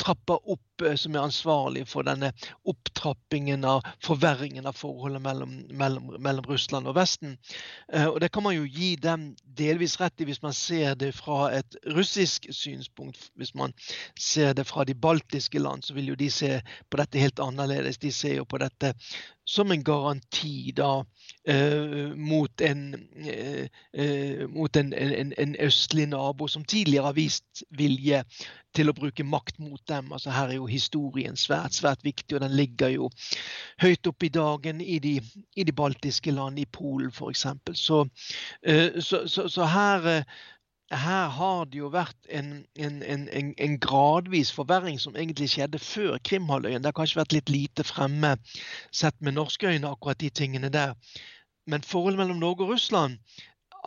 trapper 0.00 0.40
opp, 0.50 0.62
som 0.78 1.14
er 1.14 1.24
ansvarlig 1.24 1.84
for 1.88 2.06
denne 2.06 2.30
opptrappingen 2.68 3.64
av 3.66 3.86
forverringen 4.04 4.66
av 4.68 4.76
forholdet 4.78 5.22
mellom, 5.24 5.54
mellom, 5.70 6.10
mellom 6.22 6.46
Russland 6.48 6.88
og 6.88 6.96
Vesten. 6.98 7.36
Og 8.06 8.20
Det 8.20 8.30
kan 8.32 8.44
man 8.46 8.56
jo 8.56 8.66
gi 8.66 8.94
dem 8.96 9.30
delvis 9.58 9.98
rett 10.00 10.20
i 10.20 10.28
hvis 10.28 10.42
man 10.42 10.54
ser 10.56 10.94
det 10.98 11.12
fra 11.16 11.50
et 11.56 11.78
russisk 11.96 12.46
synspunkt. 12.54 13.30
Hvis 13.38 13.54
man 13.58 13.74
ser 14.18 14.54
det 14.54 14.66
fra 14.68 14.84
de 14.84 14.94
baltiske 14.94 15.58
land, 15.58 15.84
så 15.84 15.96
vil 15.96 16.12
jo 16.12 16.18
de 16.18 16.30
se 16.30 16.58
på 16.90 17.00
dette 17.00 17.22
helt 17.22 17.42
annerledes. 17.42 17.98
De 17.98 18.12
ser 18.14 18.38
jo 18.38 18.46
på 18.48 18.60
dette 18.62 18.94
som 19.48 19.72
en 19.72 19.84
garanti 19.84 20.72
da 20.76 21.04
eh, 21.48 22.12
mot, 22.16 22.60
en, 22.60 22.82
eh, 23.16 24.48
mot 24.48 24.76
en, 24.76 24.92
en, 24.92 25.32
en, 25.38 25.54
østlig 25.64 26.04
nabo 26.12 26.48
som 26.48 26.64
tidligere 26.68 27.08
har 27.08 27.16
vist 27.16 27.62
vilje 27.78 28.20
til 28.76 28.92
å 28.92 28.96
bruke 28.98 29.24
makt 29.24 29.56
mot 29.64 29.80
dem. 29.88 30.12
Altså 30.12 30.34
Her 30.36 30.52
er 30.52 30.58
jo 30.58 30.68
historien 30.68 31.40
svært 31.40 31.78
svært 31.78 32.04
viktig, 32.04 32.36
og 32.36 32.44
den 32.44 32.58
ligger 32.60 32.92
jo 32.92 33.08
høyt 33.80 34.12
oppe 34.12 34.28
i 34.28 34.34
dagen 34.36 34.84
i 34.84 34.98
de, 35.00 35.16
i 35.56 35.64
de 35.64 35.72
baltiske 35.72 36.34
land, 36.36 36.60
i 36.60 36.68
Polen 36.68 37.08
f.eks. 37.08 37.46
Så, 37.72 38.04
eh, 38.68 39.00
så, 39.00 39.24
så, 39.24 39.48
så, 39.48 39.64
her 39.64 40.10
her 40.90 41.28
har 41.28 41.64
det 41.68 41.78
jo 41.82 41.90
vært 41.92 42.28
en, 42.32 42.64
en, 42.80 43.02
en, 43.02 43.26
en, 43.58 43.74
gradvis 43.80 44.52
forverring 44.54 44.96
som 45.00 45.16
egentlig 45.16 45.50
skjedde 45.52 45.80
før 45.82 46.16
Krimhalvøya. 46.24 46.78
Det 46.80 46.88
har 46.88 46.96
kanskje 46.96 47.20
vært 47.20 47.34
litt 47.36 47.52
lite 47.52 47.84
fremme 47.84 48.34
sett 48.90 49.18
med 49.20 49.36
norske 49.36 49.68
øyne, 49.68 49.90
akkurat 49.90 50.20
de 50.20 50.30
tingene 50.30 50.72
der. 50.72 50.94
Men 51.68 51.84
forholdet 51.84 52.22
mellom 52.22 52.40
Norge 52.40 52.64
og 52.64 52.72
Russland 52.72 53.18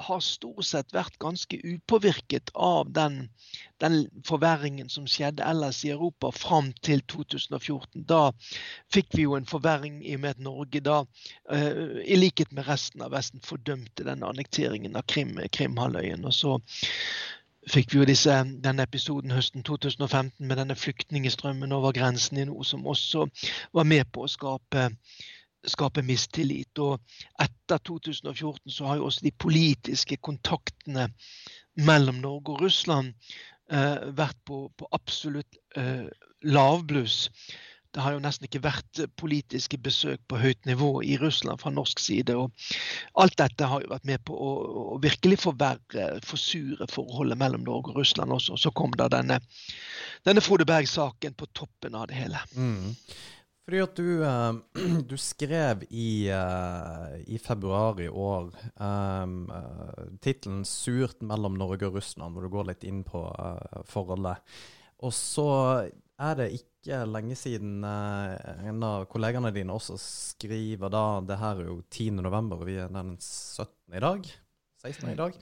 har 0.02 0.22
stort 0.26 0.66
sett 0.66 0.94
vært 0.96 1.18
ganske 1.22 1.58
upåvirket 1.64 2.52
av 2.54 2.92
den, 2.94 3.30
den 3.84 3.98
forverringen 4.28 4.90
som 4.90 5.08
skjedde 5.10 5.46
ellers 5.48 5.84
i 5.86 5.92
Europa 5.94 6.32
fram 6.36 6.72
til 6.86 7.04
2014. 7.12 8.06
Da 8.10 8.32
fikk 8.94 9.16
vi 9.18 9.28
jo 9.28 9.36
en 9.38 9.50
forverring 9.50 10.02
i 10.06 10.16
og 10.18 10.24
med 10.24 10.38
at 10.38 10.46
Norge 10.46 10.84
da, 10.86 11.02
uh, 11.52 12.00
i 12.06 12.20
likhet 12.20 12.54
med 12.56 12.68
resten 12.70 13.04
av 13.06 13.14
Vesten, 13.16 13.44
fordømte 13.46 14.08
denne 14.08 14.30
annekteringen 14.30 14.98
av 14.98 15.08
Krim, 15.12 15.38
Krimhalvøyen. 15.52 16.26
Og 16.26 16.36
så 16.36 16.58
fikk 17.70 17.94
vi 17.94 18.02
jo 18.02 18.08
disse, 18.10 18.34
denne 18.64 18.86
episoden 18.88 19.34
høsten 19.36 19.66
2015 19.68 20.48
med 20.48 20.58
denne 20.58 20.78
flyktningstrømmen 20.78 21.76
over 21.76 21.94
grensen 21.96 22.42
i 22.42 22.48
nord, 22.50 22.66
som 22.66 22.88
også 22.90 23.28
var 23.78 23.88
med 23.88 24.10
på 24.12 24.26
å 24.26 24.32
skape 24.32 24.90
skape 25.68 26.04
mistillit. 26.06 26.82
Og 26.82 27.00
etter 27.42 27.82
2014 27.88 28.72
så 28.72 28.90
har 28.90 29.00
jo 29.00 29.10
også 29.10 29.26
de 29.28 29.34
politiske 29.38 30.18
kontaktene 30.18 31.10
mellom 31.80 32.22
Norge 32.24 32.56
og 32.56 32.64
Russland 32.66 33.14
eh, 33.72 34.08
vært 34.18 34.40
på, 34.48 34.66
på 34.78 34.90
absolutt 34.96 35.60
eh, 35.78 36.08
lavbluss. 36.44 37.28
Det 37.92 38.00
har 38.00 38.16
jo 38.16 38.22
nesten 38.24 38.48
ikke 38.48 38.62
vært 38.64 39.02
politiske 39.20 39.76
besøk 39.84 40.22
på 40.32 40.38
høyt 40.40 40.68
nivå 40.70 41.02
i 41.04 41.18
Russland 41.20 41.60
fra 41.60 41.74
norsk 41.76 42.00
side. 42.00 42.36
og 42.40 42.52
Alt 43.20 43.36
dette 43.42 43.68
har 43.68 43.84
jo 43.84 43.92
vært 43.92 44.08
med 44.08 44.24
på 44.28 44.36
å, 44.36 44.52
å 44.96 45.00
virkelig 45.04 45.42
forverre, 45.44 46.08
forsure 46.24 46.88
forholdet 46.92 47.40
mellom 47.42 47.66
Norge 47.68 47.92
og 47.92 48.00
Russland 48.00 48.32
også. 48.32 48.56
Så 48.56 48.72
kom 48.72 48.96
da 48.96 49.10
denne, 49.12 49.42
denne 50.28 50.44
Frode 50.46 50.68
Berg-saken 50.70 51.36
på 51.36 51.52
toppen 51.52 52.00
av 52.00 52.08
det 52.08 52.22
hele. 52.22 52.40
Mm. 52.56 52.96
Fordi 53.72 53.86
at 53.86 53.96
du, 53.96 54.08
uh, 54.20 55.00
du 55.08 55.14
skrev 55.16 55.86
i, 55.96 56.28
uh, 56.28 57.14
i, 57.24 57.38
februar 57.40 58.02
i 58.04 58.10
år 58.10 58.50
um, 58.76 59.46
tittelen 60.20 60.66
'Surt 60.68 61.24
mellom 61.24 61.56
Norge 61.56 61.88
og 61.88 61.96
Russland', 61.96 62.36
hvor 62.36 62.44
du 62.44 62.52
går 62.52 62.68
litt 62.68 62.84
inn 62.84 63.00
på 63.08 63.24
forholdet. 63.88 64.44
Og 65.00 65.16
så 65.16 65.48
er 66.20 66.36
det 66.36 66.50
ikke 66.58 67.00
lenge 67.08 67.40
siden 67.40 67.80
en 67.88 68.84
av 68.84 69.08
kollegene 69.08 69.54
dine 69.56 69.72
også 69.72 69.96
skriver 70.04 70.92
da 70.92 71.22
Det 71.24 71.40
her 71.40 71.64
er 71.64 71.72
jo 71.72 71.80
10. 71.88 72.20
november, 72.20 72.60
og 72.60 72.68
vi 72.68 72.76
er 72.76 72.92
den 72.92 73.16
17. 73.16 73.72
i 73.96 74.04
dag. 74.04 74.34
16. 74.84 75.14
i 75.14 75.16
dag. 75.16 75.38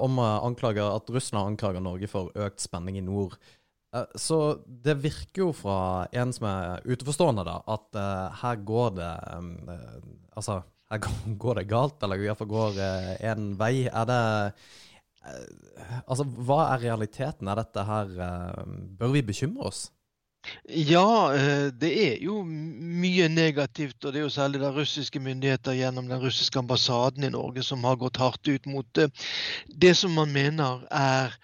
om 0.00 0.24
anklager, 0.24 0.88
at 0.96 1.10
Russland 1.10 1.52
anklager 1.52 1.84
Norge 1.84 2.08
for 2.08 2.32
økt 2.32 2.64
spenning 2.64 2.96
i 2.96 3.04
nord. 3.04 3.36
Eh, 3.94 4.04
så 4.14 4.38
det 4.64 4.96
virker 5.04 5.46
jo 5.46 5.52
fra 5.56 5.78
en 6.16 6.32
som 6.32 6.48
er 6.48 6.84
utenforstående, 6.88 7.44
da, 7.48 7.58
at 7.74 7.98
uh, 7.98 8.42
her 8.42 8.60
går 8.68 8.94
det 8.98 9.14
um, 9.36 9.56
uh, 9.68 9.98
Altså, 10.32 10.62
her 10.90 11.02
går 11.44 11.60
det 11.60 11.68
galt, 11.68 11.98
eller 12.02 12.20
i 12.20 12.30
hvert 12.30 12.40
fall 12.40 12.52
går 12.52 12.78
uh, 12.80 13.10
en 13.32 13.52
vei. 13.60 13.74
Er 13.88 14.08
det 14.08 14.22
Altså, 16.10 16.24
hva 16.24 16.64
er 16.72 16.80
realiteten? 16.82 17.46
Er 17.46 17.60
dette 17.60 17.82
her 17.86 18.08
Bør 18.98 19.12
vi 19.12 19.20
bekymre 19.22 19.68
oss? 19.68 19.84
Ja, 20.66 21.30
det 21.70 21.90
er 21.94 22.16
jo 22.24 22.40
mye 22.42 23.28
negativt. 23.30 24.00
Og 24.02 24.10
det 24.10 24.18
er 24.18 24.24
jo 24.24 24.32
særlig 24.34 24.64
de 24.64 24.72
russiske 24.74 25.22
myndigheter 25.22 25.78
gjennom 25.78 26.10
den 26.10 26.18
russiske 26.24 26.58
ambassaden 26.58 27.22
i 27.22 27.30
Norge 27.30 27.62
som 27.62 27.86
har 27.86 28.00
gått 28.02 28.18
hardt 28.18 28.50
ut 28.50 28.66
mot 28.66 29.02
det 29.84 29.94
som 29.94 30.18
man 30.18 30.34
mener 30.34 30.82
er 30.90 31.38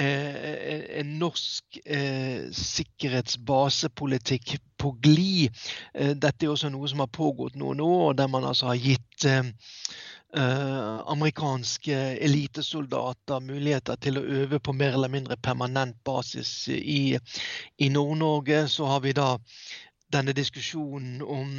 en 0.00 1.10
norsk 1.20 1.78
eh, 1.84 2.48
sikkerhetsbasepolitikk 2.56 4.54
på 4.80 4.94
glid. 5.02 5.50
Eh, 5.94 6.14
dette 6.16 6.46
er 6.46 6.54
også 6.54 6.70
noe 6.72 6.88
som 6.90 7.02
har 7.04 7.12
pågått 7.12 7.58
noen 7.60 7.80
år, 7.84 8.14
der 8.18 8.28
man 8.32 8.46
altså 8.48 8.70
har 8.70 8.80
gitt 8.80 9.26
eh, 9.28 9.44
amerikanske 11.10 11.96
elitesoldater 12.22 13.42
muligheter 13.42 13.98
til 14.00 14.20
å 14.20 14.26
øve 14.44 14.60
på 14.62 14.74
mer 14.76 14.94
eller 14.94 15.12
mindre 15.12 15.36
permanent 15.42 15.98
basis 16.06 16.68
i, 16.70 17.18
i 17.78 17.88
Nord-Norge. 17.90 18.68
Så 18.68 18.86
har 18.86 19.00
vi 19.04 19.16
da 19.16 19.34
denne 20.12 20.34
diskusjonen 20.36 21.22
om 21.22 21.50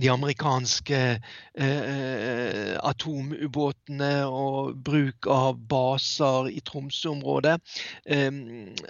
de 0.00 0.10
amerikanske 0.10 1.00
eh, 1.16 2.72
atomubåtene 2.78 4.12
og 4.26 4.78
bruk 4.86 5.28
av 5.30 5.58
baser 5.70 6.50
i 6.52 6.62
Tromsø-området. 6.66 7.58
Eh, 8.06 8.30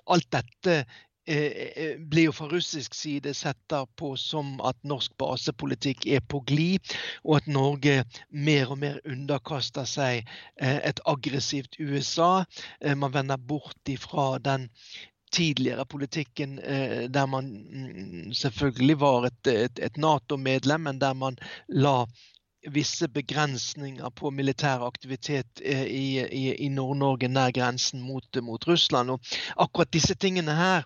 alt 0.07 0.31
dette 0.33 0.77
eh, 1.27 1.51
eh 1.77 1.99
blir 1.99 2.29
jo 2.29 2.37
fra 2.37 2.49
russisk 2.53 2.95
side 2.95 3.35
sett 3.35 3.75
på 3.97 4.13
som 4.21 4.61
at 4.61 4.79
norsk 4.85 5.17
basepolitikk 5.19 6.07
er 6.07 6.21
på 6.21 6.43
glid, 6.47 6.95
og 7.25 7.41
at 7.41 7.51
Norge 7.51 8.05
mer 8.31 8.71
og 8.71 8.79
mer 8.79 9.01
underkaster 9.05 9.85
seg 9.85 10.25
eh, 10.61 10.81
et 10.85 11.01
aggressivt 11.07 11.81
USA. 11.81 12.45
Eh, 12.81 12.95
man 12.95 13.15
vender 13.15 13.37
bort 13.37 13.89
ifra 13.89 14.39
den 14.39 14.71
tidligere 15.33 15.87
politikken 15.87 16.59
eh, 16.59 17.11
der 17.11 17.27
man 17.27 17.51
mm, 17.73 18.33
selvfølgelig 18.33 19.01
var 19.01 19.27
et, 19.31 19.47
et, 19.47 19.83
et 19.83 19.97
Nato-medlem, 19.97 20.81
men 20.81 21.01
der 21.01 21.13
man 21.13 21.39
la 21.69 22.05
visse 22.73 23.09
begrensninger 23.09 24.09
på 24.11 24.31
militær 24.31 24.83
aktivitet 24.87 25.61
i, 25.63 26.19
i, 26.19 26.55
i 26.55 26.69
Nord-Norge 26.69 27.29
nær 27.29 27.53
grensen 27.55 28.03
mot, 28.03 28.27
mot, 28.43 28.69
Russland. 28.69 29.11
Og 29.11 29.21
akkurat 29.57 29.93
disse 29.95 30.15
tingene 30.15 30.57
her 30.57 30.83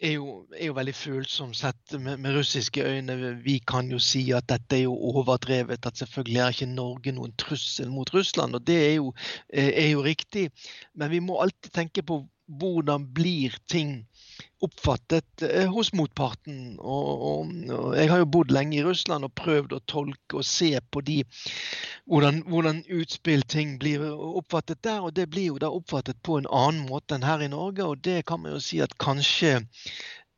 er 0.00 0.16
jo, 0.16 0.42
er 0.52 0.66
jo 0.66 0.76
veldig 0.76 0.94
følsomt 0.94 1.56
sett 1.56 1.94
med, 1.94 2.18
med, 2.20 2.34
russiske 2.36 2.84
øyne. 2.84 3.16
Vi 3.44 3.58
kan 3.68 3.90
jo 3.90 3.98
si 4.02 4.26
at 4.36 4.48
dette 4.50 4.80
er 4.80 4.84
jo 4.84 4.96
overdrevet, 5.12 5.86
at 5.86 5.98
selvfølgelig 6.02 6.40
er 6.42 6.56
ikke 6.56 6.72
Norge 6.74 7.14
noen 7.16 7.36
trussel 7.38 7.90
mot 7.90 8.12
Russland. 8.14 8.58
Og 8.58 8.66
det 8.66 8.80
er 8.90 8.94
jo, 8.98 9.12
er 9.52 9.90
jo 9.92 10.04
riktig. 10.04 10.50
Men 10.94 11.10
vi 11.10 11.22
må 11.24 11.38
alltid 11.40 11.72
tenke 11.72 12.02
på 12.02 12.24
hvordan 12.46 13.06
blir 13.14 13.54
ting 13.68 14.06
oppfattet 14.60 15.42
eh, 15.42 15.68
hos 15.72 15.92
motparten. 15.92 16.78
Og, 16.78 17.22
og, 17.28 17.54
og, 17.70 17.96
jeg 17.96 18.10
har 18.10 18.22
jo 18.22 18.28
bodd 18.36 18.52
lenge 18.54 18.78
i 18.78 18.84
Russland 18.84 19.26
og 19.26 19.34
prøvd 19.38 19.76
å 19.76 19.82
tolke 19.90 20.40
og 20.40 20.46
se 20.48 20.72
på 20.90 21.02
de, 21.06 21.20
hvordan, 22.06 22.42
hvordan 22.50 22.82
utspill 23.00 23.42
ting 23.50 23.76
blir 23.82 24.04
oppfattet 24.06 24.82
der. 24.86 25.02
Og 25.04 25.16
det 25.16 25.28
blir 25.32 25.50
jo 25.50 25.62
da 25.62 25.72
oppfattet 25.72 26.22
på 26.26 26.40
en 26.40 26.50
annen 26.50 26.86
måte 26.90 27.16
enn 27.16 27.26
her 27.26 27.44
i 27.44 27.50
Norge. 27.52 27.84
Og 27.84 28.04
det 28.06 28.22
kan 28.30 28.42
man 28.42 28.56
jo 28.56 28.62
si 28.62 28.80
at 28.84 28.96
kanskje 29.02 29.58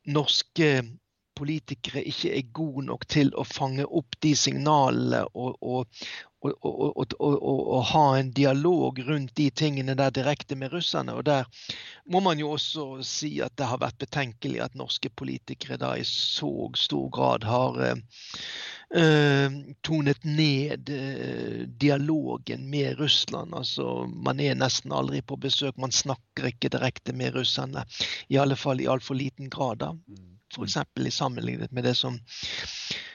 norske 0.09 0.71
politikere 1.39 2.03
ikke 2.11 2.33
er 2.37 2.53
gode 2.55 2.85
nok 2.89 3.05
til 3.09 3.31
å 3.39 3.45
fange 3.47 3.85
opp 3.87 4.19
de 4.23 4.35
signalene 4.37 5.23
og, 5.33 5.57
og, 5.61 6.03
og, 6.41 7.83
ha 7.91 8.03
en 8.17 8.31
dialog 8.31 8.99
rundt 9.07 9.35
de 9.35 9.49
tingene 9.51 9.95
der 9.99 10.13
direkte 10.15 10.55
med 10.55 10.71
russerne. 10.73 11.15
Og 11.19 11.25
der 11.27 11.47
må 12.07 12.21
man 12.23 12.39
jo 12.39 12.53
også 12.55 13.03
si 13.03 13.39
at 13.43 13.57
det 13.59 13.67
har 13.67 13.81
vært 13.81 13.99
betenkelig 13.99 14.61
at 14.63 14.77
norske 14.79 15.09
politikere 15.09 15.79
da 15.81 15.95
i 15.99 16.05
så 16.07 16.69
stor 16.79 17.09
grad 17.11 17.47
har 17.47 17.81
uh, 17.83 19.59
tonet 19.83 20.23
ned 20.23 20.93
uh, 20.95 21.67
dialogen 21.67 22.69
med 22.71 22.99
Russland. 23.03 23.53
Altså, 23.53 24.07
man 24.07 24.39
er 24.39 24.55
nesten 24.55 24.95
aldri 24.95 25.21
på 25.21 25.39
besøk, 25.39 25.75
man 25.77 25.91
snakker 25.91 26.53
ikke 26.53 26.71
direkte 26.71 27.15
med 27.15 27.35
russerne. 27.35 27.83
I 28.29 28.39
alle 28.39 28.55
fall 28.55 28.79
i 28.79 28.87
altfor 28.87 29.19
liten 29.19 29.51
grad. 29.51 29.83
da. 29.83 29.91
Mm. 29.91 30.38
F.eks. 30.55 31.15
sammenlignet 31.15 31.71
med 31.71 31.85
det 31.87 31.95
som, 31.97 32.19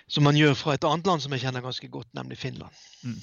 som, 0.07 0.25
man 0.25 0.39
gjør 0.39 0.55
fra 0.59 0.75
et 0.75 0.87
annet 0.89 1.09
land 1.09 1.25
som 1.25 1.35
jeg 1.35 1.47
kjenner 1.47 1.65
ganske 1.65 1.89
godt, 1.93 2.11
nemlig 2.17 2.39
Finland. 2.39 2.83
Mm. 3.05 3.19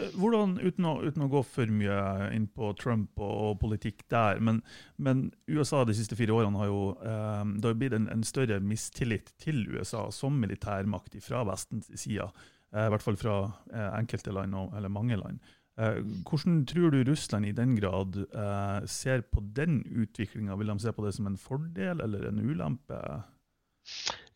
Eh, 0.00 0.14
hvordan, 0.16 0.56
uten 0.62 0.88
å, 0.88 0.94
uten 1.04 1.26
å, 1.26 1.30
gå 1.32 1.42
for 1.44 1.72
mye 1.72 1.98
inn 2.36 2.48
på 2.48 2.72
Trump 2.80 3.20
og, 3.20 3.34
og 3.50 3.60
politikk 3.60 4.06
der, 4.12 4.40
men, 4.40 4.62
men, 4.96 5.26
USA 5.50 5.84
de 5.84 5.96
siste 5.98 6.16
fire 6.18 6.34
årene 6.38 6.62
har 6.62 6.70
jo 6.70 6.82
eh, 7.00 7.44
det 7.58 7.68
har 7.68 7.78
blitt 7.80 7.98
en, 7.98 8.08
en, 8.14 8.24
større 8.26 8.60
mistillit 8.64 9.34
til 9.42 9.66
USA 9.74 10.08
som 10.14 10.40
militærmakt 10.40 11.18
fra 11.24 11.44
Vestens 11.48 11.92
side. 11.92 12.30
Eh, 12.72 12.86
I 12.86 12.92
hvert 12.94 13.04
fall 13.04 13.20
fra 13.20 13.36
eh, 13.72 13.90
enkelte 13.98 14.32
land, 14.34 14.56
og, 14.56 14.72
eller 14.78 14.92
mange 14.92 15.20
land. 15.20 15.52
Eh, 15.80 16.02
hvordan 16.28 16.66
tror 16.68 16.90
du 16.92 17.04
Russland 17.08 17.46
i 17.48 17.54
den 17.56 17.76
grad 17.78 18.18
eh, 18.28 18.86
ser 18.86 19.22
på 19.24 19.40
den 19.56 19.80
utviklinga? 19.88 20.56
Vil 20.60 20.72
de 20.72 20.78
se 20.82 20.92
på 20.92 21.04
det 21.06 21.14
som 21.16 21.30
en 21.30 21.38
fordel 21.40 22.02
eller 22.04 22.28
en 22.28 22.40
ulempe? 22.40 22.98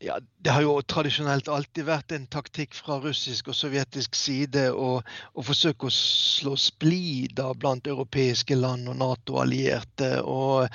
Ja, 0.03 0.19
Det 0.43 0.51
har 0.51 0.65
jo 0.65 0.81
tradisjonelt 0.83 1.49
alltid 1.49 1.87
vært 1.87 2.13
en 2.13 2.27
taktikk 2.27 2.75
fra 2.75 2.99
russisk 3.05 3.53
og 3.53 3.57
sovjetisk 3.57 4.17
side 4.19 4.67
å, 4.73 4.99
forsøke 5.37 5.87
å 5.89 5.95
slå 5.95 6.57
splid 6.61 7.41
blant 7.61 7.87
europeiske 7.87 8.57
land 8.57 8.89
og 8.91 8.99
Nato-allierte. 9.01 10.11
Og 10.25 10.67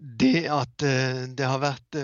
det 0.00 0.48
at 0.48 0.86
eh, 0.88 1.26
det 1.28 1.44
har 1.44 1.60
vært 1.60 2.00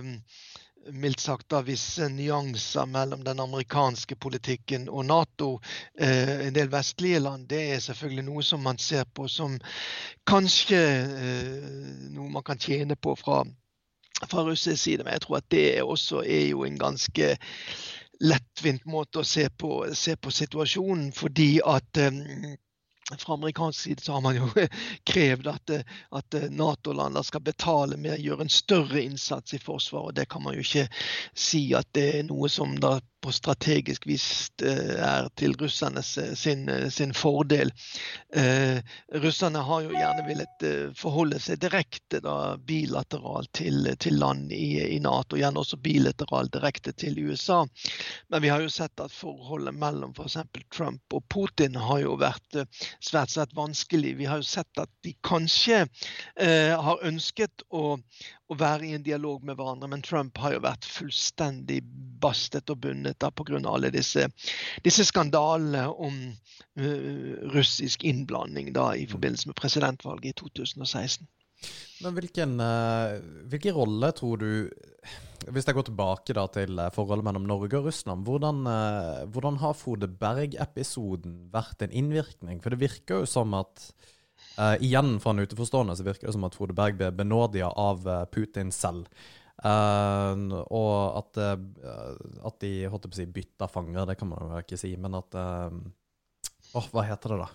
mildt 0.93 1.21
sagt 1.21 1.49
da, 1.51 1.61
visse 1.67 2.09
nyanser 2.09 2.87
mellom 2.87 3.25
den 3.25 3.41
amerikanske 3.41 4.17
politikken 4.17 4.89
og 4.89 5.07
Nato, 5.09 5.51
eh, 5.99 6.47
en 6.47 6.55
del 6.55 6.71
vestlige 6.73 7.21
land, 7.21 7.49
det 7.51 7.63
er 7.75 7.85
selvfølgelig 7.85 8.27
noe 8.29 8.43
som 8.47 8.63
man 8.67 8.79
ser 8.79 9.05
på 9.15 9.29
som 9.29 9.59
kanskje 10.29 10.83
eh, 11.03 11.71
noe 12.15 12.29
man 12.31 12.47
kan 12.47 12.59
tjene 12.59 12.97
på 12.97 13.17
fra, 13.19 13.43
fra 14.27 14.45
russisk 14.47 14.83
side. 14.83 15.05
Men 15.05 15.17
jeg 15.17 15.27
tror 15.27 15.41
at 15.41 15.51
det 15.51 15.67
også 15.83 16.23
er 16.25 16.49
jo 16.51 16.65
en 16.67 16.79
ganske 16.79 17.35
lettvint 18.21 18.87
måte 18.89 19.21
å 19.21 19.29
se 19.29 19.49
på, 19.51 19.85
se 19.95 20.17
på 20.17 20.33
situasjonen, 20.33 21.11
fordi 21.13 21.51
at 21.65 22.01
eh, 22.01 22.57
fra 23.15 23.35
amerikansk 23.35 23.81
side 23.81 24.03
så 24.03 24.13
har 24.13 24.21
man 24.21 24.37
jo 24.37 24.49
krevd 25.11 25.47
at, 25.53 25.75
at 26.11 26.39
Nato-landene 26.51 27.23
skal 27.25 27.45
betale 27.47 27.99
mer, 28.01 28.19
gjøre 28.19 28.47
en 28.47 28.53
større 28.53 29.03
innsats 29.03 29.55
i 29.55 29.63
Forsvaret. 29.63 30.17
Det 30.17 30.29
kan 30.33 30.43
man 30.43 30.57
jo 30.57 30.65
ikke 30.65 30.89
si 31.35 31.69
at 31.79 31.89
det 31.95 32.09
er 32.19 32.27
noe 32.27 32.51
som 32.53 32.75
da 32.83 32.97
på 33.27 33.33
strategisk 33.35 34.07
vis 34.07 34.53
eh, 34.63 34.95
er 35.03 35.27
til 35.35 35.57
russernes 35.59 36.13
eh, 36.23 36.35
sin, 36.39 36.69
eh, 36.71 36.87
sin 36.95 37.15
fordel. 37.15 37.73
Eh, 38.31 38.79
russerne 39.25 39.65
har 39.67 39.83
jo 39.83 39.91
gjerne 39.97 40.27
villet 40.29 40.67
forholde 40.95 41.41
seg 41.43 41.59
direkte 41.65 42.21
da, 42.23 42.55
bilateralt 42.69 43.51
til, 43.59 43.91
til 43.99 44.21
land 44.23 44.55
i, 44.55 44.79
i, 44.95 45.01
Nato, 45.03 45.39
gjerne 45.41 45.59
også 45.65 45.81
bilateralt 45.83 46.55
direkte 46.55 46.95
til 46.95 47.19
USA. 47.27 47.65
Men 48.31 48.45
vi 48.47 48.53
har 48.55 48.63
jo 48.63 48.71
sett 48.71 49.03
at 49.03 49.15
forholdet 49.15 49.75
mellom 49.75 50.15
f.eks. 50.15 50.39
For 50.47 50.71
Trump 50.71 51.19
og 51.19 51.27
Putin 51.33 51.75
har 51.81 52.05
jo 52.05 52.15
vært 52.21 52.61
svært 53.03 53.35
svært 53.35 53.59
vanskelig. 53.59 54.15
Vi 54.21 54.31
har 54.31 54.39
jo 54.39 54.47
sett 54.47 54.79
at 54.79 54.93
de 55.03 55.17
kanskje 55.27 55.83
eh, 55.83 56.79
har 56.79 57.03
ønsket 57.11 57.67
å, 57.75 57.97
å 58.47 58.57
være 58.59 58.87
i 58.87 58.95
en 58.95 59.05
dialog 59.07 59.45
med 59.47 59.59
hverandre, 59.59 59.89
men 59.91 60.05
Trump 60.07 60.39
har 60.39 60.55
jo 60.55 60.65
vært 60.65 60.87
fullstendig 60.87 61.81
bastet 62.23 62.71
og 62.71 62.81
bundet 62.85 63.19
da 63.23 63.31
pga. 63.35 63.59
alle 63.59 63.91
disse, 63.95 64.29
disse, 64.85 65.07
skandalene 65.09 65.87
om 65.91 66.21
uh, 66.79 67.49
russisk 67.55 68.05
innblanding 68.07 68.73
da 68.77 68.93
i 68.95 69.07
mm. 69.07 69.13
forbindelse 69.15 69.51
med 69.51 69.59
presidentvalget 69.59 70.31
i 70.31 70.39
2016. 70.43 71.27
Men 72.05 72.13
hvilken, 72.13 72.59
hvilken 73.49 73.73
rolle 73.73 74.11
tror 74.13 74.37
du 74.37 74.69
Hvis 75.49 75.65
jeg 75.65 75.77
går 75.79 75.87
tilbake 75.87 76.35
til 76.53 76.83
forholdet 76.93 77.25
mellom 77.25 77.47
Norge 77.49 77.79
og 77.79 77.87
Russland, 77.89 78.27
hvordan, 78.29 78.67
hvordan 79.33 79.57
har 79.63 79.79
Frode 79.79 80.09
Berg-episoden 80.21 81.47
vært 81.55 81.87
en 81.87 81.95
innvirkning? 81.97 82.61
For 82.61 82.75
det 82.75 82.83
virker 82.83 83.23
jo 83.23 83.31
som 83.31 83.55
at 83.57 83.89
Uh, 84.57 84.77
igjen 84.81 85.19
fra 85.21 85.35
en 85.35 85.43
utenforstående 85.45 85.97
så 85.99 86.05
virker 86.07 86.31
det 86.31 86.33
som 86.37 86.47
at 86.49 86.55
Frode 86.57 86.73
Berg 86.77 86.97
ble 86.97 87.11
benådia 87.13 87.69
av 87.69 88.07
uh, 88.09 88.23
Putin 88.33 88.73
selv. 88.73 89.11
Uh, 89.61 90.53
og 90.69 91.19
at, 91.21 91.39
at, 91.41 92.57
de 92.61 92.73
holdt 92.93 93.09
på 93.09 93.17
å 93.17 93.19
si 93.21 93.29
bytta 93.29 93.69
fanger, 93.73 94.09
det 94.09 94.17
kan 94.21 94.31
man 94.33 94.57
jo 94.57 94.65
ikke 94.65 94.81
si, 94.81 94.95
men 95.01 95.17
at 95.19 95.37
Åh, 95.37 96.83
oh, 96.83 96.89
hva 96.93 97.05
heter 97.07 97.33
det, 97.33 97.45
da? 97.45 97.51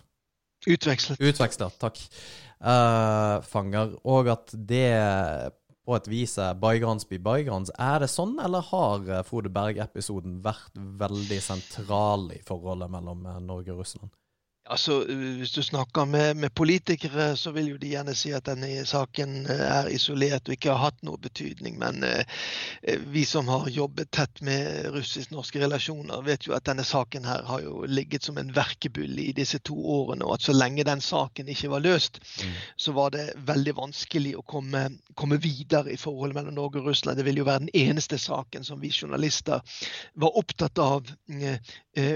Utvekslet. 0.72 1.20
Utvekslet, 1.20 1.76
takk. 1.82 1.98
fanger. 3.50 3.92
Og 4.08 4.30
at 4.32 4.54
det 4.56 4.88
på 5.86 5.98
et 5.98 6.08
vis 6.10 6.38
er 6.42 6.58
bygrans 6.62 7.06
by 7.10 7.20
bygrans. 7.22 7.74
Er 7.76 8.02
det 8.02 8.10
sånn, 8.14 8.38
eller 8.42 8.66
har 8.70 9.26
Frode 9.28 9.52
Berg-episoden 9.54 10.40
vært 10.46 10.80
veldig 11.02 11.42
sentral 11.44 12.30
i 12.34 12.40
forholdet 12.48 12.94
mellom 12.94 13.28
Norge 13.46 13.76
og 13.76 13.84
Russland? 13.84 14.14
Altså, 14.70 15.06
Hvis 15.38 15.52
du 15.52 15.64
snakker 15.64 16.06
med, 16.06 16.38
med, 16.38 16.50
politikere, 16.50 17.38
så 17.38 17.52
vil 17.52 17.72
jo 17.72 17.78
de 17.82 17.90
gjerne 17.96 18.14
si 18.16 18.30
at 18.32 18.46
denne 18.46 18.86
saken 18.86 19.48
eh, 19.50 19.64
er 19.66 19.90
isolert 19.90 20.46
og 20.46 20.54
ikke 20.54 20.70
har 20.70 20.92
hatt 20.92 21.02
noe 21.02 21.18
betydning. 21.18 21.80
Men 21.82 22.04
eh, 22.06 23.02
vi 23.10 23.24
som 23.26 23.50
har 23.50 23.72
jobbet 23.74 24.12
tett 24.14 24.44
med 24.46 24.86
russisk-norske 24.94 25.64
relasjoner, 25.64 26.22
vet 26.28 26.46
jo 26.46 26.54
at 26.54 26.68
denne 26.70 26.86
saken 26.86 27.26
her 27.26 27.42
har 27.50 27.66
jo 27.66 27.88
ligget 27.90 28.30
som 28.30 28.38
en 28.38 28.54
verkebyll 28.54 29.18
i 29.26 29.32
disse 29.34 29.58
to 29.66 29.76
årene. 29.76 30.28
Og 30.30 30.38
at 30.38 30.46
så 30.46 30.54
lenge 30.54 30.86
den 30.86 31.02
saken 31.02 31.50
ikke 31.50 31.74
var 31.74 31.82
løst, 31.82 32.22
mm. 32.22 32.54
så 32.86 32.94
var 32.94 33.18
det 33.18 33.32
veldig 33.50 33.76
vanskelig 33.82 34.38
å 34.38 34.46
komme, 34.46 34.86
komme, 35.18 35.42
videre 35.42 35.90
i 35.90 35.98
forholdet 35.98 36.38
mellom 36.38 36.60
Norge 36.62 36.84
og 36.84 36.92
Russland. 36.92 37.18
Det 37.18 37.26
ville 37.26 37.42
jo 37.42 37.50
være 37.50 37.66
den 37.66 37.76
eneste 37.90 38.22
saken 38.22 38.64
som 38.68 38.78
vi 38.84 38.94
journalister 38.94 39.66
var 40.14 40.38
opptatt 40.38 40.78
av 40.78 41.10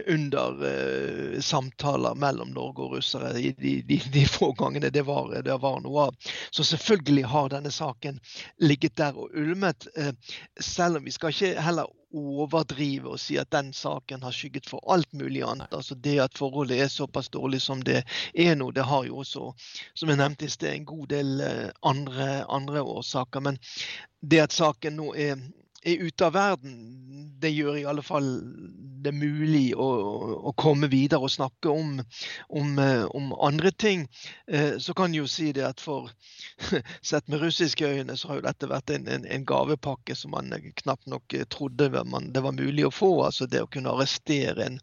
under 0.07 0.67
eh, 0.67 1.39
samtaler 1.41 2.15
mellom 2.15 2.53
Norge 2.55 2.83
og 2.85 2.93
russere 2.95 3.33
de, 3.35 3.51
de, 3.59 3.97
de, 4.13 4.23
få 4.27 4.53
gangene 4.55 4.89
det 4.89 5.03
var, 5.03 5.33
det 5.43 5.57
var, 5.61 5.81
noe 5.83 6.07
av. 6.07 6.31
Så 6.51 6.63
selvfølgelig 6.63 7.25
har 7.27 7.51
denne 7.51 7.71
saken 7.71 8.21
ligget 8.63 8.95
der 8.95 9.17
og 9.19 9.35
ulmet. 9.35 9.87
Eh, 9.97 10.13
selv 10.59 11.01
om 11.01 11.05
vi 11.05 11.11
skal 11.11 11.35
ikke 11.35 11.67
heller 11.67 11.91
overdrive 12.15 13.11
og 13.11 13.19
si 13.19 13.35
at 13.35 13.51
den 13.51 13.73
saken 13.75 14.23
har 14.23 14.31
skygget 14.31 14.69
for 14.69 14.79
alt 14.91 15.11
mulig 15.13 15.43
annet. 15.43 15.73
Altså 15.73 15.95
Det 15.95 16.15
at 16.23 16.37
forholdet 16.37 16.79
er 16.79 16.87
såpass 16.87 17.29
dårlig 17.29 17.59
som 17.61 17.83
det 17.83 18.05
er 18.33 18.55
nå, 18.55 18.71
det 18.71 18.87
har 18.87 19.03
jo 19.09 19.19
også, 19.25 19.51
som 19.93 20.09
jeg 20.09 20.21
nevnte 20.21 20.47
i 20.47 20.55
sted, 20.55 20.71
en 20.71 20.87
god 20.87 21.07
del 21.11 21.41
eh, 21.43 21.69
andre, 21.83 22.45
andre 22.47 22.81
årsaker. 22.81 23.43
Men 23.43 23.59
det 24.21 24.45
at 24.47 24.55
saken 24.55 24.95
nå 25.01 25.11
er 25.19 25.35
er 25.85 26.05
ute 26.07 26.27
av 26.27 26.35
verden, 26.35 26.75
det 27.41 27.53
gjør 27.53 27.77
i 27.77 27.87
alle 27.89 28.03
fall 28.05 28.27
det 29.05 29.13
mulig 29.13 29.75
å, 29.77 29.87
å 30.49 30.53
komme 30.57 30.89
videre 30.89 31.27
og 31.27 31.33
snakke 31.33 31.69
om, 31.69 31.99
om, 32.57 32.71
eh, 32.81 33.03
om, 33.05 33.29
andre 33.45 33.69
ting. 33.71 34.07
Eh, 34.49 34.77
så 34.81 34.95
kan 34.97 35.13
jo 35.13 35.27
si 35.29 35.51
det 35.53 35.65
at 35.67 35.83
for 35.83 36.09
sett 37.05 37.29
med 37.29 37.43
russiske 37.43 37.85
øyne, 37.85 38.17
så 38.17 38.31
har 38.31 38.39
jo 38.39 38.47
dette 38.47 38.71
vært 38.71 38.95
en, 38.95 39.07
en, 39.11 39.27
en 39.29 39.45
gavepakke 39.45 40.17
som 40.17 40.33
man 40.33 40.49
knapt 40.81 41.05
nok 41.11 41.37
trodde 41.53 41.91
man, 42.03 42.31
det 42.33 42.41
var 42.45 42.57
mulig 42.57 42.87
å 42.87 42.93
få. 42.93 43.11
Altså 43.27 43.49
det 43.49 43.61
å 43.61 43.69
kunne 43.71 43.93
arrestere 43.93 44.71
en, 44.71 44.81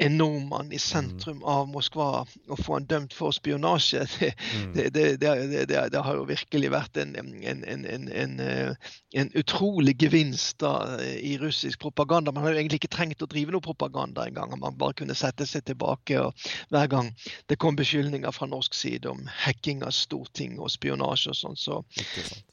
en 0.00 0.16
nordmann 0.16 0.72
i 0.72 0.78
sentrum 0.80 1.42
av 1.44 1.68
Moskva 1.68 2.24
og 2.24 2.60
få 2.64 2.78
han 2.78 2.86
dømt 2.88 3.14
for 3.16 3.34
spionasje, 3.36 4.06
det, 4.20 4.30
Mm. 4.50 4.72
det, 4.74 5.20
det, 5.20 5.90
det, 5.92 6.00
har 6.02 6.16
jo 6.16 6.24
virkelig 6.26 6.70
vært 6.72 6.96
en, 6.98 7.12
en, 7.16 7.28
en, 7.44 7.84
en, 7.86 8.06
en, 8.08 8.40
eh, 8.40 9.26
utrolig 9.38 9.94
gevinst 10.00 10.58
da, 10.62 10.98
i 11.00 11.36
russisk 11.38 11.80
propaganda. 11.84 12.32
Man 12.32 12.44
har 12.44 12.54
jo 12.54 12.60
egentlig 12.62 12.80
ikke 12.80 12.92
trengt 12.96 13.22
å 13.22 13.28
drive 13.30 13.54
noe 13.54 13.64
propaganda 13.64 14.24
engang. 14.26 14.54
Man 14.58 14.78
bare 14.80 14.96
kunne 14.98 15.16
sette 15.18 15.46
seg 15.46 15.64
tilbake 15.68 16.18
og 16.20 16.48
hver 16.72 16.88
gang 16.90 17.12
det 17.50 17.60
kom 17.62 17.78
beskyldninger 17.78 18.32
fra 18.34 18.48
norsk 18.50 18.74
side 18.74 19.10
om 19.10 19.22
hacking 19.44 19.84
av 19.86 19.94
storting 19.96 20.58
og 20.58 20.72
spionasje 20.72 21.34
og 21.34 21.38
sånn, 21.38 21.60
så 21.60 21.80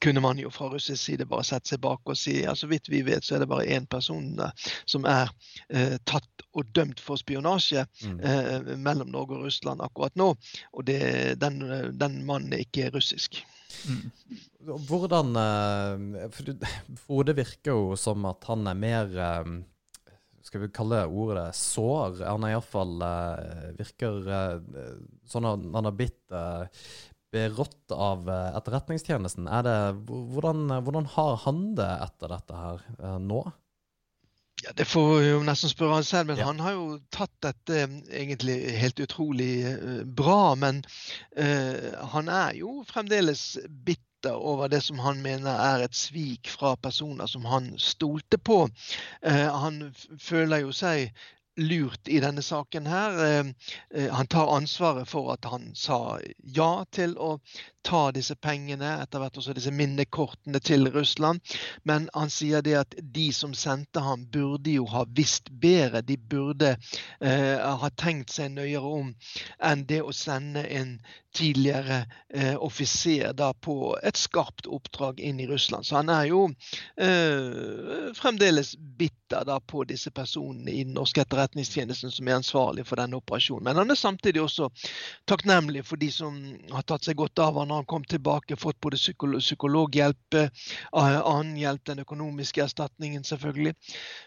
kunne 0.03 0.23
man 0.23 0.39
jo 0.41 0.51
fra 0.53 0.69
russisk 0.73 1.01
side 1.01 1.27
bare 1.29 1.47
sette 1.47 1.73
seg 1.73 1.81
bak 1.83 2.03
og 2.05 2.19
si 2.19 2.41
ja, 2.43 2.55
så 2.55 2.69
vidt 2.69 2.91
vi 2.91 3.03
vet, 3.07 3.25
så 3.25 3.37
er 3.37 3.45
det 3.45 3.51
bare 3.51 3.67
én 3.77 3.87
person 3.89 4.35
eh, 4.43 4.69
som 4.85 5.07
er 5.09 5.31
eh, 5.71 5.97
tatt 6.05 6.45
og 6.57 6.69
dømt 6.75 7.01
for 7.03 7.17
spionasje 7.19 7.36
Mm. 8.03 8.19
eh, 8.19 8.73
mellom 8.77 9.11
Norge 9.13 9.37
og 9.37 9.47
Russland 9.47 9.83
akkurat 9.85 10.15
nå. 10.19 10.33
Og 10.73 10.85
det, 10.87 10.99
den, 11.41 11.61
eh, 11.65 11.89
den 11.93 12.19
mannen 12.27 12.55
er 12.55 12.65
ikke 12.65 12.91
russisk. 12.95 13.41
Mm. 13.87 14.05
Hvordan 14.87 15.33
eh, 15.39 16.29
For 16.33 16.47
det 16.47 16.71
Frode 17.03 17.35
virker 17.37 17.75
jo 17.75 17.97
som 17.99 18.25
at 18.29 18.47
han 18.49 18.67
er 18.71 18.79
mer 18.79 19.11
eh, 19.21 19.51
Skal 20.47 20.63
vi 20.63 20.71
kalle 20.73 21.03
ordet 21.05 21.49
sår? 21.59 22.23
Han 22.23 22.47
er 22.47 22.55
iallfall 22.55 23.03
uh, 23.03 23.67
virker 23.77 24.31
eh, 24.31 24.97
sånn 25.27 25.47
at 25.49 25.69
han 25.75 25.89
har 25.89 25.95
blitt 25.97 26.37
berått 27.31 27.91
av 27.91 28.29
eh, 28.29 28.57
Etterretningstjenesten. 28.57 29.47
Er 29.51 29.65
det, 29.67 29.77
hvordan, 30.07 30.67
hvordan 30.83 31.09
har 31.17 31.39
han 31.45 31.63
det 31.77 31.89
etter 32.07 32.33
dette 32.33 32.61
her 32.61 32.83
eh, 32.97 33.17
nå? 33.23 33.41
Ja, 34.63 34.71
Det 34.75 34.85
får 34.85 35.21
jo 35.23 35.41
nesten 35.45 35.69
spørre 35.69 35.99
han 35.99 36.03
selv, 36.03 36.27
men 36.27 36.37
Ja. 36.37 36.45
han 36.45 36.59
har 36.59 36.71
jo 36.73 36.99
tatt 37.13 37.33
dette 37.45 37.81
eh, 37.83 37.97
egentlig 38.23 38.57
helt 38.79 38.99
utrolig 38.99 39.51
eh, 39.69 40.03
bra. 40.03 40.55
Men 40.55 40.83
uh, 41.37 41.93
han 42.13 42.29
er 42.29 42.55
jo 42.57 42.83
fremdeles 42.89 43.59
bitter 43.69 44.33
over 44.33 44.67
det 44.67 44.81
som 44.83 44.99
han 44.99 45.21
mener 45.21 45.53
er 45.53 45.85
et 45.85 45.95
svik 45.95 46.49
fra 46.49 46.75
personer 46.75 47.27
som 47.29 47.45
han 47.45 47.75
stolte 47.77 48.37
på. 48.37 48.67
Eh, 49.21 49.45
han 49.61 49.93
føler 50.19 50.65
jo 50.65 50.73
seg 50.73 51.13
lurt 51.57 52.09
i 52.09 52.19
denne 52.21 52.41
saken 52.45 52.85
her. 52.85 53.15
Han 54.13 54.27
tar 54.29 54.51
ansvaret 54.53 55.09
for 55.09 55.31
at 55.33 55.45
han 55.49 55.71
sa 55.73 56.19
ja 56.37 56.83
til 56.93 57.15
å 57.17 57.39
ta 57.87 58.09
disse 58.11 58.35
pengene, 58.35 58.89
etter 59.03 59.21
hvert 59.23 59.37
også 59.39 59.55
disse 59.55 59.71
minnekortene 59.71 60.59
til 60.59 60.89
Russland. 60.91 61.39
Men 61.87 62.09
han 62.13 62.31
sier 62.33 62.63
det 62.65 62.75
at 62.81 62.97
de 63.15 63.29
som 63.35 63.53
sendte 63.55 64.03
ham, 64.03 64.25
burde 64.33 64.73
jo 64.75 64.87
ha 64.91 65.05
visst 65.15 65.51
bedre. 65.61 66.03
De 66.03 66.17
burde 66.17 66.75
eh, 66.75 67.55
ha 67.83 67.91
tenkt 67.95 68.35
seg 68.35 68.51
nøyere 68.57 68.91
om 68.99 69.13
enn 69.63 69.85
det 69.87 70.01
å 70.03 70.15
sende 70.15 70.65
en 70.67 70.97
tidligere 71.37 72.05
eh, 72.33 72.55
offiser 72.57 73.33
da 73.33 73.51
på 73.53 73.97
et 74.03 74.17
skarpt 74.17 74.67
oppdrag 74.67 75.19
inn 75.19 75.39
i 75.39 75.47
Russland. 75.47 75.85
Så 75.85 75.99
han 75.99 76.09
er 76.09 76.25
jo 76.31 76.47
eh, 76.97 78.09
fremdeles 78.17 78.73
bitter 78.77 79.45
da 79.45 79.59
på 79.59 79.83
disse 79.89 80.11
personene 80.11 80.71
i 80.71 80.83
den 80.87 80.95
norske 80.97 81.21
etterretningstjenesten 81.21 82.11
som 82.11 82.27
er 82.27 82.39
ansvarlig 82.39 82.87
for 82.87 82.97
denne 82.97 83.19
operasjonen. 83.19 83.67
Men 83.69 83.83
han 83.83 83.93
er 83.93 83.99
samtidig 83.99 84.41
også 84.41 84.71
takknemlig 85.29 85.85
for 85.85 86.01
de 86.01 86.09
som 86.13 86.39
har 86.71 86.87
tatt 86.87 87.05
seg 87.05 87.19
godt 87.21 87.43
av 87.43 87.61
han 87.61 87.75
han 87.77 87.85
kom 87.89 88.05
tilbake, 88.05 88.57
fått 88.59 88.79
både 88.81 88.97
psykolog, 88.97 89.41
psykologhjelp, 89.41 90.33
eh, 90.33 90.49
annen 90.93 91.55
hjelp, 91.57 91.85
den 91.85 92.03
økonomiske 92.03 92.63
erstatningen 92.65 93.23
selvfølgelig. 93.27 93.73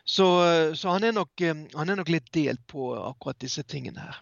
Så, 0.05 0.29
eh, 0.47 0.75
så 0.75 0.97
han, 0.97 1.05
er 1.05 1.17
nok, 1.17 1.41
eh, 1.41 1.67
han 1.75 1.91
er 1.91 2.01
nok 2.01 2.13
litt 2.13 2.33
delt 2.35 2.67
på 2.71 2.93
akkurat 2.99 3.41
disse 3.43 3.63
tingene 3.63 4.09
her. 4.09 4.21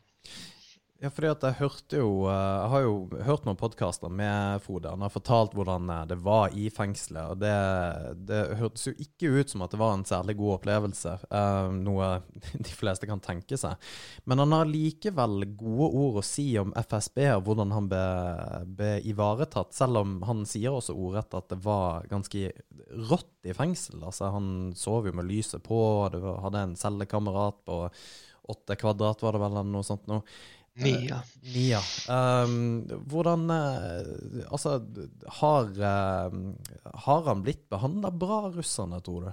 Ja, 0.99 1.13
fordi 1.15 1.29
at 1.31 1.45
jeg 1.47 1.55
hørte 1.61 1.99
jo 2.01 2.09
eh, 2.27 2.33
Jeg 2.35 2.71
har 2.73 2.83
jo 2.83 2.95
hørt 3.23 3.45
noen 3.47 3.59
podkaster 3.59 4.11
med 4.11 4.59
Frode. 4.65 4.91
Han 4.91 5.05
har 5.05 5.13
fortalt 5.15 5.53
hvordan 5.55 5.87
eh, 5.95 6.01
det 6.11 6.17
var 6.27 6.57
i 6.59 6.65
fengselet, 6.75 7.37
og 7.37 7.39
det, 7.39 7.53
det 8.27 8.41
hørtes 8.59 8.89
jo 8.89 8.95
ikke 9.05 9.31
ut 9.37 9.55
som 9.55 9.63
at 9.63 9.77
det 9.77 9.79
var 9.79 9.95
en 9.95 10.03
særlig 10.09 10.35
god 10.41 10.57
opplevelse. 10.57 11.15
eh, 11.31 11.71
noe 11.87 12.11
de 12.67 12.75
fleste 12.75 13.07
kan 13.07 13.23
tenke 13.23 13.61
seg. 13.61 13.79
Men 14.27 14.43
han 14.43 14.57
har 14.59 14.73
likevel 14.73 15.47
gode 15.53 15.93
ord 16.03 16.19
å 16.19 16.27
si 16.27 16.49
om 16.59 16.75
FSB 16.75 17.29
og 17.37 17.47
hvordan 17.47 17.79
han 17.79 17.91
ble, 17.95 18.05
ble 18.83 18.93
ivaretatt, 19.07 19.71
selv 19.79 20.03
om 20.03 20.19
han 20.27 20.43
sier 20.51 20.75
også 20.75 20.99
ordrett 20.99 21.39
at 21.39 21.53
det 21.55 21.63
var 21.63 22.11
ganske 22.11 22.49
rått 23.07 23.47
i 23.47 23.55
fengsel. 23.55 24.03
Altså, 24.03 24.33
han 24.35 24.73
sov 24.75 25.07
jo 25.07 25.15
med 25.15 25.31
lyset 25.31 25.63
på, 25.63 25.79
det 26.11 26.27
hadde 26.43 26.71
en 26.73 26.81
cellekamerat 26.81 27.63
på 27.71 27.85
åtte 28.49 28.77
kvadrat, 28.81 29.23
var 29.23 29.37
det 29.37 29.43
vel, 29.43 29.57
eller 29.61 29.75
noe 29.77 29.87
sånt 29.87 30.07
noe. 30.09 30.25
Nia. 30.85 31.19
Nia. 31.55 31.81
Um, 32.09 32.85
hvordan 33.11 33.51
eh, 33.51 34.45
Altså, 34.51 34.79
har, 35.41 35.71
eh, 35.91 36.39
har 37.07 37.23
han 37.27 37.43
blitt 37.43 37.69
behandla 37.73 38.11
bra, 38.11 38.41
russerne, 38.55 39.01
tror 39.05 39.29
du? 39.29 39.33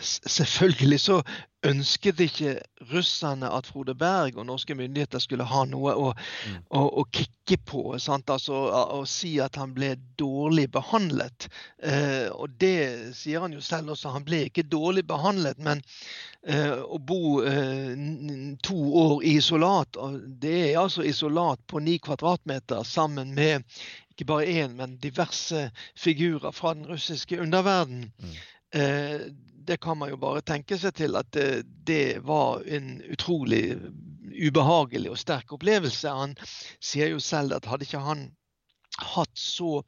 Selvfølgelig 0.00 1.00
så 1.00 1.22
ønsket 1.66 2.20
ikke 2.22 2.52
russerne 2.92 3.48
at 3.52 3.66
Frode 3.66 3.94
Berg 3.98 4.36
og 4.38 4.46
norske 4.46 4.74
myndigheter 4.78 5.18
skulle 5.20 5.44
ha 5.44 5.64
noe 5.68 5.92
å, 5.98 6.12
Mm. 6.46 6.60
å, 6.70 6.82
å 7.00 7.04
kikke 7.12 7.58
på. 7.66 7.82
Sant? 8.00 8.30
Altså 8.30 8.54
å, 8.54 8.82
å 9.00 9.04
si 9.10 9.34
at 9.42 9.58
han 9.60 9.74
ble 9.74 9.90
dårlig 10.18 10.68
behandlet. 10.72 11.48
Eh, 11.82 12.30
og 12.32 12.54
det 12.62 13.12
sier 13.18 13.42
han 13.44 13.52
jo 13.52 13.60
selv 13.60 13.92
også, 13.92 14.14
han 14.14 14.24
ble 14.24 14.44
ikke 14.46 14.62
dårlig 14.70 15.04
behandlet. 15.10 15.58
Men 15.58 15.82
eh, 16.46 16.78
å 16.78 16.98
bo 16.98 17.42
eh, 17.42 17.92
to 18.62 18.78
år 19.02 19.24
i 19.26 19.36
isolat, 19.42 19.98
og 20.00 20.20
det 20.40 20.54
er 20.70 20.80
altså 20.80 21.02
isolat 21.04 21.60
på 21.66 21.82
ni 21.82 21.98
kvadratmeter 21.98 22.86
sammen 22.86 23.34
med 23.34 23.66
ikke 24.14 24.30
bare 24.30 24.46
én, 24.62 24.72
men 24.78 24.96
diverse 25.02 25.68
figurer 25.98 26.54
fra 26.54 26.72
den 26.74 26.86
russiske 26.88 27.36
underverden. 27.42 28.08
Mm. 28.18 28.38
Det 29.68 29.76
kan 29.84 29.98
man 30.00 30.12
jo 30.12 30.18
bare 30.20 30.44
tenke 30.46 30.78
seg 30.80 30.96
til 30.96 31.18
at 31.20 31.28
det, 31.36 31.66
det 31.88 32.24
var 32.26 32.64
en 32.64 32.98
utrolig 33.12 33.76
ubehagelig 34.38 35.12
og 35.12 35.20
sterk 35.20 35.52
opplevelse. 35.56 36.08
Han 36.08 36.34
sier 36.80 37.12
jo 37.12 37.20
selv 37.22 37.58
at 37.58 37.68
hadde 37.68 37.88
ikke 37.88 38.02
han 38.04 38.30
hatt 38.98 39.38
så 39.38 39.82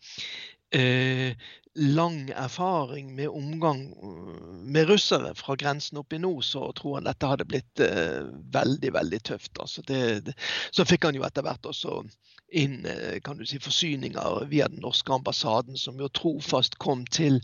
eh, 0.76 1.32
lang 1.74 2.30
erfaring 2.30 3.14
med 3.14 3.28
omgang 3.28 3.80
eh, 3.90 4.54
med 4.62 4.88
russere 4.88 5.34
fra 5.34 5.56
grensen 5.56 5.98
opp 5.98 6.12
i 6.12 6.18
nord, 6.18 6.44
så 6.44 6.72
tror 6.76 6.98
han 6.98 7.08
dette 7.08 7.30
hadde 7.30 7.48
blitt 7.48 7.84
eh, 7.84 8.26
veldig, 8.54 8.92
veldig 8.94 9.22
tøft. 9.32 9.58
Altså 9.58 9.84
det, 9.86 10.02
det, 10.26 10.36
så 10.70 10.86
fikk 10.86 11.08
han 11.08 11.18
jo 11.18 11.26
etter 11.26 11.46
hvert 11.46 11.70
også 11.72 12.02
inn 12.50 12.86
eh, 12.86 13.20
kan 13.24 13.38
du 13.38 13.46
si, 13.46 13.60
forsyninger 13.62 14.46
via 14.50 14.68
den 14.68 14.82
norske 14.84 15.12
ambassaden, 15.12 15.78
som 15.78 16.00
jo 16.00 16.08
trofast 16.08 16.78
kom 16.82 17.04
til 17.06 17.40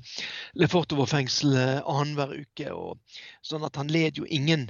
Lefortovo-fengselet 0.58 1.84
annenhver 1.86 2.34
uke. 2.42 2.72
Og, 2.72 3.20
sånn 3.46 3.66
at 3.66 3.78
han 3.80 3.92
led 3.92 4.20
jo 4.20 4.26
ingen, 4.28 4.68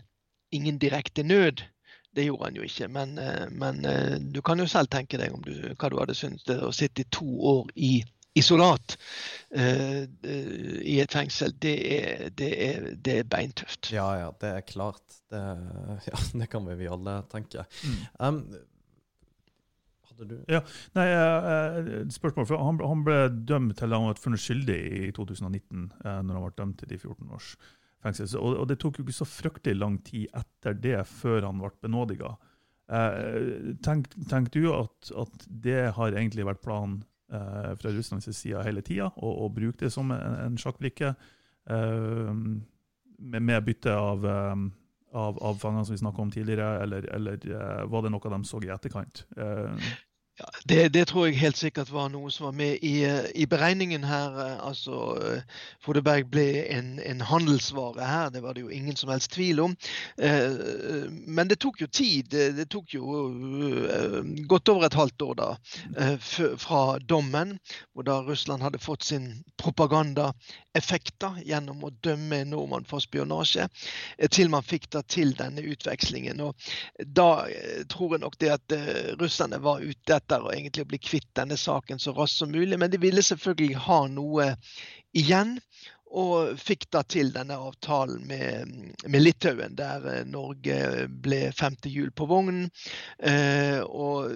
ingen 0.55 0.81
direkte 0.83 1.25
nød. 1.27 1.65
Det 2.17 2.27
gjorde 2.29 2.49
han 2.49 2.59
jo 2.59 2.67
ikke. 2.67 2.91
Men, 2.93 3.17
eh, 3.21 3.47
men 3.53 3.85
eh, 3.85 4.19
du 4.21 4.43
kan 4.45 4.61
jo 4.61 4.69
selv 4.71 4.93
tenke 4.93 5.21
deg 5.21 5.35
om 5.37 5.45
du, 5.45 5.55
hva 5.75 5.93
du 5.93 5.99
hadde 6.01 6.17
syntes 6.17 6.63
å 6.65 6.75
sitte 6.75 7.05
i 7.05 7.11
to 7.13 7.29
år 7.57 7.73
i 7.77 7.99
isolat 8.37 8.99
eh, 9.51 10.03
eh, 10.03 10.81
i 10.85 10.99
et 11.01 11.13
fengsel. 11.13 11.55
Det 11.61 11.75
er, 11.97 12.31
det 12.37 12.53
er, 12.69 12.89
det 13.01 13.19
er 13.23 13.29
beintøft. 13.33 13.91
Ja, 13.95 14.09
ja, 14.21 14.31
det 14.41 14.53
er 14.59 14.65
klart. 14.69 15.21
Det, 15.33 15.43
ja, 16.11 16.25
det 16.41 16.49
kan 16.53 16.69
vi, 16.69 16.77
vi 16.83 16.91
alle 16.93 17.23
tenke. 17.33 17.65
Mm. 17.83 18.01
Um, 18.21 18.43
hadde 20.17 20.29
du 20.29 20.37
Nei, 20.97 21.07
eh, 21.07 21.79
eh, 21.79 22.03
spørsmål, 22.13 22.49
for 22.49 22.63
han, 22.63 22.81
han 22.81 23.05
ble 23.07 23.19
dømt 23.49 23.77
til 23.79 23.95
han 23.95 24.09
var 24.09 24.21
funnet 24.21 24.43
skyldig 24.43 24.79
i 25.09 25.11
2019, 25.17 25.89
eh, 26.05 26.21
når 26.23 26.39
han 26.39 26.47
ble 26.47 26.55
dømt 26.59 26.79
til 26.81 26.93
de 26.93 26.99
14 26.99 27.35
års 27.37 27.55
fengsel. 28.05 28.29
Og, 28.41 28.61
og 28.63 28.69
det 28.71 28.79
tok 28.83 28.99
jo 28.99 29.07
ikke 29.07 29.19
så 29.19 29.29
fryktelig 29.29 29.79
lang 29.79 29.99
tid 30.07 30.29
etter 30.37 30.79
det 30.79 31.01
før 31.11 31.49
han 31.49 31.61
ble 31.63 31.73
benådiga. 31.85 32.37
Eh, 32.87 33.75
tenk, 33.85 34.09
tenk 34.31 34.53
du 34.55 34.71
at, 34.75 35.13
at 35.25 35.47
det 35.51 35.91
har 35.97 36.15
egentlig 36.15 36.47
vært 36.47 36.65
planen 36.65 37.01
eh, 37.33 37.75
fra 37.81 37.93
Russlands 37.93 38.31
side 38.31 38.65
hele 38.67 38.85
tida, 38.87 39.11
å, 39.17 39.51
bruke 39.53 39.85
det 39.85 39.93
som 39.95 40.13
en, 40.15 40.41
en 40.45 40.59
sjakkbrikke 40.61 41.13
eh, 41.13 42.35
med, 43.17 43.41
med 43.43 43.65
bytte 43.67 43.95
av 43.97 44.27
um, 44.27 44.69
av, 45.17 45.39
av 45.43 45.55
fangene 45.61 45.85
som 45.87 45.95
vi 45.95 45.99
snakka 45.99 46.23
om 46.23 46.31
tidligere, 46.31 46.83
eller, 46.83 47.07
eller 47.15 47.47
uh, 47.49 47.85
var 47.89 48.05
det 48.05 48.13
noe 48.13 48.33
de 48.33 48.41
så 48.45 48.61
i 48.65 48.73
etterkant? 48.73 49.23
Eh, 49.37 49.87
Ja, 50.39 50.45
det, 50.69 50.89
det 50.93 51.07
tror 51.09 51.27
jeg 51.27 51.39
helt 51.41 51.57
sikkert 51.57 51.89
var 51.89 52.11
noe 52.13 52.29
som 52.31 52.45
var 52.51 52.57
med 52.59 52.83
i, 52.85 53.07
i 53.41 53.47
beregningen 53.49 54.03
her. 54.05 54.35
eh, 54.43 54.59
Altså, 54.67 54.97
eh, 55.25 56.21
ble 56.29 56.45
en, 56.75 56.91
en 57.01 57.23
handelsvare 57.25 58.05
her, 58.05 58.29
det 58.35 58.43
var 58.45 58.53
det 58.53 58.67
jo 58.67 58.69
ingen 58.69 58.97
som 59.01 59.09
helst 59.15 59.33
tvil 59.33 59.63
om. 59.65 59.77
Eh, 60.21 61.09
Men 61.09 61.49
det 61.49 61.57
tok 61.65 61.81
jo 61.81 61.87
tid. 61.89 62.29
Det, 62.31 62.51
tok 62.69 62.93
jo 62.99 63.07
godt 64.53 64.69
over 64.69 64.85
et 64.91 64.99
halvt 65.01 65.23
år 65.23 65.35
da, 65.41 65.49
fra 66.61 66.99
dommen, 66.99 67.57
hvor 67.95 68.05
da 68.05 68.21
Russland 68.27 68.63
hadde 68.63 68.79
fått 68.83 69.09
sin 69.09 69.31
propagandaeffekter 70.77 71.43
gjennom 71.45 71.85
å 71.85 71.91
dømme 72.03 72.41
en 72.43 72.51
nordmann 72.51 72.85
for 72.85 73.01
spionasje, 73.01 73.69
til 74.31 74.51
man 74.51 74.63
fikk 74.63 74.91
da 74.91 75.03
til 75.03 75.35
denne 75.37 75.63
utvekslingen. 75.63 76.41
Og 76.41 76.55
da 76.99 77.47
tror 77.89 78.17
jeg 78.17 78.21
nok 78.21 78.39
det 78.39 78.51
at 78.53 78.73
russerne 79.21 79.59
var 79.63 79.81
ute 79.81 80.17
etter 80.17 80.43
å 80.43 80.53
egentlig 80.53 80.87
bli 80.87 80.99
kvitt 80.99 81.29
denne 81.37 81.57
saken 81.57 81.99
så 81.99 82.13
raskt 82.13 82.39
som 82.39 82.53
mulig, 82.53 82.79
men 82.79 82.91
de 82.91 83.01
ville 83.01 83.23
selvfølgelig 83.23 83.77
ha 83.87 84.07
noe 84.09 84.55
igjen 85.17 85.59
og 86.07 86.59
fikk 86.61 86.87
da 86.95 87.03
til 87.03 87.33
denne 87.35 87.57
avtalen 87.59 88.23
med, 88.29 88.75
med 89.07 89.23
Litauen, 89.23 89.75
der 89.79 90.05
eh, 90.11 90.23
Norge 90.29 91.07
ble 91.11 91.51
femte 91.57 91.91
hjul 91.91 92.13
på 92.15 92.29
vognen. 92.31 92.69
Eh, 93.19 93.81
og 93.83 94.31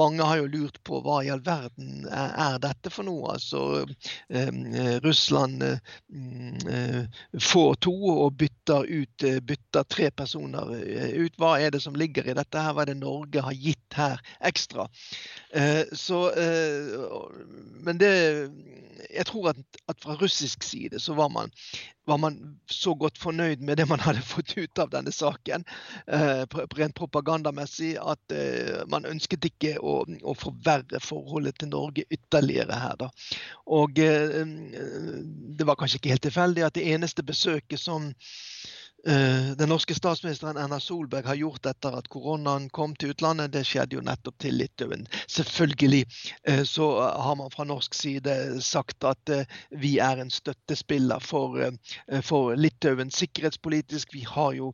mange 0.00 0.26
har 0.26 0.40
jo 0.40 0.48
lurt 0.50 0.80
på 0.86 1.02
hva 1.04 1.20
i 1.24 1.30
all 1.32 1.42
verden 1.44 2.06
er, 2.08 2.56
dette 2.62 2.92
for 2.92 3.06
noe? 3.06 3.36
Altså 3.36 3.84
eh, 4.32 4.98
Russland 5.04 5.62
eh, 5.66 7.20
får 7.50 7.74
to 7.86 7.94
og 8.14 8.38
bytter 8.40 8.88
ut 8.88 9.26
eh, 9.28 9.40
bytter 9.44 9.86
tre 9.92 10.10
personer 10.10 10.72
eh, 10.80 11.14
ut. 11.20 11.36
Hva 11.40 11.58
er 11.60 11.74
det 11.74 11.82
som 11.84 11.96
ligger 11.98 12.26
i 12.30 12.36
dette? 12.36 12.58
her? 12.60 12.74
Hva 12.74 12.86
er 12.86 12.94
det 12.94 13.00
Norge 13.02 13.44
har 13.44 13.56
gitt 13.56 13.98
her 13.98 14.20
ekstra? 14.46 14.88
Så, 15.92 16.18
men 17.82 17.98
det 17.98 18.10
Jeg 19.10 19.26
tror 19.26 19.48
at, 19.50 19.58
at 19.88 19.98
fra 19.98 20.14
russisk 20.20 20.62
side 20.62 21.00
så 21.02 21.14
var 21.18 21.28
man, 21.34 21.50
var 22.06 22.16
man, 22.16 22.36
så 22.70 22.94
godt 22.94 23.18
fornøyd 23.18 23.62
med 23.66 23.76
det 23.76 23.88
man 23.88 24.00
hadde 24.00 24.22
fått 24.34 24.54
ut 24.58 24.78
av 24.78 24.92
denne 24.92 25.10
saken, 25.14 25.64
eh, 26.06 26.42
rent 26.78 26.94
propagandamessig, 26.94 27.96
at 27.98 28.34
eh, 28.36 28.84
man 28.92 29.08
ønsket 29.08 29.48
ikke 29.50 29.72
å, 29.80 30.04
å, 30.22 30.34
forverre 30.38 31.00
forholdet 31.02 31.58
til 31.58 31.72
Norge 31.72 32.06
ytterligere 32.10 32.78
her. 32.82 32.98
Da. 33.00 33.10
Og 33.80 33.98
eh, 34.04 34.44
det 35.58 35.66
var 35.66 35.80
kanskje 35.80 35.98
ikke 35.98 36.14
helt 36.14 36.28
tilfeldig 36.28 36.68
at 36.68 36.78
det 36.78 36.86
eneste 36.92 37.26
besøket 37.26 37.82
som 37.82 38.12
Eh, 38.12 38.89
den 39.04 39.68
norske 39.68 39.94
statsministeren 39.94 40.56
Erna 40.56 40.80
Solberg 40.80 41.24
har 41.26 41.34
gjort 41.34 41.66
etter 41.66 41.94
at 41.96 42.08
koronaen 42.12 42.68
kom 42.68 42.92
til 42.96 43.14
utlandet. 43.14 43.52
Det 43.54 43.62
skjedde 43.64 43.96
jo 43.96 44.02
nettopp 44.04 44.36
til 44.42 44.58
Litauen. 44.60 45.06
Selvfølgelig 45.30 46.02
eh, 46.48 46.62
så 46.68 46.88
har 47.00 47.36
man 47.40 47.52
fra 47.52 47.64
norsk 47.64 47.94
side 47.96 48.34
sagt 48.64 49.04
at 49.08 49.32
eh, 49.32 49.48
vi 49.70 49.94
er 50.02 50.20
en 50.20 50.30
støttespiller 50.30 51.22
for, 51.24 51.56
for 52.26 52.54
Litauen 52.56 53.10
sikkerhetspolitisk. 53.14 54.14
Vi 54.14 54.24
har 54.28 54.52
jo 54.58 54.72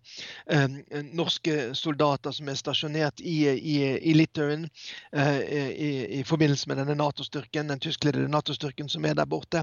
norske 1.14 1.74
soldater 1.74 2.34
som 2.34 2.48
er 2.48 2.58
stasjonert 2.58 3.20
i, 3.20 3.36
i, 3.48 3.76
i 3.98 4.14
Litauen 4.14 4.66
i, 4.66 6.20
i, 6.20 6.22
forbindelse 6.26 6.68
med 6.68 6.80
denne 6.80 6.96
Nato-styrken, 6.98 7.70
den 7.70 7.82
tyskledede 7.82 8.28
Nato-styrken 8.32 8.88
som 8.88 9.04
er 9.04 9.16
der 9.18 9.28
borte. 9.28 9.62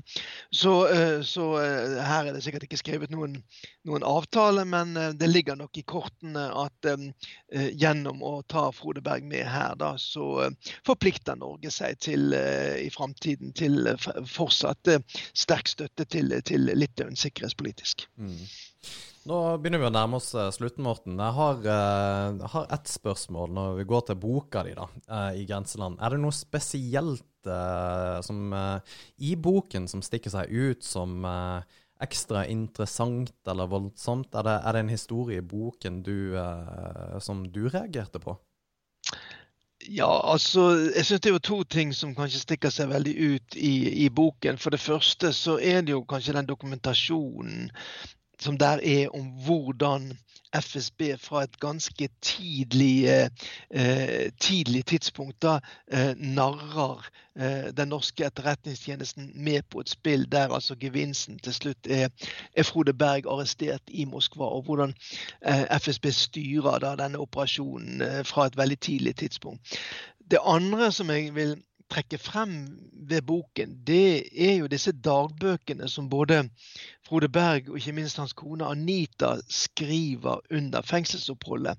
Så, 0.51 0.73
så 1.25 1.47
her 1.59 2.29
er 2.29 2.33
det 2.33 2.43
sikkert 2.45 2.67
ikke 2.67 2.81
skrevet 2.81 3.13
noen, 3.13 3.39
noen 3.87 4.05
avtale 4.07 4.52
avtale, 4.53 4.65
men 4.65 4.97
eh, 4.97 5.09
det 5.09 5.27
ligger 5.27 5.55
nok 5.55 5.77
i 5.77 5.83
kortene 5.83 6.47
at 6.53 6.85
uh, 6.85 7.69
gjennom 7.71 8.21
å 8.23 8.41
ta 8.47 8.71
Frode 8.71 9.01
Berg 9.01 9.23
med 9.23 9.45
her, 9.47 9.75
da, 9.75 9.95
så 9.97 10.49
forplikter 10.85 11.35
Norge 11.35 11.71
seg 11.71 11.99
til 11.99 12.33
i 12.33 12.89
framtiden 12.93 13.53
til 13.53 13.89
fortsatt 14.27 14.89
sterk 15.33 15.67
støtte 15.67 16.05
til, 16.05 16.33
til 16.45 16.69
Litauen 16.73 17.15
sikkerhetspolitisk. 17.17 18.07
Mm. 18.17 18.39
Nå 19.29 19.37
begynner 19.61 19.79
vi 19.79 19.87
å 19.87 19.93
nærme 19.93 20.19
oss 20.19 20.33
slutten, 20.55 20.83
Morten. 20.83 21.19
Jeg 21.19 21.35
har, 21.37 21.61
jeg 21.63 22.49
har 22.55 22.73
ett 22.75 22.89
spørsmål 22.91 23.53
når 23.55 23.77
vi 23.77 23.85
går 23.87 24.07
til 24.09 24.19
boka 24.19 24.65
di 24.67 24.73
da, 24.75 24.89
i 25.31 25.45
Grenseland. 25.47 26.01
Er 26.01 26.15
det 26.15 26.23
noe 26.25 26.35
spesielt 26.35 27.23
som, 28.23 28.43
i 29.19 29.31
boken 29.35 29.87
som 29.91 30.03
stikker 30.03 30.31
seg 30.33 30.51
ut 30.51 30.83
som 30.87 31.23
ekstra 32.03 32.45
interessant 32.51 33.33
eller 33.49 33.69
voldsomt? 33.71 34.33
Er 34.35 34.47
det, 34.47 34.57
er 34.59 34.75
det 34.75 34.83
en 34.83 34.93
historie 34.93 35.41
i 35.41 35.45
boken 35.45 36.01
du, 36.05 36.35
eh, 36.39 37.19
som 37.23 37.45
du 37.51 37.65
reagerte 37.69 38.21
på? 38.23 38.35
Ja, 39.83 40.31
altså 40.31 40.69
Jeg 40.95 41.05
syns 41.05 41.21
det 41.21 41.29
er 41.29 41.33
jo 41.35 41.39
to 41.43 41.63
ting 41.63 41.91
som 41.95 42.13
kanskje 42.15 42.43
stikker 42.43 42.71
seg 42.71 42.91
veldig 42.93 43.13
ut 43.19 43.57
i, 43.59 44.05
i, 44.05 44.09
boken. 44.09 44.57
For 44.57 44.71
det 44.71 44.79
første 44.79 45.33
så 45.35 45.57
er 45.59 45.81
det 45.83 45.95
jo 45.95 46.05
kanskje 46.07 46.37
den 46.37 46.47
dokumentasjonen 46.47 47.67
som 48.39 48.57
der 48.57 48.79
er 48.83 49.15
om 49.15 49.25
hvordan 49.45 50.11
FSB 50.53 51.01
fra 51.17 51.43
et 51.43 51.59
ganske 51.59 52.09
tidlig, 52.21 53.05
eh, 53.71 54.31
tidlig 54.39 54.85
tidspunkt 54.85 55.41
da 55.41 55.59
eh, 55.91 56.13
narrer 56.17 57.09
eh, 57.35 57.73
den 57.77 57.87
norske 57.87 58.25
etterretningstjenesten 58.25 59.31
med 59.35 59.61
på 59.69 59.79
et 59.79 59.89
spill 59.89 60.31
der 60.31 60.53
altså 60.53 60.75
gevinsten 60.79 61.39
til 61.39 61.53
slutt 61.53 61.87
er, 61.89 62.09
er 62.53 62.63
Frode 62.63 62.93
Berg 62.93 63.25
arrestert 63.27 63.81
i 63.87 64.05
Moskva, 64.05 64.45
og 64.45 64.61
hvordan 64.61 64.93
eh, 65.45 65.79
FSB 65.79 66.05
styrer 66.11 66.79
da 66.79 66.95
denne 66.95 67.19
operasjonen 67.19 68.01
eh, 68.01 68.23
fra 68.25 68.45
et 68.45 68.57
veldig 68.57 68.79
tidlig 68.79 69.15
tidspunkt. 69.15 69.77
Det 70.31 70.39
andre 70.45 70.91
som 70.91 71.09
jeg 71.09 71.35
vil 71.35 71.57
trekke 71.93 72.17
frem 72.21 72.55
ved 73.07 73.21
boken, 73.27 73.77
det 73.87 74.25
er 74.33 74.57
jo 74.57 74.69
disse 74.71 74.93
dagbøkene 75.05 75.89
som 75.91 76.09
både 76.09 76.43
Frode 77.03 77.27
Berg 77.29 77.67
og 77.69 77.77
ikke 77.77 77.93
minst 77.97 78.17
hans 78.17 78.31
kone 78.33 78.65
Anita 78.65 79.33
skriver 79.51 80.39
under 80.55 80.81
fengselsoppholdet. 80.87 81.75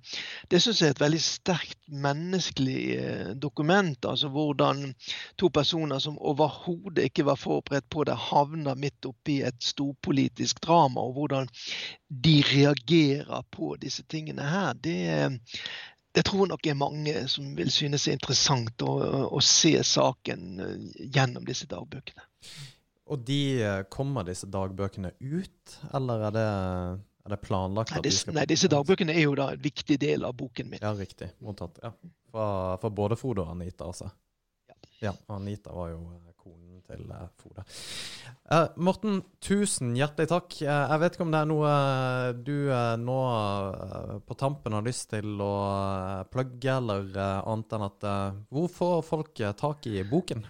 Det 0.52 0.60
syns 0.62 0.82
jeg 0.82 0.92
er 0.92 0.94
et 0.94 1.00
veldig 1.00 1.20
sterkt 1.24 1.78
menneskelig 1.88 2.82
eh, 2.98 3.30
dokument. 3.42 4.04
altså 4.04 4.28
Hvordan 4.28 4.92
to 5.40 5.48
personer 5.48 5.98
som 5.98 6.18
overhodet 6.18 7.08
ikke 7.08 7.24
var 7.24 7.40
forberedt 7.40 7.88
på 7.90 8.04
det, 8.04 8.18
havner 8.28 8.76
midt 8.76 9.08
oppi 9.08 9.40
et 9.42 9.64
storpolitisk 9.64 10.60
drama. 10.62 11.00
Og 11.00 11.16
hvordan 11.16 11.48
de 12.24 12.42
reagerer 12.52 13.42
på 13.50 13.74
disse 13.80 14.04
tingene 14.06 14.44
her. 14.44 14.72
Det, 14.72 15.40
det 16.14 16.22
tror 16.28 16.46
nok 16.46 16.66
er 16.66 16.76
mange 16.78 17.14
som 17.30 17.56
vil 17.58 17.70
synes 17.74 18.06
er 18.06 18.14
interessant 18.14 18.82
å, 18.86 18.92
å 19.34 19.40
se 19.42 19.74
saken 19.86 20.62
eh, 20.62 21.08
gjennom 21.14 21.46
disse 21.48 21.66
dagbøkene. 21.70 22.22
Og 23.10 23.24
de 23.26 23.40
eh, 23.60 23.80
kommer 23.92 24.26
disse 24.28 24.46
dagbøkene 24.50 25.10
ut, 25.18 25.78
eller 25.92 26.28
er 26.28 26.36
det, 26.36 26.46
er 27.26 27.34
det 27.34 27.40
planlagt? 27.42 27.96
Nei, 27.96 28.04
disse, 28.06 28.34
nei, 28.36 28.46
disse 28.48 28.70
dagbøkene 28.72 29.16
er 29.16 29.26
jo 29.26 29.34
da 29.40 29.50
en 29.56 29.64
viktig 29.64 29.98
del 30.00 30.26
av 30.28 30.36
boken 30.38 30.70
min. 30.70 30.82
Ja, 30.84 30.94
riktig. 30.96 31.32
Mottatt. 31.44 31.82
Ja. 31.82 31.92
For, 32.34 32.90
både 32.94 33.18
Frode 33.18 33.44
og 33.44 33.50
Anita, 33.52 33.90
altså. 33.90 34.08
Ja. 34.70 34.78
ja. 35.10 35.16
Anita 35.34 35.74
var 35.74 35.92
jo 35.92 36.00
kone 36.04 36.38
konen 36.38 36.63
til 36.88 37.04
Foda. 37.40 37.64
Uh, 38.44 38.66
Morten, 38.76 39.22
tusen 39.42 39.94
hjertelig 39.96 40.30
takk. 40.30 40.56
Uh, 40.60 40.68
jeg 40.68 41.00
vet 41.02 41.16
ikke 41.16 41.26
om 41.26 41.32
det 41.34 41.40
er 41.40 41.50
noe 41.50 41.72
du 42.44 42.56
nå 43.04 43.18
på 44.28 44.36
tampen 44.40 44.76
har 44.76 44.84
lyst 44.86 45.10
til 45.14 45.40
å 45.40 45.54
plugge, 46.32 46.76
eller 46.76 47.08
annet 47.40 47.76
enn 47.76 47.88
at 47.88 48.08
Hvor 48.52 48.68
får 48.72 49.00
folk 49.08 49.44
tak 49.60 49.88
i 49.90 50.04
boken? 50.08 50.44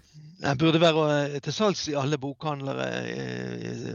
Den 0.44 0.58
burde 0.60 0.80
være 0.80 1.40
til 1.40 1.54
salgs 1.56 1.86
i 1.88 1.94
alle 1.96 2.18
bokhandlere, 2.20 2.88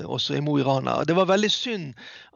også 0.10 0.34
i 0.34 0.42
Mo 0.42 0.56
i 0.58 0.64
Rana. 0.66 0.96
Det 1.06 1.14
var 1.14 1.28
veldig 1.30 1.50
synd 1.54 1.92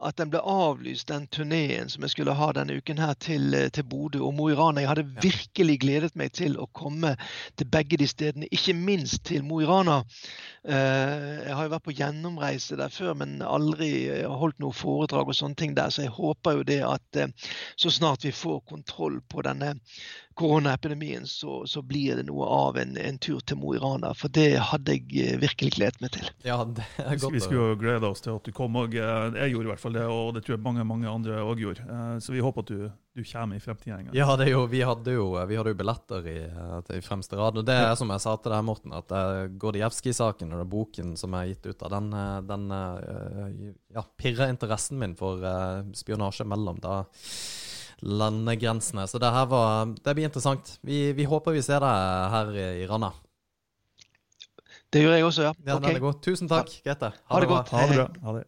at 0.06 0.14
den 0.20 0.30
ble 0.30 0.38
avlyst, 0.38 1.08
den 1.08 1.26
turneen 1.34 1.90
som 1.90 2.06
jeg 2.06 2.12
skulle 2.12 2.36
ha 2.38 2.52
denne 2.54 2.76
uken 2.78 3.00
her 3.02 3.16
til, 3.18 3.56
til 3.74 3.86
Bodø 3.90 4.20
og 4.22 4.36
Mo 4.38 4.46
i 4.52 4.54
Rana. 4.54 4.84
Jeg 4.84 4.92
hadde 4.92 5.24
virkelig 5.24 5.78
gledet 5.82 6.14
meg 6.14 6.30
til 6.38 6.54
å 6.62 6.68
komme 6.70 7.16
til 7.58 7.66
begge 7.74 7.98
de 7.98 8.06
stedene, 8.06 8.50
ikke 8.54 8.76
minst 8.78 9.24
til 9.26 9.42
Mo 9.42 9.58
i 9.64 9.66
Rana. 9.66 10.04
Jeg 10.62 11.50
har 11.50 11.66
jo 11.66 11.74
vært 11.74 11.88
på 11.88 11.96
gjennomreise 11.98 12.78
der 12.78 12.94
før, 12.94 13.16
men 13.18 13.42
aldri 13.42 13.90
holdt 14.22 14.62
noe 14.62 14.78
foredrag 14.78 15.32
og 15.32 15.38
sånne 15.40 15.58
ting 15.58 15.74
der. 15.74 15.90
Så 15.90 16.06
jeg 16.06 16.14
håper 16.14 16.60
jo 16.60 16.68
det 16.70 16.84
at 16.86 17.24
så 17.74 17.90
snart 17.90 18.22
vi 18.22 18.30
får 18.30 18.62
kontroll 18.70 19.18
på 19.26 19.42
denne 19.42 19.74
koronaepidemien, 20.34 21.26
så, 21.26 21.66
så, 21.66 21.82
blir 21.82 22.16
det 22.16 22.26
noe 22.28 22.46
av 22.46 22.78
en, 22.80 22.96
en 22.98 23.18
tur 23.22 23.40
til 23.46 23.58
Mo 23.60 23.74
i 23.76 23.80
Rana. 23.82 24.12
For 24.18 24.32
det 24.34 24.58
hadde 24.70 24.96
jeg 24.96 25.06
eh, 25.22 25.38
virkelig 25.42 25.74
gledet 25.76 26.02
meg 26.02 26.14
til. 26.16 26.28
Ja, 26.46 26.58
det 26.64 26.84
er 27.02 27.16
godt. 27.20 27.34
Vi 27.34 27.42
skulle 27.44 27.70
jo 27.72 27.78
glede 27.80 28.10
oss 28.10 28.24
til 28.24 28.34
at 28.34 28.46
du 28.46 28.54
kom 28.56 28.76
òg. 28.80 28.96
Eh, 28.98 29.38
jeg 29.44 29.54
gjorde 29.54 29.68
i 29.68 29.72
hvert 29.72 29.82
fall 29.84 29.98
det, 29.98 30.04
og 30.10 30.34
det 30.36 30.44
tror 30.46 30.56
jeg 30.56 30.64
mange 30.64 30.86
mange 30.88 31.10
andre 31.10 31.40
òg 31.44 31.62
gjorde. 31.62 31.86
Eh, 31.86 32.14
så 32.24 32.34
vi 32.34 32.42
håper 32.44 32.66
at 32.66 32.72
du, 32.72 32.86
du 33.14 33.22
kommer 33.30 33.58
i 33.58 33.64
fremtiden 33.64 33.96
en 33.98 34.08
gang. 34.08 34.16
Ja, 34.18 34.38
jo, 34.50 34.64
vi, 34.70 34.82
hadde 34.86 35.16
jo, 35.16 35.28
vi 35.46 35.58
hadde 35.60 35.74
jo 35.74 35.80
billetter 35.82 36.30
i, 36.30 36.38
i, 36.98 37.02
fremste 37.04 37.38
rad. 37.38 37.60
Og 37.60 37.68
det 37.68 37.78
er 37.78 37.94
som 37.98 38.10
jeg 38.14 38.24
sa 38.24 38.36
til 38.38 38.54
deg, 38.54 38.64
Morten, 38.66 38.96
at 38.96 39.14
Gordijevskij-saken 39.60 40.56
og 40.56 40.64
boken 40.72 41.14
som 41.20 41.36
er 41.38 41.52
gitt 41.52 41.68
ut 41.70 41.86
av, 41.86 41.94
den, 41.94 42.10
den 42.48 42.66
ja, 43.94 44.02
pirrer 44.18 44.50
interessen 44.50 44.98
min 44.98 45.14
for 45.18 45.42
spionasje 45.94 46.46
mellom 46.48 46.82
da 46.82 47.04
landegrensene. 48.02 49.06
Så 49.10 49.20
det 49.22 49.30
her 49.30 49.46
var 49.50 49.92
Det 49.94 50.14
blir 50.14 50.24
interessant. 50.28 50.78
Vi, 50.82 51.12
vi 51.12 51.28
håper 51.28 51.54
vi 51.54 51.62
ser 51.62 51.84
deg 51.84 52.32
her 52.34 52.56
i 52.56 52.88
Rana. 52.90 53.12
Det 54.94 55.02
gjør 55.02 55.16
jeg 55.16 55.26
også, 55.26 55.46
ja. 55.48 55.52
ja 55.66 55.76
okay. 55.78 55.98
Tusen 56.22 56.50
takk, 56.50 56.70
Grete. 56.84 57.10
Ha, 57.10 57.34
ha 57.34 57.40
det, 57.42 57.48
godt. 57.50 57.70
Ha 57.74 57.86
det 57.90 57.96
bra. 57.98 58.08
Ha 58.22 58.36
det. 58.38 58.44